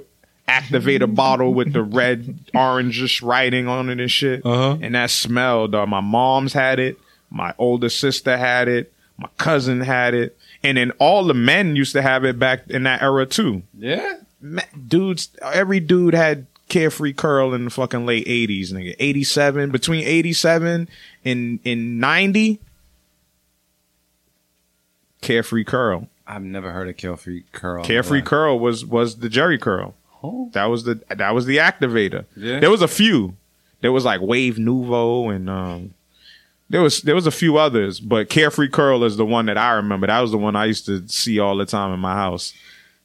[0.48, 4.44] activator bottle with the red orangish writing on it and shit.
[4.44, 4.78] Uh-huh.
[4.80, 5.88] And that smell, dog.
[5.88, 6.98] My mom's had it.
[7.30, 8.92] My older sister had it.
[9.16, 10.36] My cousin had it.
[10.62, 14.18] And then all the men used to have it back in that era too yeah.
[14.88, 18.94] dudes, every dude had carefree curl in the fucking late eighties, nigga.
[18.98, 20.88] Eighty seven, between eighty seven
[21.24, 22.60] and and ninety,
[25.20, 26.08] carefree curl.
[26.26, 27.84] I've never heard of carefree curl.
[27.84, 29.94] Carefree curl was was the Jheri curl.
[30.22, 30.50] Oh.
[30.52, 32.24] That was the that was the activator.
[32.36, 32.60] Yeah.
[32.60, 33.36] There was a few.
[33.80, 35.94] There was like Wave Nouveau and um
[36.70, 39.72] there was there was a few others, but Carefree Curl is the one that I
[39.72, 40.06] remember.
[40.06, 42.54] That was the one I used to see all the time in my house.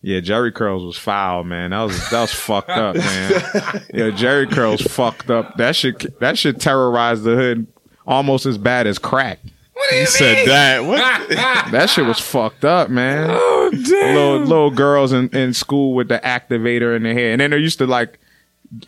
[0.01, 1.71] Yeah, Jheri Curls was foul, man.
[1.71, 3.31] That was that was fucked up, man.
[3.93, 5.57] Yeah, Jheri Curls fucked up.
[5.57, 7.67] That should that should terrorize the hood
[8.05, 9.39] almost as bad as crack.
[9.73, 10.83] What do you He said that.
[10.85, 11.29] What?
[11.71, 13.29] that shit was fucked up, man.
[13.73, 14.11] Oh.
[14.13, 17.57] Little little girls in, in school with the activator in their hair, and then they
[17.57, 18.19] used to like,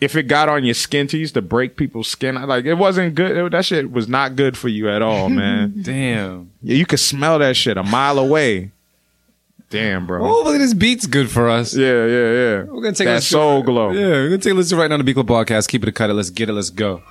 [0.00, 2.34] if it got on your skin, to used to break people's skin.
[2.34, 3.36] Like it wasn't good.
[3.36, 5.74] It- that shit was not good for you at all, man.
[5.82, 6.50] Damn.
[6.62, 8.70] yeah, you could smell that shit a mile away.
[9.70, 10.24] Damn, bro.
[10.26, 11.76] Oh, look at this beat's good for us.
[11.76, 12.62] Yeah, yeah, yeah.
[12.64, 13.90] We're gonna take a that listen- soul glow.
[13.92, 15.68] Yeah, we're gonna take a listen right now to the Beat Club podcast.
[15.68, 16.14] Keep it a cut it.
[16.14, 16.52] Let's get it.
[16.54, 17.02] Let's go.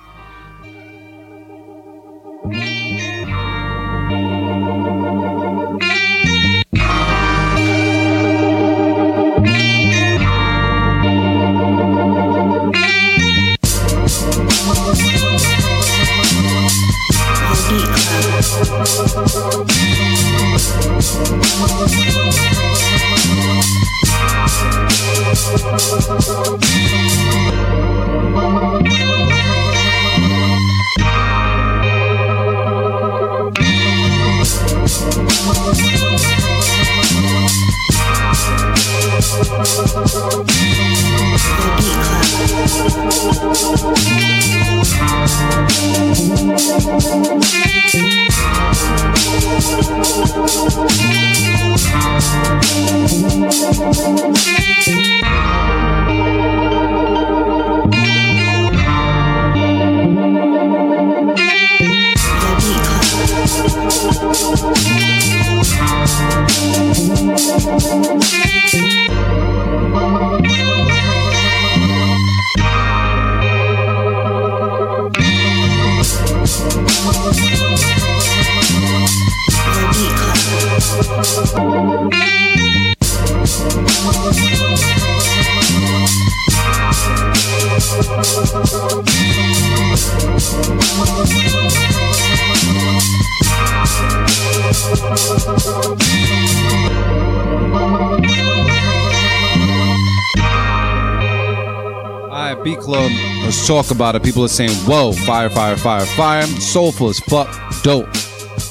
[102.62, 103.10] Beat Club.
[103.42, 104.22] Let's talk about it.
[104.22, 107.48] People are saying, "Whoa, fire, fire, fire, fire!" Soulful as fuck,
[107.82, 108.08] dope.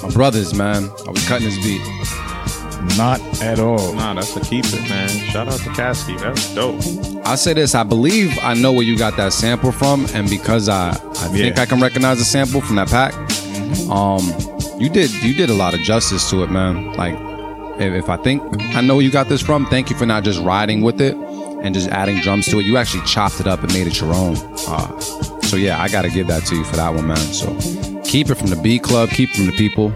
[0.04, 1.82] My brothers, man, are we cutting this beat?
[2.98, 3.94] Not at all.
[3.94, 5.10] Nah, that's a keep it, man.
[5.10, 6.20] Shout out to Caskey.
[6.20, 6.82] That's dope.
[7.26, 7.76] I say this.
[7.76, 11.60] I believe I know where you got that sample from, and because I, I think
[11.60, 13.14] I can recognize the sample from that pack.
[13.90, 14.22] Um,
[14.80, 16.94] you did you did a lot of justice to it, man.
[16.94, 17.16] Like,
[17.80, 18.42] if, if I think
[18.76, 21.16] I know where you got this from, thank you for not just riding with it
[21.62, 22.66] and just adding drums to it.
[22.66, 24.36] You actually chopped it up and made it your own.
[24.68, 25.00] Uh,
[25.42, 27.18] so yeah, I got to give that to you for that one, man.
[27.18, 29.94] So keep it from the Beat Club, keep it from the people.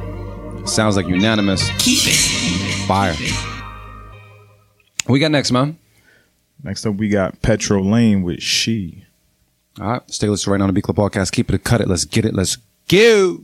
[0.66, 1.70] Sounds like unanimous.
[1.80, 2.86] Keep it.
[2.88, 3.14] Fire.
[5.06, 5.78] What we got next, man?
[6.64, 9.06] Next up, we got Petro Lane with She.
[9.82, 11.32] All right, stay listening right now on the Beat Club Podcast.
[11.32, 11.88] Keep it, cut it.
[11.88, 12.34] Let's get it.
[12.34, 12.58] Let's
[12.88, 13.44] go.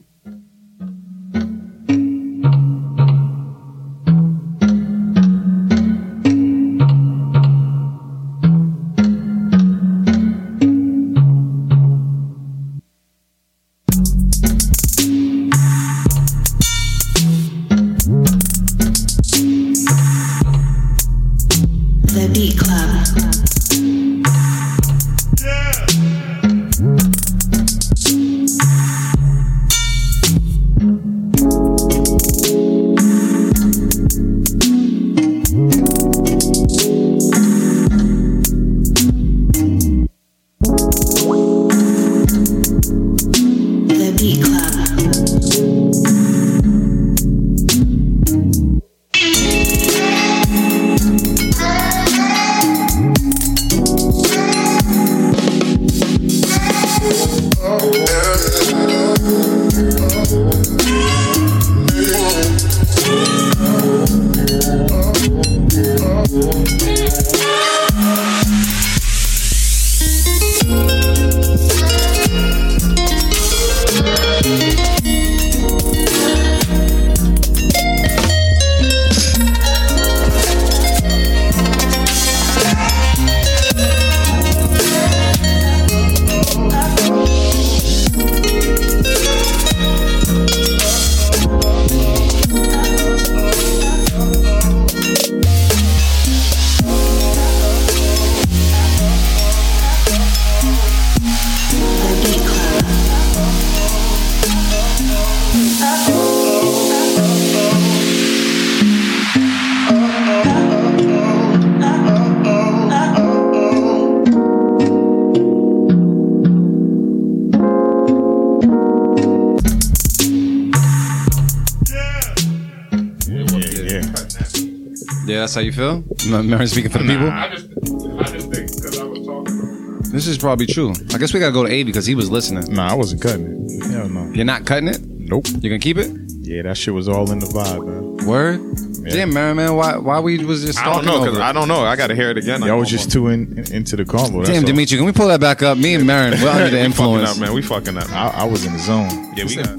[125.59, 126.03] How you feel.
[126.33, 127.29] M- Mary speaking for the people.
[127.29, 129.99] I just, I just think because I was talking.
[130.11, 130.93] This is probably true.
[131.13, 132.73] I guess we gotta go to A because he was listening.
[132.73, 133.91] Nah, I wasn't cutting it.
[133.91, 134.31] Hell no.
[134.33, 135.01] You're not cutting it.
[135.01, 135.47] Nope.
[135.49, 136.11] You gonna keep it?
[136.39, 138.25] Yeah, that shit was all in the vibe, man.
[138.25, 138.61] Word.
[139.05, 139.13] Yeah.
[139.15, 139.75] Damn, Mary, man.
[139.75, 139.97] Why?
[139.97, 141.43] Why we was just I don't talking know over because it?
[141.43, 141.81] I don't know.
[141.83, 142.61] I got to hear it again.
[142.63, 144.37] Y'all was just too in, in- into the convo.
[144.39, 144.67] that's Damn, all.
[144.67, 145.77] Dimitri, can we pull that back up?
[145.77, 147.29] Me and Merren, we're under the We fucking influence.
[147.31, 147.53] up, man.
[147.53, 148.09] We fucking up.
[148.11, 149.33] I, I was in the zone.
[149.35, 149.78] Yeah, we got.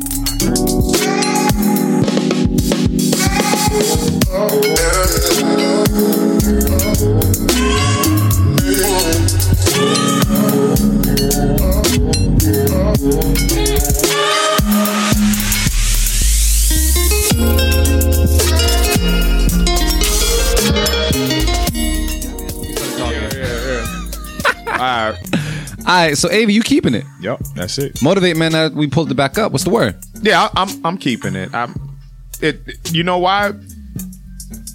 [26.10, 27.04] Right, so Avi, you keeping it?
[27.20, 28.02] Yup, that's it.
[28.02, 28.52] Motivate, man.
[28.52, 29.52] That we pulled it back up.
[29.52, 29.96] What's the word?
[30.22, 31.54] Yeah, I, I'm I'm keeping it.
[31.54, 31.74] I'm
[32.40, 32.60] it.
[32.92, 33.52] You know why?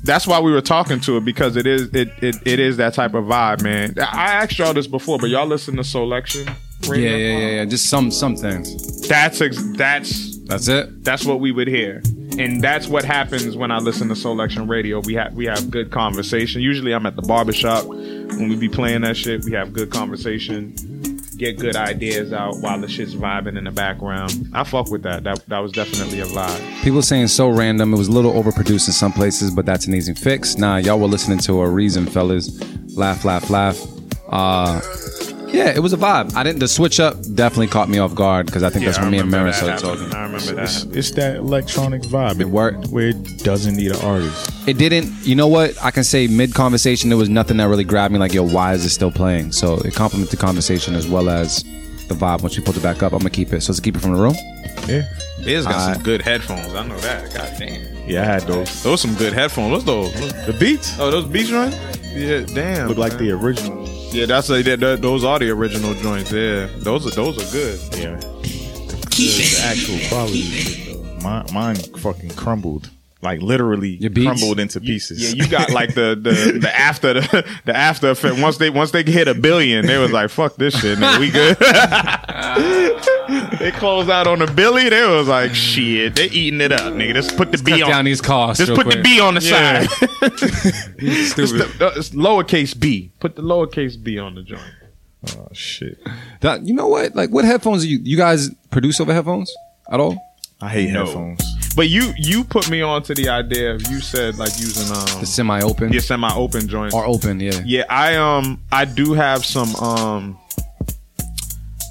[0.03, 2.93] That's why we were talking to it because it is it it, it is that
[2.93, 3.95] type of vibe, man.
[3.99, 6.47] I asked y'all this before, but y'all listen to Selection.
[6.83, 7.65] Yeah, yeah, yeah, yeah.
[7.65, 9.07] Just some some things.
[9.07, 11.03] That's ex- that's That's it.
[11.03, 12.03] that's what we would hear,
[12.37, 14.99] and that's what happens when I listen to Selection Radio.
[14.99, 16.61] We have we have good conversation.
[16.61, 19.43] Usually, I'm at the barbershop when we be playing that shit.
[19.45, 20.75] We have good conversation,
[21.37, 24.49] get good ideas out while the shit's vibing in the background.
[24.53, 25.23] I fuck with that.
[25.23, 26.83] That that was definitely a vibe.
[26.83, 27.93] People saying so random.
[27.93, 30.57] It was a little overproduced in some places, but that's an easy fix.
[30.57, 32.59] Nah, y'all were listening to a reason, fellas.
[32.95, 33.79] Laugh, laugh, laugh.
[34.29, 34.79] Uh,
[35.55, 36.35] yeah, it was a vibe.
[36.35, 36.59] I didn't.
[36.59, 39.17] The switch up definitely caught me off guard because I think that's I when me
[39.19, 40.09] and remember Mary started happening.
[40.09, 40.15] talking.
[40.15, 40.95] I remember It's, that.
[40.97, 42.39] it's that electronic vibe.
[42.41, 42.87] It worked.
[42.87, 44.51] Where it doesn't need an artist.
[44.67, 45.11] It didn't.
[45.25, 45.75] You know what?
[45.83, 48.19] I can say mid conversation, there was nothing that really grabbed me.
[48.19, 49.51] Like, yo, why is it still playing?
[49.53, 51.63] So it complemented the conversation as well as
[52.07, 52.41] the vibe.
[52.41, 53.61] Once we pulled it back up, I'm gonna keep it.
[53.61, 54.35] So let's keep it from the room.
[54.87, 55.03] Yeah.
[55.39, 55.95] It's got Alright.
[55.95, 56.73] some good headphones.
[56.73, 57.33] I know that.
[57.33, 57.94] God damn.
[58.07, 58.83] Yeah, I had those.
[58.83, 59.71] Those some good headphones.
[59.71, 60.13] What's those?
[60.45, 61.71] The beats Oh, those beats run?
[62.13, 62.87] Yeah, damn.
[62.87, 63.23] look like man.
[63.25, 63.87] the original.
[64.11, 66.31] Yeah, that's a, that, that- those are the original joints.
[66.31, 67.79] Yeah, those are those are good.
[67.97, 68.15] Yeah.
[68.19, 70.97] the actual quality.
[71.23, 72.89] Mine, mine fucking crumbled.
[73.25, 75.33] Like literally crumbled into pieces.
[75.33, 78.39] Yeah, you got like the the, the after the, the after effect.
[78.39, 81.19] Once they once they hit a billion, they was like, "Fuck this shit, man.
[81.19, 81.57] We good."
[83.59, 84.89] they closed out on the Billy.
[84.89, 87.15] They was like, "Shit, they eating it up, nigga.
[87.15, 87.89] Just put the B Cut on.
[87.89, 88.59] down these costs.
[88.63, 89.01] Just real put the.
[89.01, 89.85] B on the Yeah.
[89.87, 90.09] side.
[90.97, 91.77] It's Stupid.
[91.79, 93.11] the- it's lowercase b.
[93.19, 94.61] Put the lowercase b on the joint.
[95.37, 95.97] oh shit.
[96.41, 97.15] That- you know what?
[97.15, 99.53] Like, what headphones do you you guys produce over headphones
[99.91, 100.15] at all?
[100.61, 101.05] I hate No.
[101.05, 101.41] headphones.
[101.75, 105.19] But you you put me on to the idea of you said like using um
[105.21, 106.95] The semi-open your semi open joints.
[106.95, 107.39] or open?
[107.39, 107.61] Yeah.
[107.65, 110.37] Yeah, I um I do have some um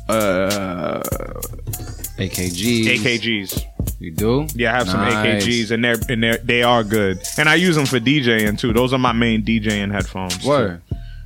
[0.09, 1.01] uh
[2.19, 2.87] AKGs.
[2.99, 3.63] AKGs.
[4.01, 4.47] You do?
[4.55, 7.19] Yeah, I have some AKGs and they're and they're they are good.
[7.39, 8.73] And I use them for DJing too.
[8.73, 10.39] Those are my main DJing headphones.
[10.39, 10.79] too.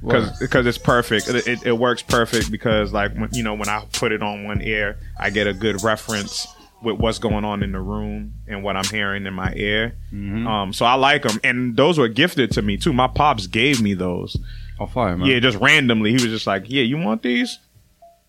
[0.02, 1.28] Because because it's perfect.
[1.28, 4.44] It, it, it works perfect because like when, you know when I put it on
[4.44, 6.46] one ear, I get a good reference
[6.82, 9.96] with what's going on in the room and what I'm hearing in my ear.
[10.12, 10.46] Mm-hmm.
[10.46, 12.92] Um, so I like them, and those were gifted to me too.
[12.92, 14.36] My pops gave me those.
[14.80, 15.28] Oh, fire, man.
[15.28, 17.58] Yeah, just randomly, he was just like, "Yeah, you want these?"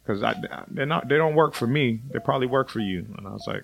[0.03, 0.21] Because
[0.71, 2.01] they're not they don't work for me.
[2.11, 3.05] They probably work for you.
[3.15, 3.63] And I was like,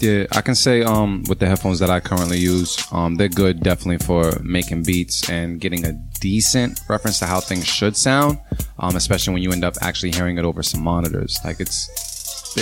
[0.00, 3.58] Yeah, I can say um with the headphones that I currently use, um they're good
[3.58, 8.38] definitely for making beats and getting a decent reference to how things should sound,
[8.78, 11.40] um especially when you end up actually hearing it over some monitors.
[11.44, 11.90] Like it's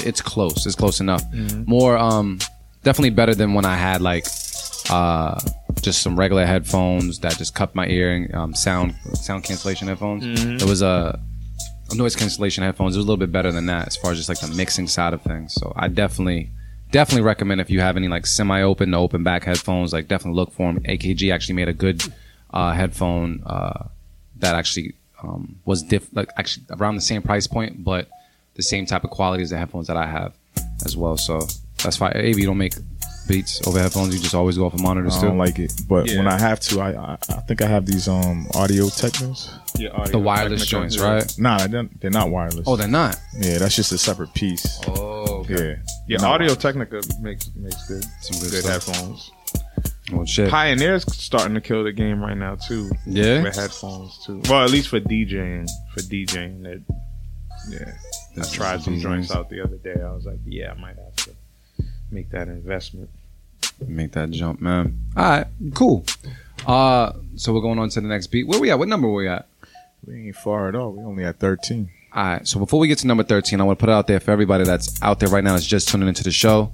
[0.05, 0.67] it's close.
[0.67, 1.23] It's close enough.
[1.67, 2.39] More um
[2.83, 4.27] definitely better than when I had like
[4.91, 5.41] uh
[5.83, 10.25] just some regular headphones that just cut my ear and um sound sound cancellation headphones.
[10.63, 11.19] It was a
[11.95, 12.97] noise cancellation headphones.
[12.97, 14.89] It was a little bit better than that as far as just like the mixing
[14.89, 15.55] side of things.
[15.55, 16.51] So I definitely,
[16.91, 20.53] definitely recommend if you have any like semi-open to open back headphones, like definitely look
[20.53, 20.83] for them.
[20.83, 22.03] AKG actually made a good
[22.51, 23.85] uh, headphone uh,
[24.39, 28.09] that actually um, was diff like actually around the same price point, but
[28.57, 30.35] the same type of quality as the headphones that I have
[30.85, 31.17] as well.
[31.17, 31.47] So
[31.83, 32.13] that's fine.
[32.15, 32.75] Maybe you don't make
[33.29, 34.15] beats over headphones.
[34.15, 36.19] You just always go off of monitors I don't like it, but Yeah.
[36.19, 39.53] when I have to, I, I I think I have these um audio technos.
[39.77, 41.13] yeah, audio the wireless Technica, joints, yeah.
[41.15, 41.35] right?
[41.39, 42.63] Nah, they're, they're not wireless.
[42.67, 43.17] Oh, they're not.
[43.39, 44.81] yeah, that's just a separate piece.
[44.87, 45.75] Oh, Yeah,
[46.09, 46.29] Yeah, No.
[46.29, 49.31] Audio Technica makes makes good Some good good headphones.
[50.13, 50.49] Well, shit.
[50.49, 52.93] Pioneer's starting to kill the game right now too.
[53.07, 53.43] Yeah?
[53.43, 54.41] with headphones too.
[54.49, 55.69] Well, at least for DJing.
[55.93, 56.81] For DJing, that
[57.69, 57.93] yeah.
[58.39, 60.01] I tried some joints out the other day.
[60.01, 61.31] I was like, yeah, I might have to
[62.11, 63.11] make that investment.
[63.87, 64.99] Make that jump, man.
[65.17, 66.05] All right, cool.
[66.67, 68.47] Uh, so we're going on to the next beat.
[68.47, 68.79] Where we at?
[68.79, 69.47] What number we at?
[70.07, 70.93] we ain't far at all.
[70.93, 71.91] We only at thirteen.
[72.15, 72.49] All right.
[72.49, 74.31] So before we get to number thirteen, I want to put it out there for
[74.31, 76.73] everybody that's out there right now that's just tuning into the show.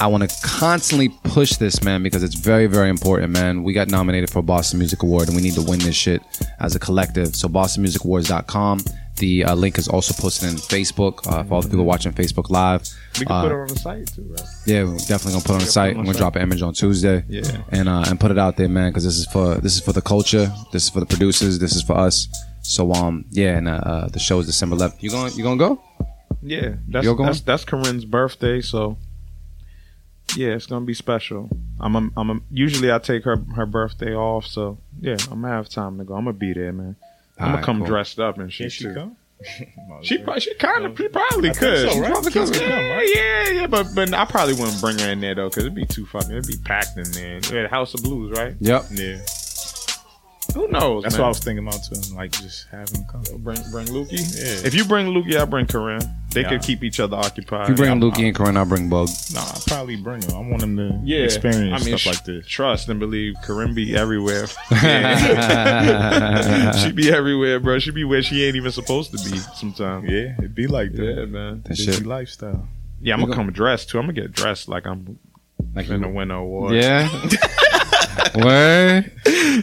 [0.00, 3.62] I want to constantly push this, man, because it's very, very important, man.
[3.62, 6.20] We got nominated for a Boston Music Award, and we need to win this shit
[6.58, 7.36] as a collective.
[7.36, 8.80] So BostonMusicAwards.com.
[9.16, 12.50] The uh, link is also posted in Facebook uh, for all the people watching Facebook
[12.50, 12.82] Live.
[13.20, 14.40] We can Uh, put it on the site too, right?
[14.66, 15.96] Yeah, we're definitely gonna put it on the site.
[15.96, 17.24] I'm gonna drop an image on Tuesday.
[17.28, 17.42] Yeah.
[17.70, 19.92] and uh, and put it out there, man, because this is for this is for
[19.92, 20.52] the culture.
[20.72, 21.58] This is for the producers.
[21.60, 22.26] This is for us.
[22.62, 25.02] So um, yeah, and uh, uh, the show is December 11th.
[25.02, 25.32] You going?
[25.34, 25.80] You gonna go?
[26.42, 27.26] Yeah, that's You're going?
[27.28, 28.98] that's that's Corinne's birthday, so
[30.36, 31.48] yeah, it's gonna be special.
[31.78, 35.48] I'm a, I'm a, usually I take her her birthday off, so yeah, I'm gonna
[35.54, 36.14] have time to go.
[36.14, 36.96] I'm gonna be there, man.
[37.38, 37.86] I'm gonna Alright, come cool.
[37.86, 38.94] dressed up and shit Can she too.
[38.94, 39.16] come?
[40.02, 41.88] She probably, she kind of, she probably could.
[41.88, 42.10] so, She right?
[42.12, 42.52] probably could.
[42.52, 43.10] can come, Yeah, right?
[43.14, 43.66] yeah, yeah.
[43.66, 46.30] But but I probably wouldn't bring her in there though, cause it'd be too fucking.
[46.30, 47.40] It'd be packed in there.
[47.52, 48.54] Yeah, House of Blues, right?
[48.60, 48.84] Yep.
[48.92, 49.18] Yeah,
[50.54, 51.02] Who knows?
[51.02, 51.22] that's man?
[51.22, 52.14] what I was thinking about too.
[52.14, 53.22] Like just have him come.
[53.38, 54.12] Bring bring Lukey.
[54.12, 54.66] Yeah.
[54.66, 56.00] If you bring Lukey, I bring Corinne.
[56.32, 56.48] They Yeah.
[56.50, 57.64] could keep each other occupied.
[57.64, 59.08] If you bring Lukey and Corinne, I'll bring Bug.
[59.32, 60.30] Nah, I'll probably bring him.
[60.34, 62.46] I want him to yeah, experience I mean, stuff sh- like this.
[62.46, 64.46] Trust and believe, Corinne be everywhere.
[66.78, 67.78] she be everywhere, bro.
[67.78, 70.08] She be where she ain't even supposed to be sometimes.
[70.10, 71.04] Yeah, it'd be like that.
[71.04, 71.62] Yeah, man.
[71.62, 72.06] That Busy shit.
[72.06, 72.68] lifestyle.
[73.00, 73.98] Yeah, I'm gonna come dressed too.
[73.98, 75.18] I'm gonna get dressed like I'm
[75.74, 76.74] Like finna win an award.
[76.74, 77.08] Yeah.
[78.36, 79.12] Word.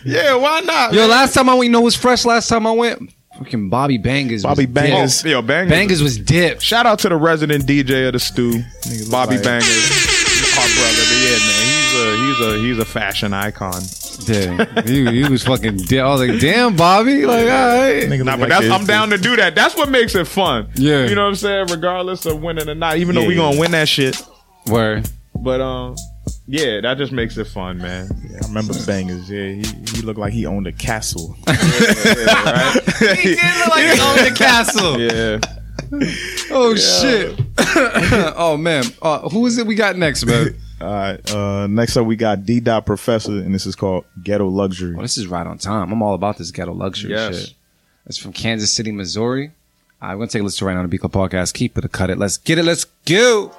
[0.05, 0.35] yeah.
[0.35, 0.93] Why not?
[0.93, 2.25] Yo, last time I went, you know, was fresh.
[2.25, 4.43] Last time I went, fucking Bobby Bangers.
[4.43, 5.23] Bobby was Bangers.
[5.25, 5.71] Yo, bangers.
[5.71, 6.61] Bangers was dip.
[6.61, 8.61] Shout out to the resident DJ of the stew,
[9.09, 9.91] Bobby like- Bangers,
[10.57, 11.03] our brother.
[11.07, 13.81] But yeah, man, he's a he's a he's a fashion icon.
[14.27, 16.03] Yeah, he, he was fucking dip.
[16.05, 18.03] I was like, damn, Bobby, like, all right.
[18.07, 19.55] Nigga Nah, but that's, I'm down to do that.
[19.55, 20.69] That's what makes it fun.
[20.75, 21.07] Yeah.
[21.07, 21.67] you know what I'm saying.
[21.71, 23.41] Regardless of winning or not, even though we Yeah.
[23.49, 24.21] gonna win that shit,
[24.67, 25.09] Word.
[25.33, 25.95] but um,
[26.51, 28.09] yeah, that just makes it fun, man.
[28.29, 29.29] Yeah, I remember bangers.
[29.29, 29.63] Yeah, he,
[29.95, 31.35] he looked like he owned a castle.
[33.01, 34.99] He did look like he owned the castle.
[34.99, 35.39] Yeah,
[36.51, 37.39] Oh shit.
[38.37, 38.83] oh man.
[39.01, 40.55] Uh, who is it we got next, man?
[40.79, 41.31] All right.
[41.31, 42.59] Uh, next up, we got D.
[42.59, 44.93] Dot Professor, and this is called Ghetto Luxury.
[44.93, 45.91] Well, this is right on time.
[45.91, 47.39] I'm all about this ghetto luxury Yes.
[47.39, 47.53] shit.
[48.07, 49.51] It's from Kansas City, Missouri.
[50.01, 51.53] I'm gonna take a listen to right now on the Beat Club podcast.
[51.53, 52.17] Keep it or cut it.
[52.17, 52.63] Let's get it.
[52.65, 53.51] Let's go.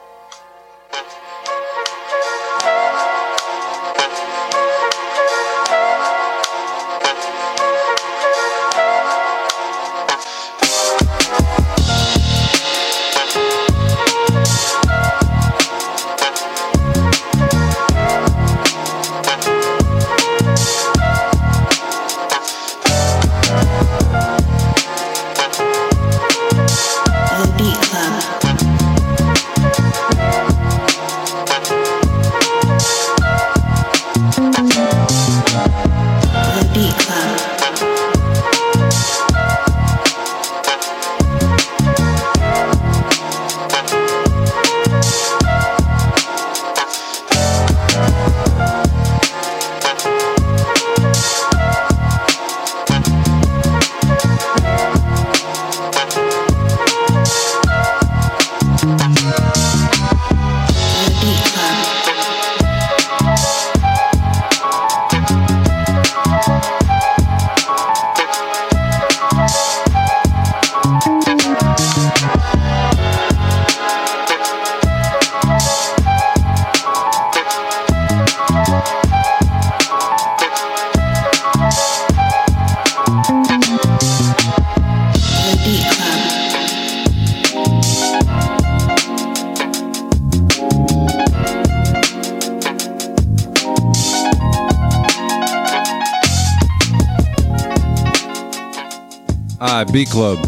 [99.92, 100.38] All right, Beat Club.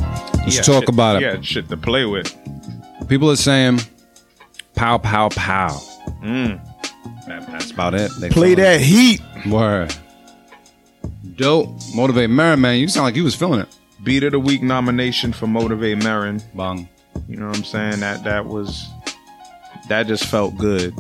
[0.45, 1.23] Let's Yeah, talk shit- about it.
[1.23, 2.35] Yeah, shit to play with.
[3.09, 3.81] People are saying,
[4.75, 5.81] "Pow, pow, pow."
[6.23, 6.59] Mm.
[7.27, 8.11] That- that's about it.
[8.21, 9.21] They Play feeling that heat.
[9.45, 9.47] it.
[9.51, 9.95] word.
[11.37, 11.79] Dope.
[11.95, 12.59] Motivate Merren.
[12.61, 12.79] man.
[12.79, 13.69] You sound like you was feeling it.
[14.03, 16.43] Beat of the week nomination for Motivate Merren.
[16.55, 16.89] Bong.
[17.29, 18.01] You know what I'm saying?
[18.01, 18.87] That that was
[19.89, 20.95] that just felt good.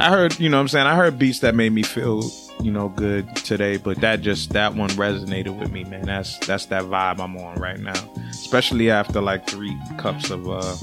[0.00, 0.86] I heard, you know what I'm saying?
[0.86, 2.22] I heard beats that made me feel,
[2.62, 6.02] you know, good today, but that just that one resonated with me, man.
[6.02, 8.12] That's that's that vibe I'm on right now.
[8.30, 10.76] Especially after like 3 cups of uh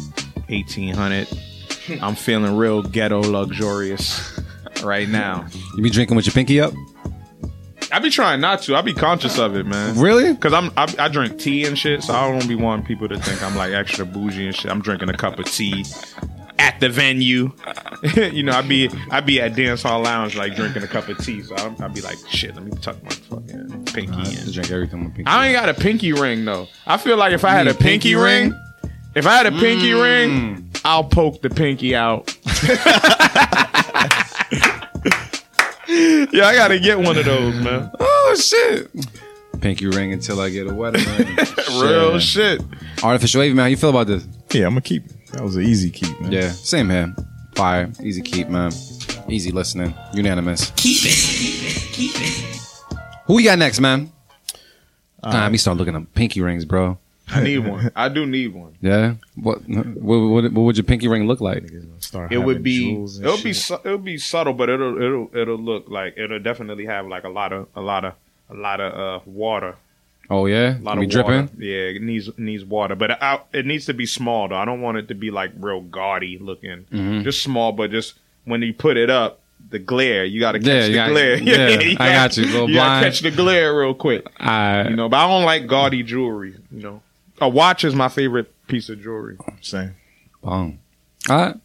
[0.49, 1.27] 1800.
[2.01, 4.39] I'm feeling real ghetto luxurious
[4.83, 5.47] right now.
[5.75, 6.73] You be drinking with your pinky up?
[7.91, 8.75] I be trying not to.
[8.75, 9.97] I be conscious of it, man.
[9.97, 10.35] Really?
[10.35, 13.17] Cause I'm I, I drink tea and shit, so I don't be wanting people to
[13.17, 14.69] think I'm like extra bougie and shit.
[14.69, 15.85] I'm drinking a cup of tea
[16.59, 17.51] at the venue.
[18.15, 21.17] you know, I'd be I'd be at dance hall lounge like drinking a cup of
[21.17, 21.41] tea.
[21.41, 24.45] So I'm, I'd be like, shit, let me tuck my fucking pinky I have to
[24.45, 24.51] in.
[24.51, 25.29] drink everything with pinky.
[25.31, 26.67] I ain't got a pinky ring though.
[26.85, 28.91] I feel like if I had a a pinky, pinky ring, ring?
[29.15, 30.01] if I had a pinky Mm.
[30.03, 32.35] ring, I'll poke the pinky out.
[36.31, 37.91] yeah, I gotta get one of those, man.
[37.99, 38.91] Oh shit!
[39.61, 41.35] Pinky ring until I get a wedding ring.
[41.81, 42.61] Real shit.
[43.03, 43.63] Artificial wavy man.
[43.63, 44.25] How you feel about this?
[44.51, 45.03] Yeah, I'm gonna keep.
[45.33, 46.31] That was an easy keep, man.
[46.31, 47.13] Yeah, same here.
[47.55, 48.71] Fire, easy keep, man.
[49.27, 50.71] Easy listening, unanimous.
[50.71, 51.15] Keep it.
[51.15, 51.93] Keep it.
[51.93, 52.59] keep it.
[53.25, 54.11] Who we got next, man?
[55.23, 56.97] nah, let me start looking up pinky rings, bro.
[57.31, 57.91] I need one.
[57.95, 58.75] I do need one.
[58.81, 59.15] Yeah.
[59.35, 59.67] What?
[59.67, 61.63] What, what, what would your pinky ring look like?
[61.99, 65.89] Start It would be it'll be su- it'll be subtle, but it'll it'll it'll look
[65.89, 68.13] like it'll definitely have like a lot of a lot of
[68.49, 69.75] a lot of uh water.
[70.31, 71.31] Oh yeah, A lot be of dripping.
[71.41, 71.49] water.
[71.57, 74.55] Yeah, it needs needs water, but I, it needs to be small though.
[74.57, 76.85] I don't want it to be like real gaudy looking.
[76.91, 77.23] Mm-hmm.
[77.23, 78.13] Just small, but just
[78.45, 79.41] when you put it up,
[79.71, 81.37] the glare you got to catch Yeah, the you got- glare.
[81.37, 82.45] yeah, I got you.
[82.51, 83.05] Go you gotta blind.
[83.05, 84.27] catch the glare real quick.
[84.39, 86.55] I You know, but I don't like gaudy jewelry.
[86.71, 87.01] You know,
[87.41, 89.37] a watch is my favorite piece of jewelry.
[89.61, 89.95] Same.
[90.43, 90.79] Bong.
[91.27, 91.55] All right,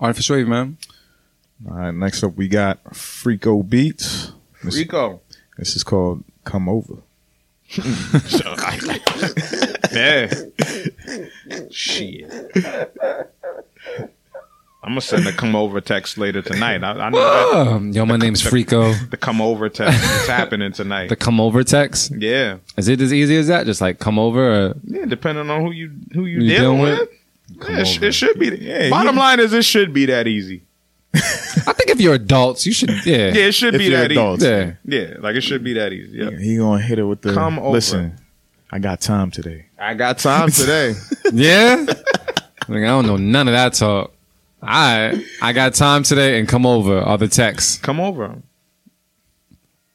[0.00, 0.78] artificial wavy man.
[1.68, 4.32] All right, next up we got Freako Beats.
[4.64, 4.76] This,
[5.58, 7.02] this is called Come Over.
[9.92, 10.32] yeah,
[11.70, 12.30] shit.
[14.82, 16.84] I'm gonna send a come over text later tonight.
[16.84, 18.92] I, I know that yo, my name's Frico.
[19.10, 21.08] the come over text is happening tonight.
[21.08, 22.12] The come over text.
[22.18, 23.64] yeah, Is it as easy as that?
[23.66, 24.66] Just like come over.
[24.66, 25.06] Or, yeah.
[25.06, 27.08] Depending on who you who you, You dealing dealing with, with?
[27.70, 28.48] Yeah, it, sh- it should be.
[28.56, 30.64] Yeah, Bottom he- line is, it should be that easy.
[31.14, 32.90] I think if you're adults, you should.
[33.06, 33.32] Yeah.
[33.32, 34.42] Yeah, it should If be you're that adults.
[34.42, 34.50] easy.
[34.50, 34.72] Yeah.
[34.84, 36.18] Yeah, like it should be that easy.
[36.18, 36.30] Yeah.
[36.38, 37.70] He gonna hit it with the Come over.
[37.70, 38.16] Listen,
[38.70, 39.66] I got time today.
[39.78, 40.94] I got time today.
[41.32, 41.84] Yeah.
[42.68, 44.12] like, I don't know none of that talk.
[44.62, 47.76] I I got time today and come over are the texts.
[47.78, 48.36] come over.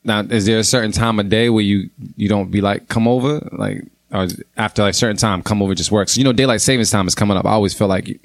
[0.04, 3.08] Now, is there a certain time of day where you you don't be like come
[3.08, 4.28] over like or
[4.58, 6.18] after like a certain time come over just works?
[6.18, 7.46] You know, daylight savings time is coming up.
[7.46, 8.20] I always feel like you,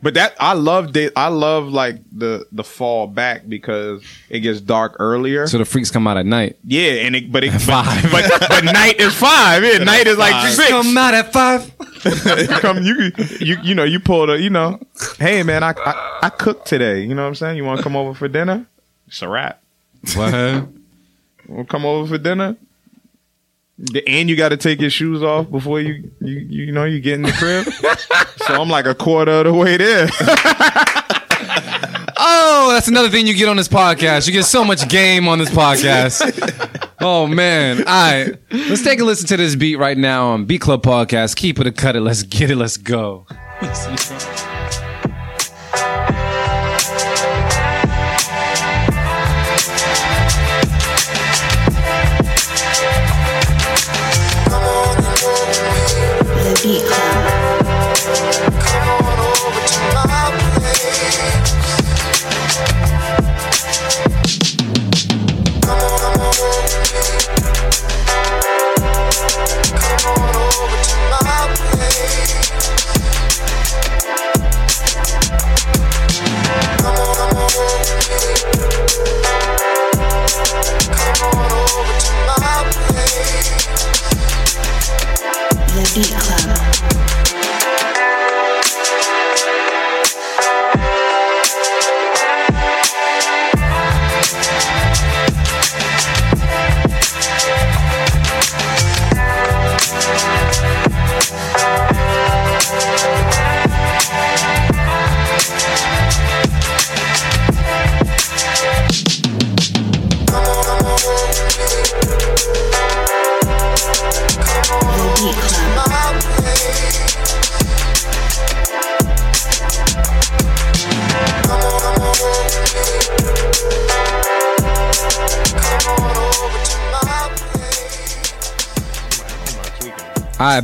[0.00, 1.10] But that I love day.
[1.16, 5.48] I love like the the fall back because it gets dark earlier.
[5.48, 6.56] So the freaks come out at night.
[6.64, 8.02] yeah, and it but it Five.
[8.12, 9.64] But, but, but night is five.
[9.64, 10.52] Yeah, night is like Five.
[10.52, 10.68] six.
[10.68, 11.72] Come out at five.
[12.60, 13.10] Come you
[13.40, 14.78] you you know you pull the you know.
[15.18, 17.00] Hey man, I I, I cooked today.
[17.02, 17.56] You know what I'm saying?
[17.56, 18.66] You want to come over for dinner?
[19.08, 19.60] It's a wrap.
[20.14, 20.32] What?
[20.32, 20.68] Want
[21.48, 22.56] to come over for dinner?
[24.06, 27.14] And you got to take your shoes off before you you you know you get
[27.14, 27.66] in the crib.
[28.48, 30.08] so I'm like a quarter of the way there.
[32.20, 34.26] Oh, that's another thing you get on this podcast.
[34.26, 36.90] You get so much game on this podcast.
[37.00, 37.78] Oh man!
[37.78, 41.36] All right, let's take a listen to this beat right now on Beat Club Podcast.
[41.36, 42.00] Keep it or cut it.
[42.00, 42.56] Let's get it.
[42.56, 43.26] Let's go.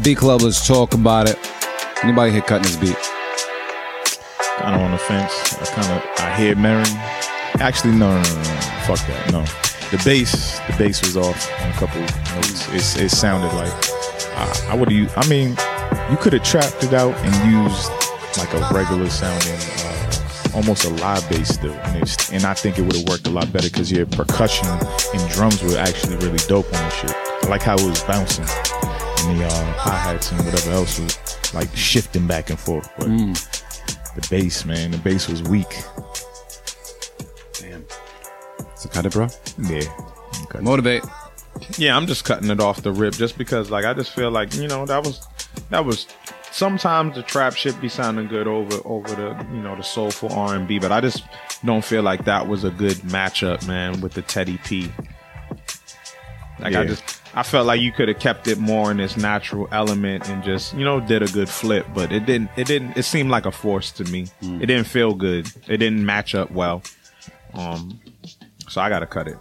[0.04, 0.42] Beat Club.
[0.42, 1.38] Let's talk about it.
[2.02, 2.96] Anybody here cutting this beat?
[4.58, 5.54] kind of on the fence.
[5.54, 6.94] I kind of I hear Merren.
[7.60, 8.60] Actually, no, no, no, no.
[8.86, 9.30] Fuck that.
[9.32, 9.40] No,
[9.90, 12.68] the bass, the bass was off on a couple notes.
[12.72, 13.72] It's, it sounded like
[14.36, 15.12] I, I would have.
[15.16, 15.56] I mean,
[16.10, 17.90] you could have trapped it out and used
[18.36, 22.82] like a regular sounding, uh, almost a live bass still, and and I think it
[22.82, 26.66] would have worked a lot better because your percussion and drums were actually really dope
[26.66, 27.14] on the shit.
[27.14, 28.44] I like how it was bouncing,
[29.24, 33.08] and the uh, hi hats and whatever else was like shifting back and forth, but.
[34.14, 35.76] The bass, man, the bass was weak.
[37.54, 37.84] Damn.
[38.76, 39.26] So cut it, bro.
[39.58, 39.82] Yeah.
[40.44, 40.60] Okay.
[40.60, 41.02] Motivate.
[41.78, 44.54] Yeah, I'm just cutting it off the rip just because like I just feel like,
[44.54, 45.26] you know, that was
[45.70, 46.06] that was
[46.52, 50.78] sometimes the trap shit be sounding good over over the, you know, the soulful R&B,
[50.78, 51.24] but I just
[51.64, 54.92] don't feel like that was a good matchup, man, with the Teddy P.
[56.60, 59.68] Like I just I felt like you could have kept it more in its natural
[59.72, 63.02] element and just, you know, did a good flip, but it didn't it didn't it
[63.04, 64.26] seemed like a force to me.
[64.40, 65.50] It didn't feel good.
[65.66, 66.82] It didn't match up well.
[67.54, 68.00] Um
[68.68, 69.36] so I got to cut it.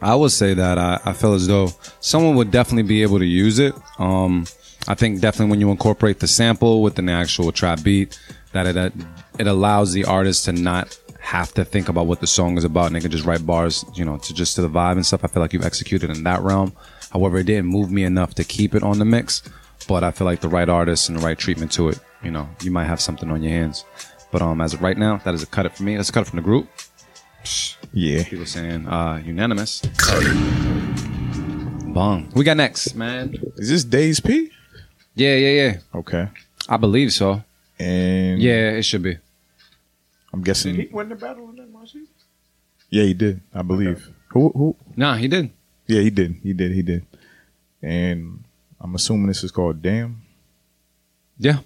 [0.00, 3.24] I would say that I, I feel as though someone would definitely be able to
[3.24, 3.74] use it.
[3.98, 4.46] Um,
[4.86, 8.18] I think definitely when you incorporate the sample with an actual trap beat,
[8.52, 8.92] that it
[9.38, 10.96] it allows the artist to not
[11.28, 13.84] have to think about what the song is about, and they can just write bars,
[13.92, 15.22] you know, to just to the vibe and stuff.
[15.24, 16.72] I feel like you've executed in that realm.
[17.12, 19.42] However, it didn't move me enough to keep it on the mix,
[19.86, 22.48] but I feel like the right artist and the right treatment to it, you know,
[22.62, 23.84] you might have something on your hands.
[24.30, 25.96] But um, as of right now, that is a cut it for me.
[25.96, 26.66] That's a cut it from the group.
[27.92, 28.24] Yeah.
[28.24, 29.82] People saying uh, unanimous.
[31.92, 32.32] Bong.
[32.34, 33.34] We got next, man.
[33.58, 34.50] Is this Days P?
[35.14, 35.76] Yeah, yeah, yeah.
[35.94, 36.28] Okay.
[36.70, 37.42] I believe so.
[37.78, 39.18] And Yeah, it should be.
[40.32, 40.74] I'm guessing.
[40.74, 42.04] He win the battle in that Marcy?
[42.90, 43.40] Yeah, he did.
[43.54, 44.08] I believe.
[44.28, 44.50] Who?
[44.50, 44.76] Who?
[44.96, 45.50] Nah, he did.
[45.86, 46.36] Yeah, he did.
[46.42, 46.72] He did.
[46.72, 47.06] He did.
[47.82, 48.44] And
[48.80, 50.22] I'm assuming this is called Damn.
[51.38, 51.60] Yeah.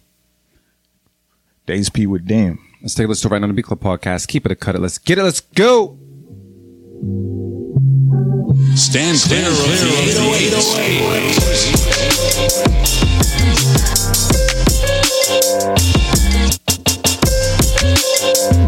[1.66, 2.58] Days P with Damn.
[2.80, 4.28] Let's take a listen to right on the Beat Club podcast.
[4.28, 4.80] Keep it a cut it.
[4.80, 5.22] Let's get it.
[5.22, 5.98] Let's go.
[8.74, 9.64] Stand clear of the
[15.92, 16.01] 808s.
[18.32, 18.61] The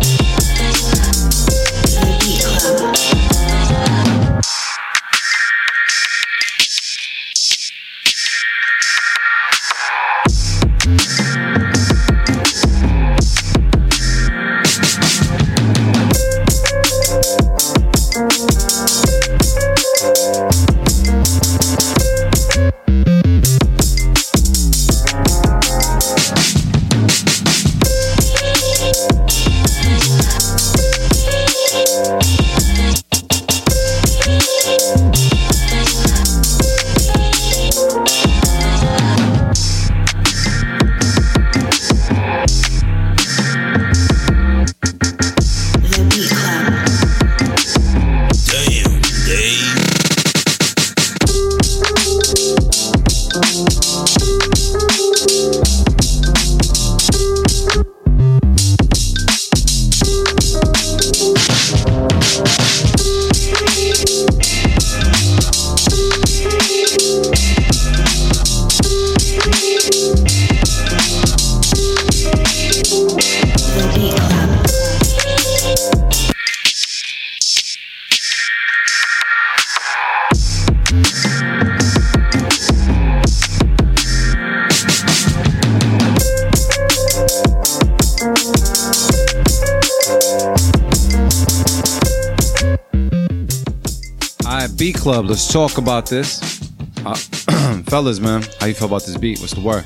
[95.34, 96.70] Let's talk about this.
[97.04, 97.16] Uh,
[97.86, 99.40] fellas, man, how you feel about this beat?
[99.40, 99.84] What's the word?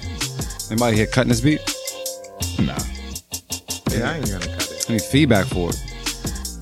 [0.70, 1.60] Anybody here cutting this beat?
[2.58, 2.76] Nah.
[3.90, 4.90] Yeah, I ain't gonna cut it.
[4.90, 5.80] Any feedback for it?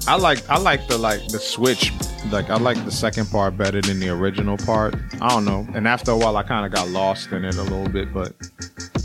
[0.07, 1.93] I like I like the like the switch.
[2.31, 4.95] Like I like the second part better than the original part.
[5.21, 5.67] I don't know.
[5.75, 8.15] And after a while, I kind of got lost in it a little bit.
[8.15, 8.35] But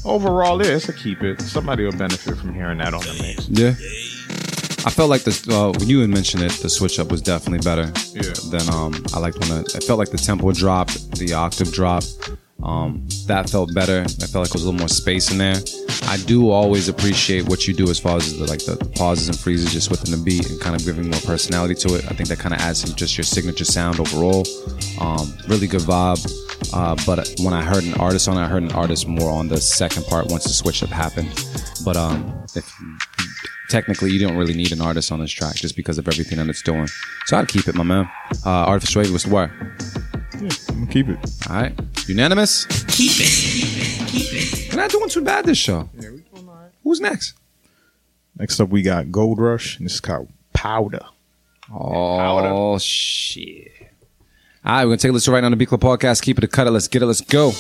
[0.06, 1.42] overall, yeah, it's a keep it.
[1.42, 3.50] Somebody will benefit from hearing that on the mix.
[3.50, 3.74] Yeah.
[4.84, 7.64] I felt like the uh, when you had mentioned it, the switch up was definitely
[7.64, 7.92] better.
[8.14, 8.34] Yeah.
[8.50, 12.04] Than um, I liked when the, it felt like the tempo dropped, the octave drop.
[12.64, 14.02] Um, that felt better.
[14.02, 15.56] I felt like there was a little more space in there.
[16.04, 19.38] I do always appreciate what you do as far as the, like the pauses and
[19.38, 22.06] freezes just within the beat and kind of giving more personality to it.
[22.06, 24.46] I think that kind of adds to just your signature sound overall.
[25.00, 26.22] Um, really good vibe.
[26.74, 29.48] Uh, but when I heard an artist on it, I heard an artist more on
[29.48, 31.30] the second part once the switch up happened.
[31.84, 32.72] But um, if
[33.72, 36.48] technically you don't really need an artist on this track just because of everything that
[36.50, 36.88] it's doing.
[37.26, 38.10] So I'd keep it, my man.
[38.46, 39.52] Uh, Artificial Wave, what's the word?
[40.40, 41.18] Yeah, I'm gonna keep it.
[41.50, 41.74] All right.
[42.08, 42.66] Unanimous?
[42.66, 43.30] Keep it.
[43.30, 44.08] Keep it.
[44.08, 44.74] Keep it.
[44.74, 45.90] We're not doing too bad this show.
[46.00, 46.72] Yeah, we doing all right.
[46.84, 47.34] Who's next?
[48.38, 51.06] Next up, we got Gold Rush, and this is called Powder.
[51.74, 52.80] Oh, Powder.
[52.80, 53.72] shit.
[54.64, 56.22] All right, we're going to take a listen right now on the Beat Club podcast.
[56.22, 56.72] Keep it a cut it.
[56.72, 57.06] Let's get it.
[57.08, 57.52] Let's go.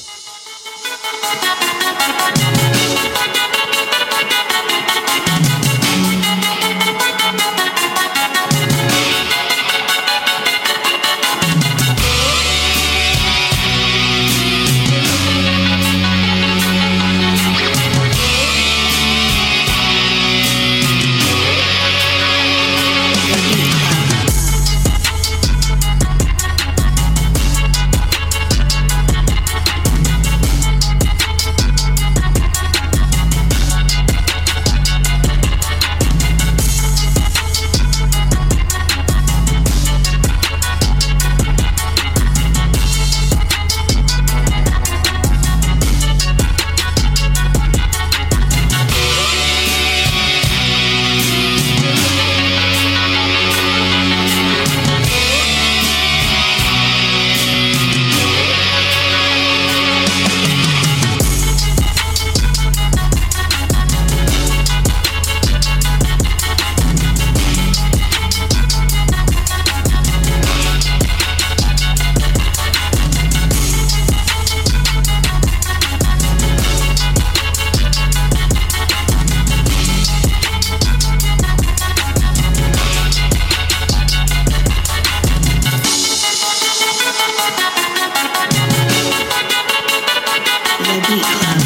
[90.91, 91.57] The Beat Club.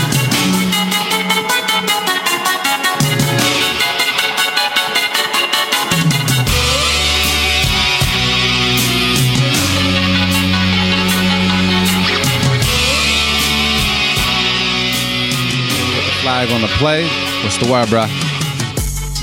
[16.21, 17.07] Flag on the play.
[17.41, 18.07] What's the word, bruh?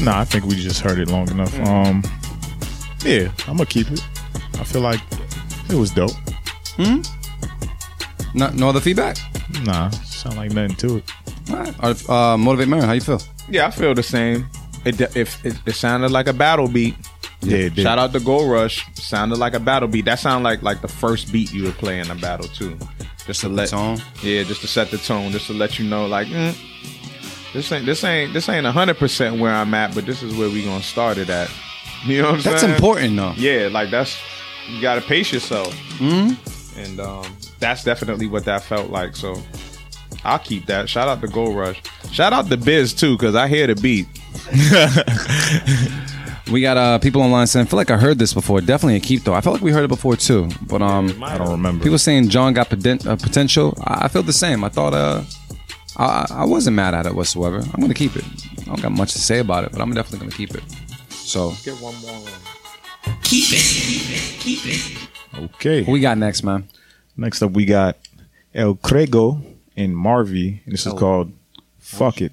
[0.04, 1.56] Nah, I think we just heard it long enough.
[1.60, 2.02] Um,
[3.04, 4.04] yeah, I'm gonna keep it.
[4.54, 5.00] I feel like
[5.68, 6.10] it was dope.
[6.76, 7.02] Hmm?
[8.34, 9.16] No, no other feedback?
[9.64, 11.04] Nah, sound like nothing to it.
[11.50, 12.10] All right.
[12.10, 13.20] Uh, Motivate Merren, how you feel?
[13.48, 14.46] Yeah, I feel the same.
[14.84, 16.96] It if it, it sounded like a battle beat.
[17.40, 17.82] Yeah, it did.
[17.82, 18.84] Shout out to Gold Rush.
[18.94, 20.04] Sounded like a battle beat.
[20.04, 22.76] That sounded like like the first beat you would play in a battle too.
[23.26, 23.98] Just to let tone?
[24.22, 26.56] Yeah, just to set the tone, just to let you know, like, mm,
[27.52, 30.48] this ain't this ain't this ain't hundred percent where I'm at, but this is where
[30.48, 31.50] we gonna start it at.
[32.04, 32.70] You know what I'm That's saying?
[32.72, 33.32] That's important, though.
[33.36, 34.18] Yeah, like that's
[34.68, 35.72] you gotta pace yourself.
[35.98, 36.80] Mm-hmm.
[36.80, 39.16] And um, that's definitely what that felt like.
[39.16, 39.40] So
[40.24, 40.88] I'll keep that.
[40.88, 41.80] Shout out to Gold Rush.
[42.10, 44.06] Shout out to Biz too, because I hear the beat.
[46.50, 48.60] We got uh, people online saying, I feel like I heard this before.
[48.60, 49.32] Definitely a keep, though.
[49.32, 50.50] I felt like we heard it before, too.
[50.62, 51.82] But um, I don't remember.
[51.82, 53.72] people saying John got poten- uh, potential.
[53.82, 54.62] I-, I feel the same.
[54.62, 55.22] I thought uh,
[55.96, 57.58] I-, I- I wasn't mad at it whatsoever.
[57.58, 58.24] I'm going to keep it.
[58.60, 60.62] I don't got much to say about it, but I'm definitely going to keep it.
[61.10, 62.28] So, Get one more.
[63.22, 65.08] Keep it, keep it, keep it.
[65.54, 65.82] Okay.
[65.84, 66.68] what we got next, man?
[67.16, 67.96] Next up, we got
[68.54, 69.42] El Crego
[69.76, 71.32] and Marvy, and this is called
[71.78, 72.32] "Fuck It."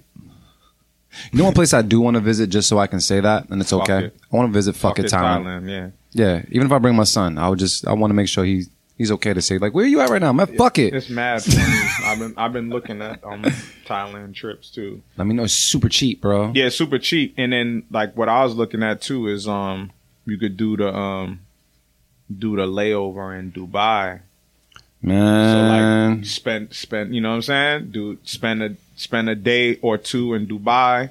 [1.32, 3.50] You know one place I do want to visit just so I can say that,
[3.50, 4.06] and it's Fuck okay.
[4.06, 4.18] it.
[4.32, 5.70] I want to visit fuck, it Thailand.
[5.70, 5.90] Yeah.
[6.12, 8.44] Yeah, even if I bring my son, I would just I want to make sure
[8.44, 8.66] he
[8.98, 10.48] he's okay to say like, where are you at right now, man?
[10.58, 10.94] Fuck it.
[10.94, 11.44] It's mad.
[11.44, 11.90] funny.
[12.06, 13.44] I've been I've been looking at um
[13.86, 15.02] Thailand trips too.
[15.18, 16.52] Let me know it's super cheap, bro.
[16.54, 17.36] Yeah, super cheap.
[17.38, 19.92] And then like what I was looking at too is um
[20.26, 21.42] you could do the um
[22.36, 24.22] do the layover in Dubai.
[25.02, 27.92] So Man, like spend spend you know what I'm saying?
[27.92, 31.10] Do spend a spend a day or two in Dubai,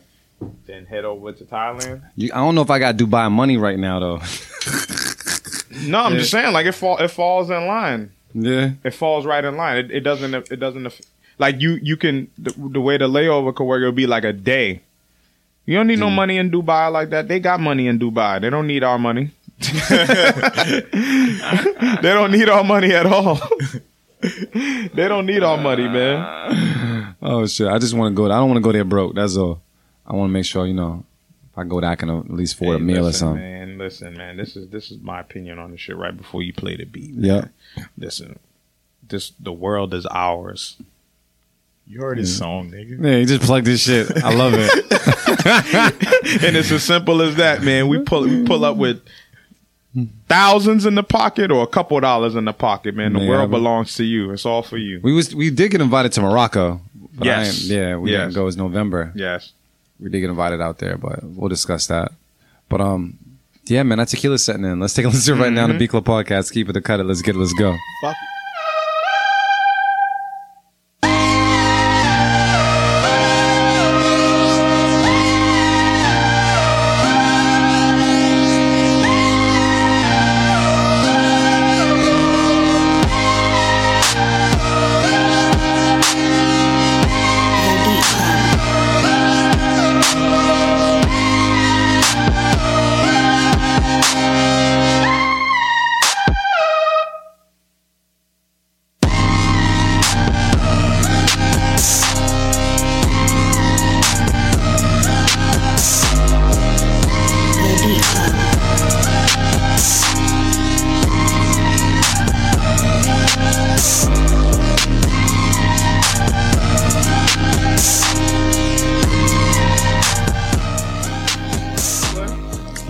[0.66, 2.02] then head over to Thailand.
[2.15, 4.20] you, I don't know if I got Dubai money right now though.
[5.86, 8.10] No, I'm just saying, like it fall, it falls in line.
[8.35, 8.73] Yeah.
[8.85, 9.77] It falls right in line.
[9.78, 10.35] It, it doesn't.
[10.51, 11.01] It doesn't.
[11.39, 13.81] Like you, you can the, the way the layover could work.
[13.81, 14.82] It'll be like a day.
[15.66, 17.28] You don't need no money in Dubai like that.
[17.28, 18.40] They got money in Dubai.
[18.40, 19.31] They don't need our money.
[19.59, 20.82] they
[22.02, 23.40] don't need our money at all.
[24.20, 26.94] they don't need our money, man.
[27.20, 27.66] Oh shit!
[27.66, 28.26] I just want to go.
[28.26, 29.16] I don't want to go there broke.
[29.16, 29.60] That's all.
[30.06, 31.05] I want to make sure you know.
[31.51, 33.43] If I go there, I can at least afford a Hey, meal or something.
[33.43, 34.36] Man, listen, man.
[34.36, 35.97] This is this is my opinion on the shit.
[35.97, 37.10] Right before you play the beat.
[37.14, 37.48] Yeah.
[37.97, 38.39] Listen,
[39.06, 40.76] this the world is ours.
[41.89, 43.02] You heard his song, nigga.
[43.05, 44.22] Yeah, you just plug this shit.
[44.22, 44.70] I love it.
[46.44, 47.89] and it's as simple as that, man.
[47.89, 49.02] We pull we pull up with
[50.28, 53.12] thousands in the pocket or a couple of dollars in the pocket, man.
[53.14, 54.30] The Yeah, world belongs to you.
[54.32, 55.00] It's all for you.
[55.02, 56.80] we was we did get invited to Morocco.
[57.16, 57.64] But Yes.
[57.64, 58.20] yeah, we Yes.
[58.22, 58.46] didn't go.
[58.46, 59.12] It's November.
[59.14, 59.52] Yes.
[59.98, 62.12] We did get invited out there, but we'll discuss that.
[62.68, 63.18] But um,
[63.66, 64.78] yeah, man, that tequila's setting in.
[64.80, 65.78] Let's take a listen right now to Mhm.
[65.78, 66.52] Beat Club Podcast.
[66.52, 67.04] Keep it to cut it.
[67.04, 67.38] Let's get it.
[67.38, 67.76] Let's go.
[68.02, 68.16] Fuck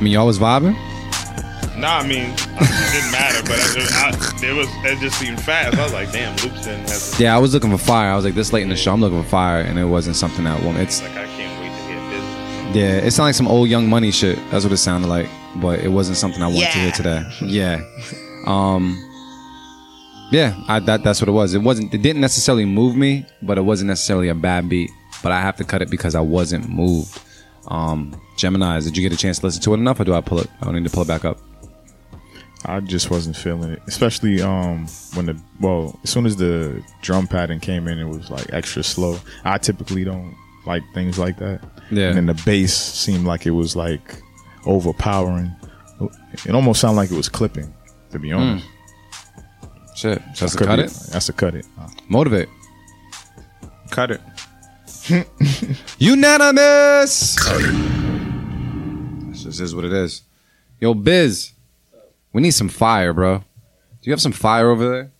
[0.08, 0.74] mean, y'all was vibing.
[1.78, 5.40] Nah, I mean, it didn't matter, but I just, I, it was it just seemed
[5.40, 5.76] fast.
[5.78, 8.10] I was like, damn, Loops didn't have to, Yeah, I was looking for fire.
[8.10, 10.16] I was like, this late in the show, I'm looking for fire, and it wasn't
[10.16, 10.80] something that woman.
[10.80, 12.76] It's like I can't wait to hear this.
[12.76, 14.38] yeah, it sounded like some old Young Money shit.
[14.50, 17.22] That's what it sounded like, but it wasn't something I wanted to hear today.
[17.42, 17.84] Yeah,
[18.46, 18.96] um,
[20.32, 21.54] yeah, I, that that's what it was.
[21.54, 21.94] It wasn't.
[21.94, 24.90] It didn't necessarily move me, but it wasn't necessarily a bad beat.
[25.22, 27.20] But I have to cut it because I wasn't moved.
[27.68, 30.20] Um, Gemini's, did you get a chance to listen to it enough, or do I
[30.20, 30.48] pull it?
[30.60, 31.38] I don't need to pull it back up.
[32.64, 37.26] I just wasn't feeling it, especially um when the well, as soon as the drum
[37.28, 39.18] pattern came in, it was like extra slow.
[39.44, 40.34] I typically don't
[40.66, 41.60] like things like that.
[41.90, 42.08] Yeah.
[42.08, 44.20] And then the bass seemed like it was like
[44.66, 45.54] overpowering.
[46.44, 47.72] It almost sounded like it was clipping.
[48.10, 48.66] To be honest,
[49.94, 50.92] Shit, so that's a Could cut be- it.
[51.12, 51.66] That's a cut it.
[52.08, 52.48] Motivate.
[53.90, 54.20] Cut it.
[55.98, 57.36] Unanimous.
[59.26, 60.22] This just is what it is.
[60.80, 61.52] Yo, Biz,
[62.32, 63.38] we need some fire, bro.
[63.38, 63.44] Do
[64.02, 65.10] you have some fire over there?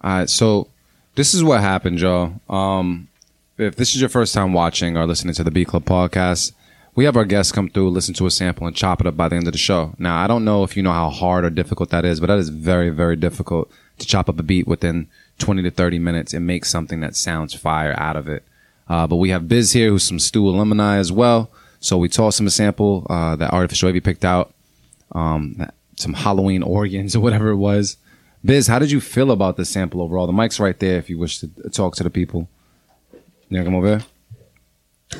[0.00, 0.68] All right, so
[1.14, 2.40] this is what happened, y'all.
[2.48, 3.08] Um,
[3.56, 6.52] if this is your first time watching or listening to the Beat Club podcast,
[6.94, 9.28] we have our guests come through, listen to a sample, and chop it up by
[9.28, 9.94] the end of the show.
[9.98, 12.38] Now, I don't know if you know how hard or difficult that is, but that
[12.38, 15.08] is very, very difficult to chop up a beat within
[15.38, 18.44] 20 to 30 minutes and make something that sounds fire out of it.
[18.88, 21.50] Uh, but we have Biz here, who's some stew alumni as well.
[21.80, 24.54] So we tossed him a sample uh, that Artificial Wavy picked out,
[25.12, 27.96] um, some Halloween organs or whatever it was.
[28.44, 30.26] Biz, how did you feel about the sample overall?
[30.26, 32.48] The mic's right there if you wish to talk to the people.
[33.48, 34.04] Yeah, come over here.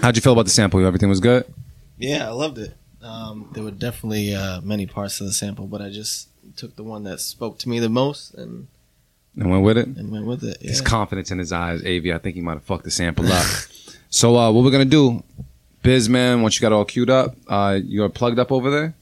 [0.02, 0.84] How'd you feel about the sample?
[0.84, 1.44] Everything was good?
[1.98, 2.74] Yeah, I loved it.
[3.02, 6.82] Um, there were definitely uh, many parts of the sample, but I just took the
[6.82, 8.68] one that spoke to me the most and
[9.36, 9.86] And went with it?
[9.86, 10.58] and went with it.
[10.60, 12.12] His confidence in his eyes, Avi.
[12.12, 13.44] I think he might have fucked the sample up.
[14.10, 15.22] so uh, what we're gonna do,
[15.82, 18.94] Biz man, once you got all queued up, uh, you're plugged up over there.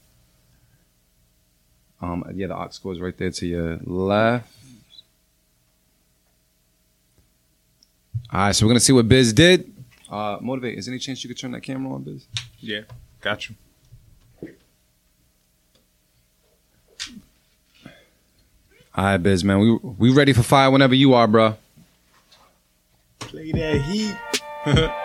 [2.01, 4.51] Um, yeah, the aux cord is right there to your left.
[8.31, 9.71] All right, so we're gonna see what Biz did.
[10.09, 10.77] Uh, motivate.
[10.77, 12.25] Is there any chance you could turn that camera on, Biz?
[12.59, 12.81] Yeah,
[13.21, 13.55] got you.
[18.95, 21.55] All right, Biz man, we we ready for fire whenever you are, bro.
[23.19, 24.15] Play that heat.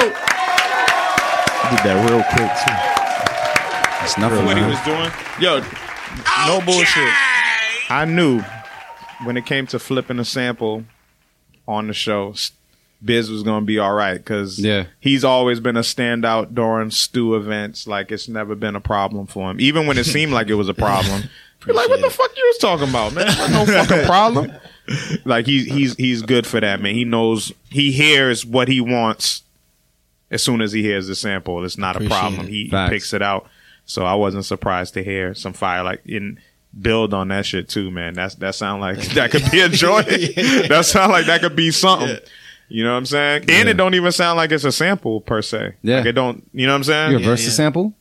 [0.00, 0.16] building.
[0.16, 4.04] I did that real quick too.
[4.04, 4.44] It's nothing.
[4.44, 5.10] what he was doing.
[5.40, 5.60] Yo,
[6.46, 7.12] no bullshit.
[7.90, 8.42] I knew
[9.24, 10.84] when it came to flipping a sample
[11.68, 12.34] on the show,
[13.04, 14.86] Biz was gonna be all right because Yeah.
[15.00, 17.86] he's always been a standout during stew events.
[17.86, 20.68] Like it's never been a problem for him, even when it seemed like it was
[20.68, 21.24] a problem.
[21.66, 23.26] You're like, what the fuck you was talking about, man?
[23.52, 24.50] No fucking problem.
[25.26, 26.94] Like he's he's he's good for that, man.
[26.94, 29.42] He knows he hears what he wants
[30.30, 31.64] as soon as he hears the sample.
[31.64, 32.46] It's not a problem.
[32.46, 33.48] He, he picks it out.
[33.84, 36.38] So I wasn't surprised to hear some fire like in
[36.78, 38.14] build on that shit too, man.
[38.14, 40.02] That's that sound like that could be a joy.
[40.68, 42.18] That sound like that could be something.
[42.68, 43.46] You know what I'm saying?
[43.48, 45.74] And it don't even sound like it's a sample per se.
[45.82, 45.98] Yeah.
[45.98, 46.48] Like it don't.
[46.52, 47.12] You know what I'm saying?
[47.12, 47.54] You reverse the yeah.
[47.54, 47.94] sample?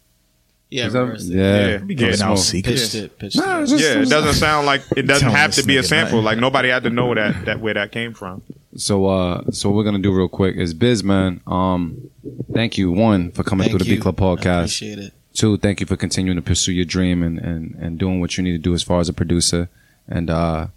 [0.72, 1.36] Yeah, that- reversed it.
[1.36, 1.68] yeah.
[1.68, 1.78] Yeah.
[1.80, 2.91] Be getting out secrets.
[2.91, 3.18] Pitched it.
[3.20, 3.68] Pitched Nah, it.
[3.68, 6.18] just- Yeah, it doesn't sound like it doesn't have to be a sample.
[6.22, 6.26] nothing.
[6.26, 8.44] Like nobody had to know that that where that came from.
[8.76, 12.10] So uh so what we're gonna do real quick is Biz man, um
[12.54, 13.96] thank you one for coming Thank through the you.
[13.96, 14.58] Beat Club I podcast.
[14.60, 15.14] appreciate it.
[15.34, 18.44] Two, thank you for continuing to pursue your dream and, and, and doing what you
[18.44, 19.70] need to do as far as a producer.
[20.08, 20.68] And uh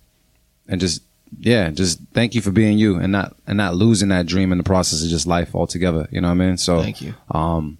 [0.68, 1.02] and just
[1.38, 4.58] yeah, just thank you for being you and not and not losing that dream in
[4.58, 6.08] the process of just life altogether.
[6.10, 6.56] You know what I mean?
[6.56, 7.14] So Thank you.
[7.30, 7.76] um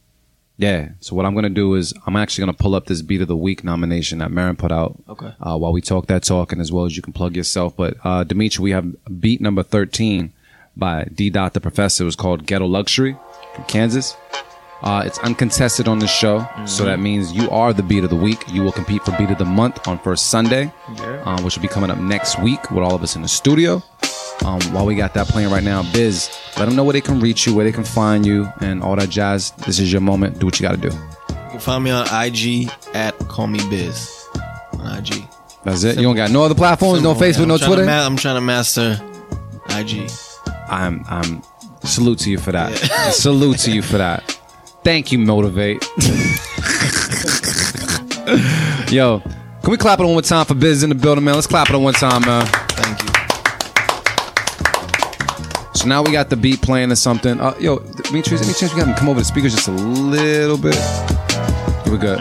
[0.63, 0.81] yeah.
[1.01, 3.37] So what I'm gonna do is I'm actually gonna pull up this beat of the
[3.47, 4.93] week nomination that Merren put out.
[5.09, 5.31] Okay.
[5.41, 7.77] Uh, while we talk that talk and as well as you can plug yourself.
[7.77, 8.87] But uh Dimitri, we have
[9.25, 10.33] beat number thirteen
[10.85, 12.05] by D Dot the Professor.
[12.05, 13.17] It was called Ghetto Luxury
[13.55, 14.17] from Kansas.
[14.91, 18.17] Uh, it's uncontested on this show, so that means you are the beat of the
[18.17, 18.43] week.
[18.51, 20.73] You will compete for beat of the month on first Sunday,
[21.25, 23.81] um, which will be coming up next week with all of us in the studio.
[24.45, 27.21] Um, while we got that playing right now, Biz, let them know where they can
[27.21, 29.53] reach you, where they can find you, and all that jazz.
[29.67, 30.39] This is your moment.
[30.39, 30.95] Do what you got to do.
[31.31, 34.29] You can find me on IG at Call Me Biz
[34.79, 35.25] on IG.
[35.65, 35.97] That's it.
[35.97, 37.49] You don't got no other platforms, no Facebook, man.
[37.49, 37.87] no I'm trying to Twitter.
[37.87, 39.01] ma- I'm trying to master
[39.71, 40.11] IG.
[40.69, 41.43] I'm I'm
[41.85, 42.77] salute to you for that.
[43.13, 44.29] salute to you for that.
[44.83, 45.87] Thank you, motivate.
[48.91, 51.35] Yo, can we clap it one more time for Biz in the building, man?
[51.37, 52.47] Let's clap it one time, man.
[55.83, 57.41] So now we got the beat playing or something.
[57.41, 60.57] Uh, yo, Demetrius, any chance we got him come over the speakers just a little
[60.57, 60.77] bit?
[61.91, 62.21] We're good.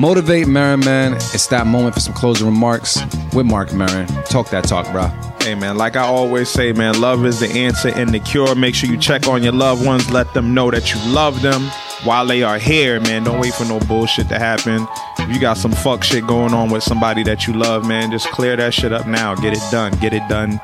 [0.00, 1.12] Motivate Merren, man.
[1.12, 3.02] It's that moment for some closing remarks
[3.34, 4.06] with Mark Merren.
[4.30, 5.08] Talk that talk, bro.
[5.42, 8.54] Hey man, like I always say, man, love is the answer and the cure.
[8.54, 10.10] Make sure you check on your loved ones.
[10.10, 11.60] Let them know that you love them
[12.04, 13.24] while they are here, man.
[13.24, 14.88] Don't wait for no bullshit to happen.
[15.28, 18.56] You got some fuck shit going on with somebody that you love, man, just clear
[18.56, 19.34] that shit up now.
[19.34, 19.92] Get it done.
[20.00, 20.58] Get it done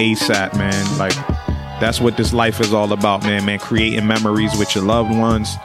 [0.00, 0.98] ASAP, man.
[0.98, 1.14] Like
[1.80, 3.44] that's what this life is all about, man.
[3.44, 5.56] Man, creating memories with your loved ones.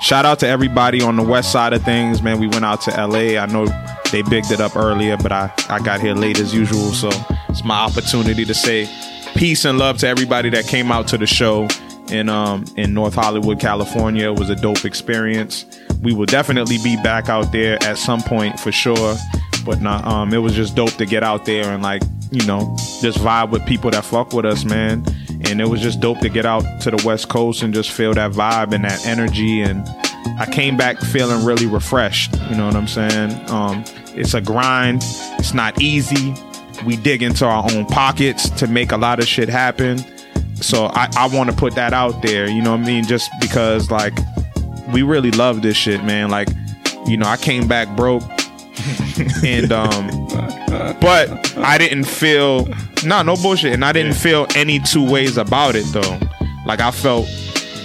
[0.00, 2.40] Shout out to everybody on the west side of things, man.
[2.40, 3.40] We went out to LA.
[3.40, 3.66] I know
[4.10, 6.92] they bigged it up earlier, but I, I got here late as usual.
[6.92, 7.10] So
[7.48, 8.88] it's my opportunity to say
[9.36, 11.68] peace and love to everybody that came out to the show
[12.10, 14.30] in um in North Hollywood, California.
[14.30, 15.64] It was a dope experience.
[16.02, 19.16] We will definitely be back out there at some point for sure.
[19.64, 22.76] But not um it was just dope to get out there and like, you know,
[23.00, 25.04] just vibe with people that fuck with us, man.
[25.46, 28.14] And it was just dope to get out to the West Coast and just feel
[28.14, 29.86] that vibe and that energy and
[30.38, 32.34] I came back feeling really refreshed.
[32.50, 33.50] You know what I'm saying?
[33.50, 33.84] Um,
[34.16, 35.02] it's a grind.
[35.38, 36.34] It's not easy.
[36.84, 39.98] We dig into our own pockets to make a lot of shit happen.
[40.56, 42.48] So I, I want to put that out there.
[42.48, 43.04] You know what I mean?
[43.04, 44.14] Just because like
[44.92, 46.30] we really love this shit, man.
[46.30, 46.48] Like,
[47.06, 48.22] you know, I came back broke.
[49.44, 50.08] and um
[51.00, 52.66] but I didn't feel
[53.04, 56.18] no no bullshit and I didn't feel any two ways about it though.
[56.66, 57.28] Like I felt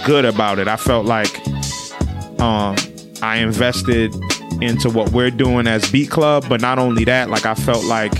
[0.04, 0.68] good about it.
[0.68, 1.30] I felt like
[2.40, 2.76] um
[3.22, 4.14] I invested
[4.60, 8.12] into what we're doing as Beat Club, but not only that, like I felt like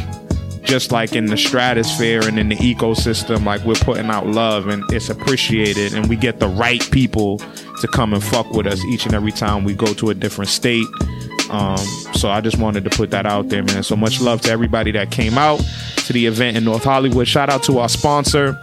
[0.71, 4.85] just like in the stratosphere and in the ecosystem, like we're putting out love and
[4.93, 7.39] it's appreciated and we get the right people
[7.81, 10.49] to come and fuck with us each and every time we go to a different
[10.49, 10.87] state.
[11.51, 11.77] Um,
[12.15, 13.83] so I just wanted to put that out there, man.
[13.83, 15.61] So much love to everybody that came out
[16.07, 17.27] to the event in North Hollywood.
[17.27, 18.57] Shout out to our sponsor,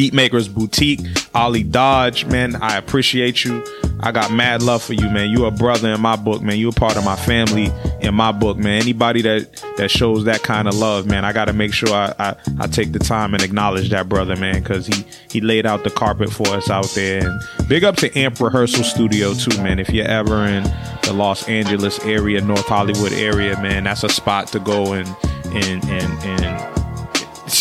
[0.00, 1.00] Beatmakers Boutique,
[1.34, 2.56] Ollie Dodge, man.
[2.56, 3.62] I appreciate you.
[4.00, 5.28] I got mad love for you, man.
[5.28, 6.56] You a brother in my book, man.
[6.56, 7.70] You a part of my family
[8.00, 8.80] in my book, man.
[8.80, 12.14] Anybody that that shows that kind of love, man, I got to make sure I,
[12.18, 15.84] I I take the time and acknowledge that brother, man, because he he laid out
[15.84, 17.28] the carpet for us out there.
[17.28, 19.78] And big up to Amp Rehearsal Studio too, man.
[19.78, 20.62] If you're ever in
[21.02, 25.14] the Los Angeles area, North Hollywood area, man, that's a spot to go and
[25.52, 26.79] and and and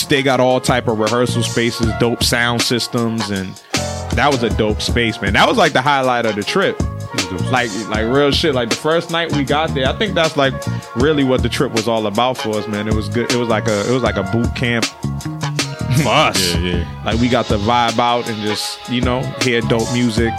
[0.09, 3.55] they got all type of rehearsal spaces, dope sound systems, and
[4.13, 5.33] that was a dope space, man.
[5.33, 6.79] That was like the highlight of the trip.
[7.51, 8.53] Like like real shit.
[8.53, 10.53] Like the first night we got there, I think that's like
[10.95, 12.87] really what the trip was all about for us, man.
[12.87, 13.31] It was good.
[13.31, 16.55] It was like a it was like a boot camp for us.
[16.55, 17.01] Yeah, yeah.
[17.05, 20.31] Like we got the vibe out and just you know hear dope music.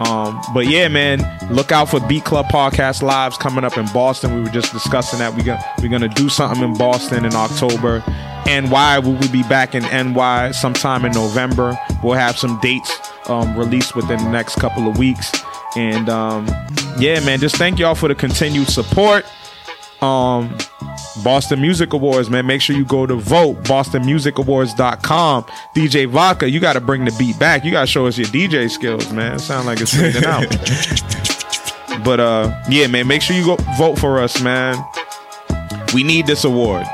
[0.00, 1.20] Um, but yeah, man,
[1.50, 4.34] look out for Beat Club Podcast Lives coming up in Boston.
[4.34, 8.02] We were just discussing that we got we're gonna do something in Boston in October.
[8.46, 11.78] NY will we be back in NY sometime in November.
[12.02, 12.90] We'll have some dates
[13.28, 15.30] um, released within the next couple of weeks.
[15.76, 16.46] And um,
[16.98, 19.26] yeah, man, just thank y'all for the continued support
[20.02, 20.56] um
[21.22, 22.46] Boston Music Awards, man.
[22.46, 25.44] Make sure you go to vote bostonmusicawards.com.
[25.74, 27.64] DJ Vodka, you got to bring the beat back.
[27.64, 29.34] You got to show us your DJ skills, man.
[29.34, 30.46] It sound like it's fading out.
[32.04, 34.82] but uh yeah, man, make sure you go vote for us, man.
[35.92, 36.86] We need this award.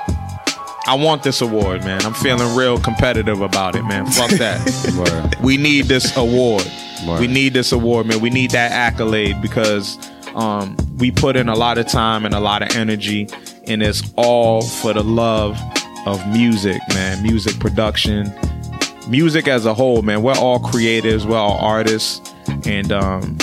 [0.89, 2.01] I want this award, man.
[2.03, 4.07] I'm feeling real competitive about it, man.
[4.07, 5.37] Fuck that.
[5.43, 6.65] We need this award.
[7.07, 7.21] Word.
[7.21, 8.21] We need this award, man.
[8.21, 9.99] We need that accolade because
[10.37, 13.27] um, we put in a lot of time and a lot of energy,
[13.67, 15.59] and it's all for the love
[16.07, 17.23] of music, man.
[17.23, 18.33] Music production,
[19.09, 20.23] music as a whole, man.
[20.23, 22.21] We're all creatives, we're all artists,
[22.67, 23.39] and um,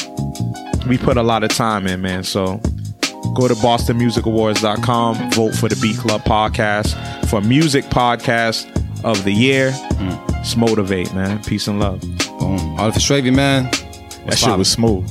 [0.88, 2.24] we put a lot of time in, man.
[2.24, 2.58] So
[3.36, 8.70] go to bostonmusicawards.com, vote for the Beat Club podcast for music podcast
[9.04, 9.72] of the year.
[10.30, 11.42] Let's motivate, man.
[11.44, 12.02] Peace and love.
[12.40, 12.80] Boom.
[12.80, 13.64] Artificial Wavy, man.
[14.28, 15.10] That shit was smooth.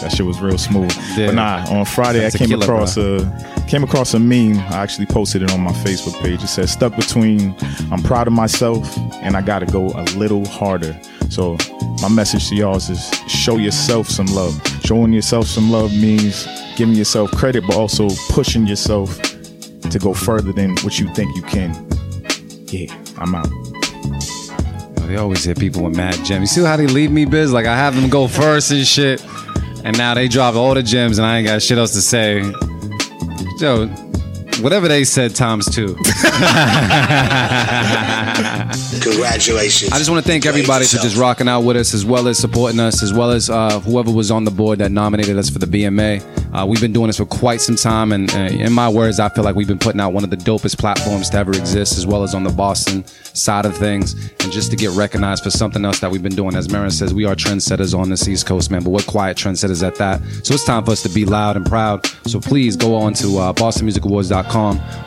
[0.00, 0.92] That shit was real smooth.
[1.16, 1.26] Yeah.
[1.26, 4.58] But nah, on Friday That's I came tequila, across a came across a meme.
[4.58, 6.42] I actually posted it on my Facebook page.
[6.42, 7.54] It says stuck between
[7.90, 10.98] I'm proud of myself and I gotta go a little harder.
[11.30, 11.56] So
[12.02, 14.60] my message to y'all is show yourself some love.
[14.84, 16.46] Showing yourself some love means
[16.76, 19.20] giving yourself credit, but also pushing yourself
[19.90, 21.70] to go further than what you think you can.
[22.66, 23.48] Yeah, I'm out.
[25.06, 26.40] They always hit people with mad gems.
[26.56, 27.52] You see how they leave me, biz?
[27.52, 29.20] Like I have them go first and shit,
[29.84, 32.40] and now they drop all the gems, and I ain't got shit else to say.
[33.60, 33.86] Yo,
[34.60, 35.94] whatever they said times two.
[39.02, 39.92] Congratulations.
[39.92, 42.38] I just want to thank everybody for just rocking out with us, as well as
[42.38, 45.58] supporting us, as well as uh, whoever was on the board that nominated us for
[45.58, 46.22] the BMA.
[46.54, 49.28] Uh, we've been doing this for quite some time, and uh, in my words, I
[49.28, 52.06] feel like we've been putting out one of the dopest platforms to ever exist, as
[52.06, 55.84] well as on the Boston side of things, and just to get recognized for something
[55.84, 56.54] else that we've been doing.
[56.54, 59.84] As Merren says, we are trendsetters on this East Coast, man, but we're quiet trendsetters
[59.86, 60.22] at that.
[60.44, 62.06] So it's time for us to be loud and proud.
[62.26, 64.43] So please go on to uh, BostonMusicAwards.com,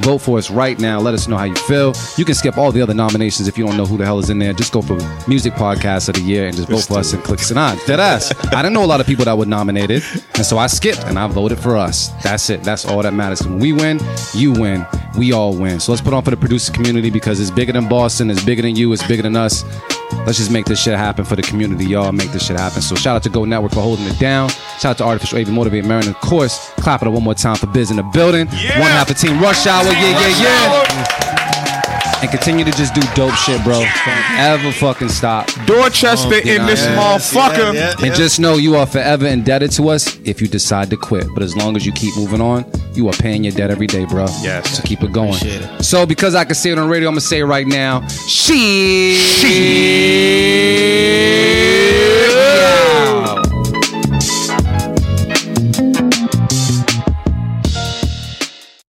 [0.01, 0.99] vote for us right now.
[0.99, 1.93] Let us know how you feel.
[2.17, 4.29] You can skip all the other nominations if you don't know who the hell is
[4.29, 4.53] in there.
[4.53, 4.97] Just go for
[5.27, 7.83] Music Podcast of the Year and just vote for us and click Sanaa.
[7.85, 8.33] Dead ass.
[8.53, 10.03] I didn't know a lot of people that were nominated,
[10.35, 12.09] and so I skipped and I voted for us.
[12.23, 12.63] That's it.
[12.63, 13.45] That's all that matters.
[13.45, 13.99] When we win,
[14.33, 14.85] you win.
[15.17, 15.79] We all win.
[15.79, 18.61] So let's put on for the producer community because it's bigger than Boston, it's bigger
[18.61, 19.63] than you, it's bigger than us.
[20.27, 21.85] Let's just make this shit happen for the community.
[21.85, 22.81] Y'all make this shit happen.
[22.81, 24.49] So shout out to Go Network for holding it down.
[24.77, 26.09] Shout out to Artificial AV Motivate Merren.
[26.09, 28.49] Of course, clap it up one more time for Biz in the building.
[28.51, 28.81] Yeah.
[28.81, 29.85] One half of Team Rush Hour.
[29.85, 31.36] Yeah, yeah, yeah.
[32.21, 33.79] And continue to just do dope shit, bro.
[33.79, 35.47] Don't ever fucking stop.
[35.67, 36.95] Dorchester in this Yeah.
[36.95, 38.03] motherfucker.
[38.03, 41.27] And just know you are forever indebted to us if you decide to quit.
[41.33, 42.65] But as long as you keep moving on,
[42.95, 44.25] you are paying your debt every day, bro.
[44.41, 44.77] Yes.
[44.77, 45.35] So keep it going.
[45.41, 45.85] It.
[45.85, 48.03] So because I can say it on radio, I'm gonna say it right now.
[48.27, 49.15] She.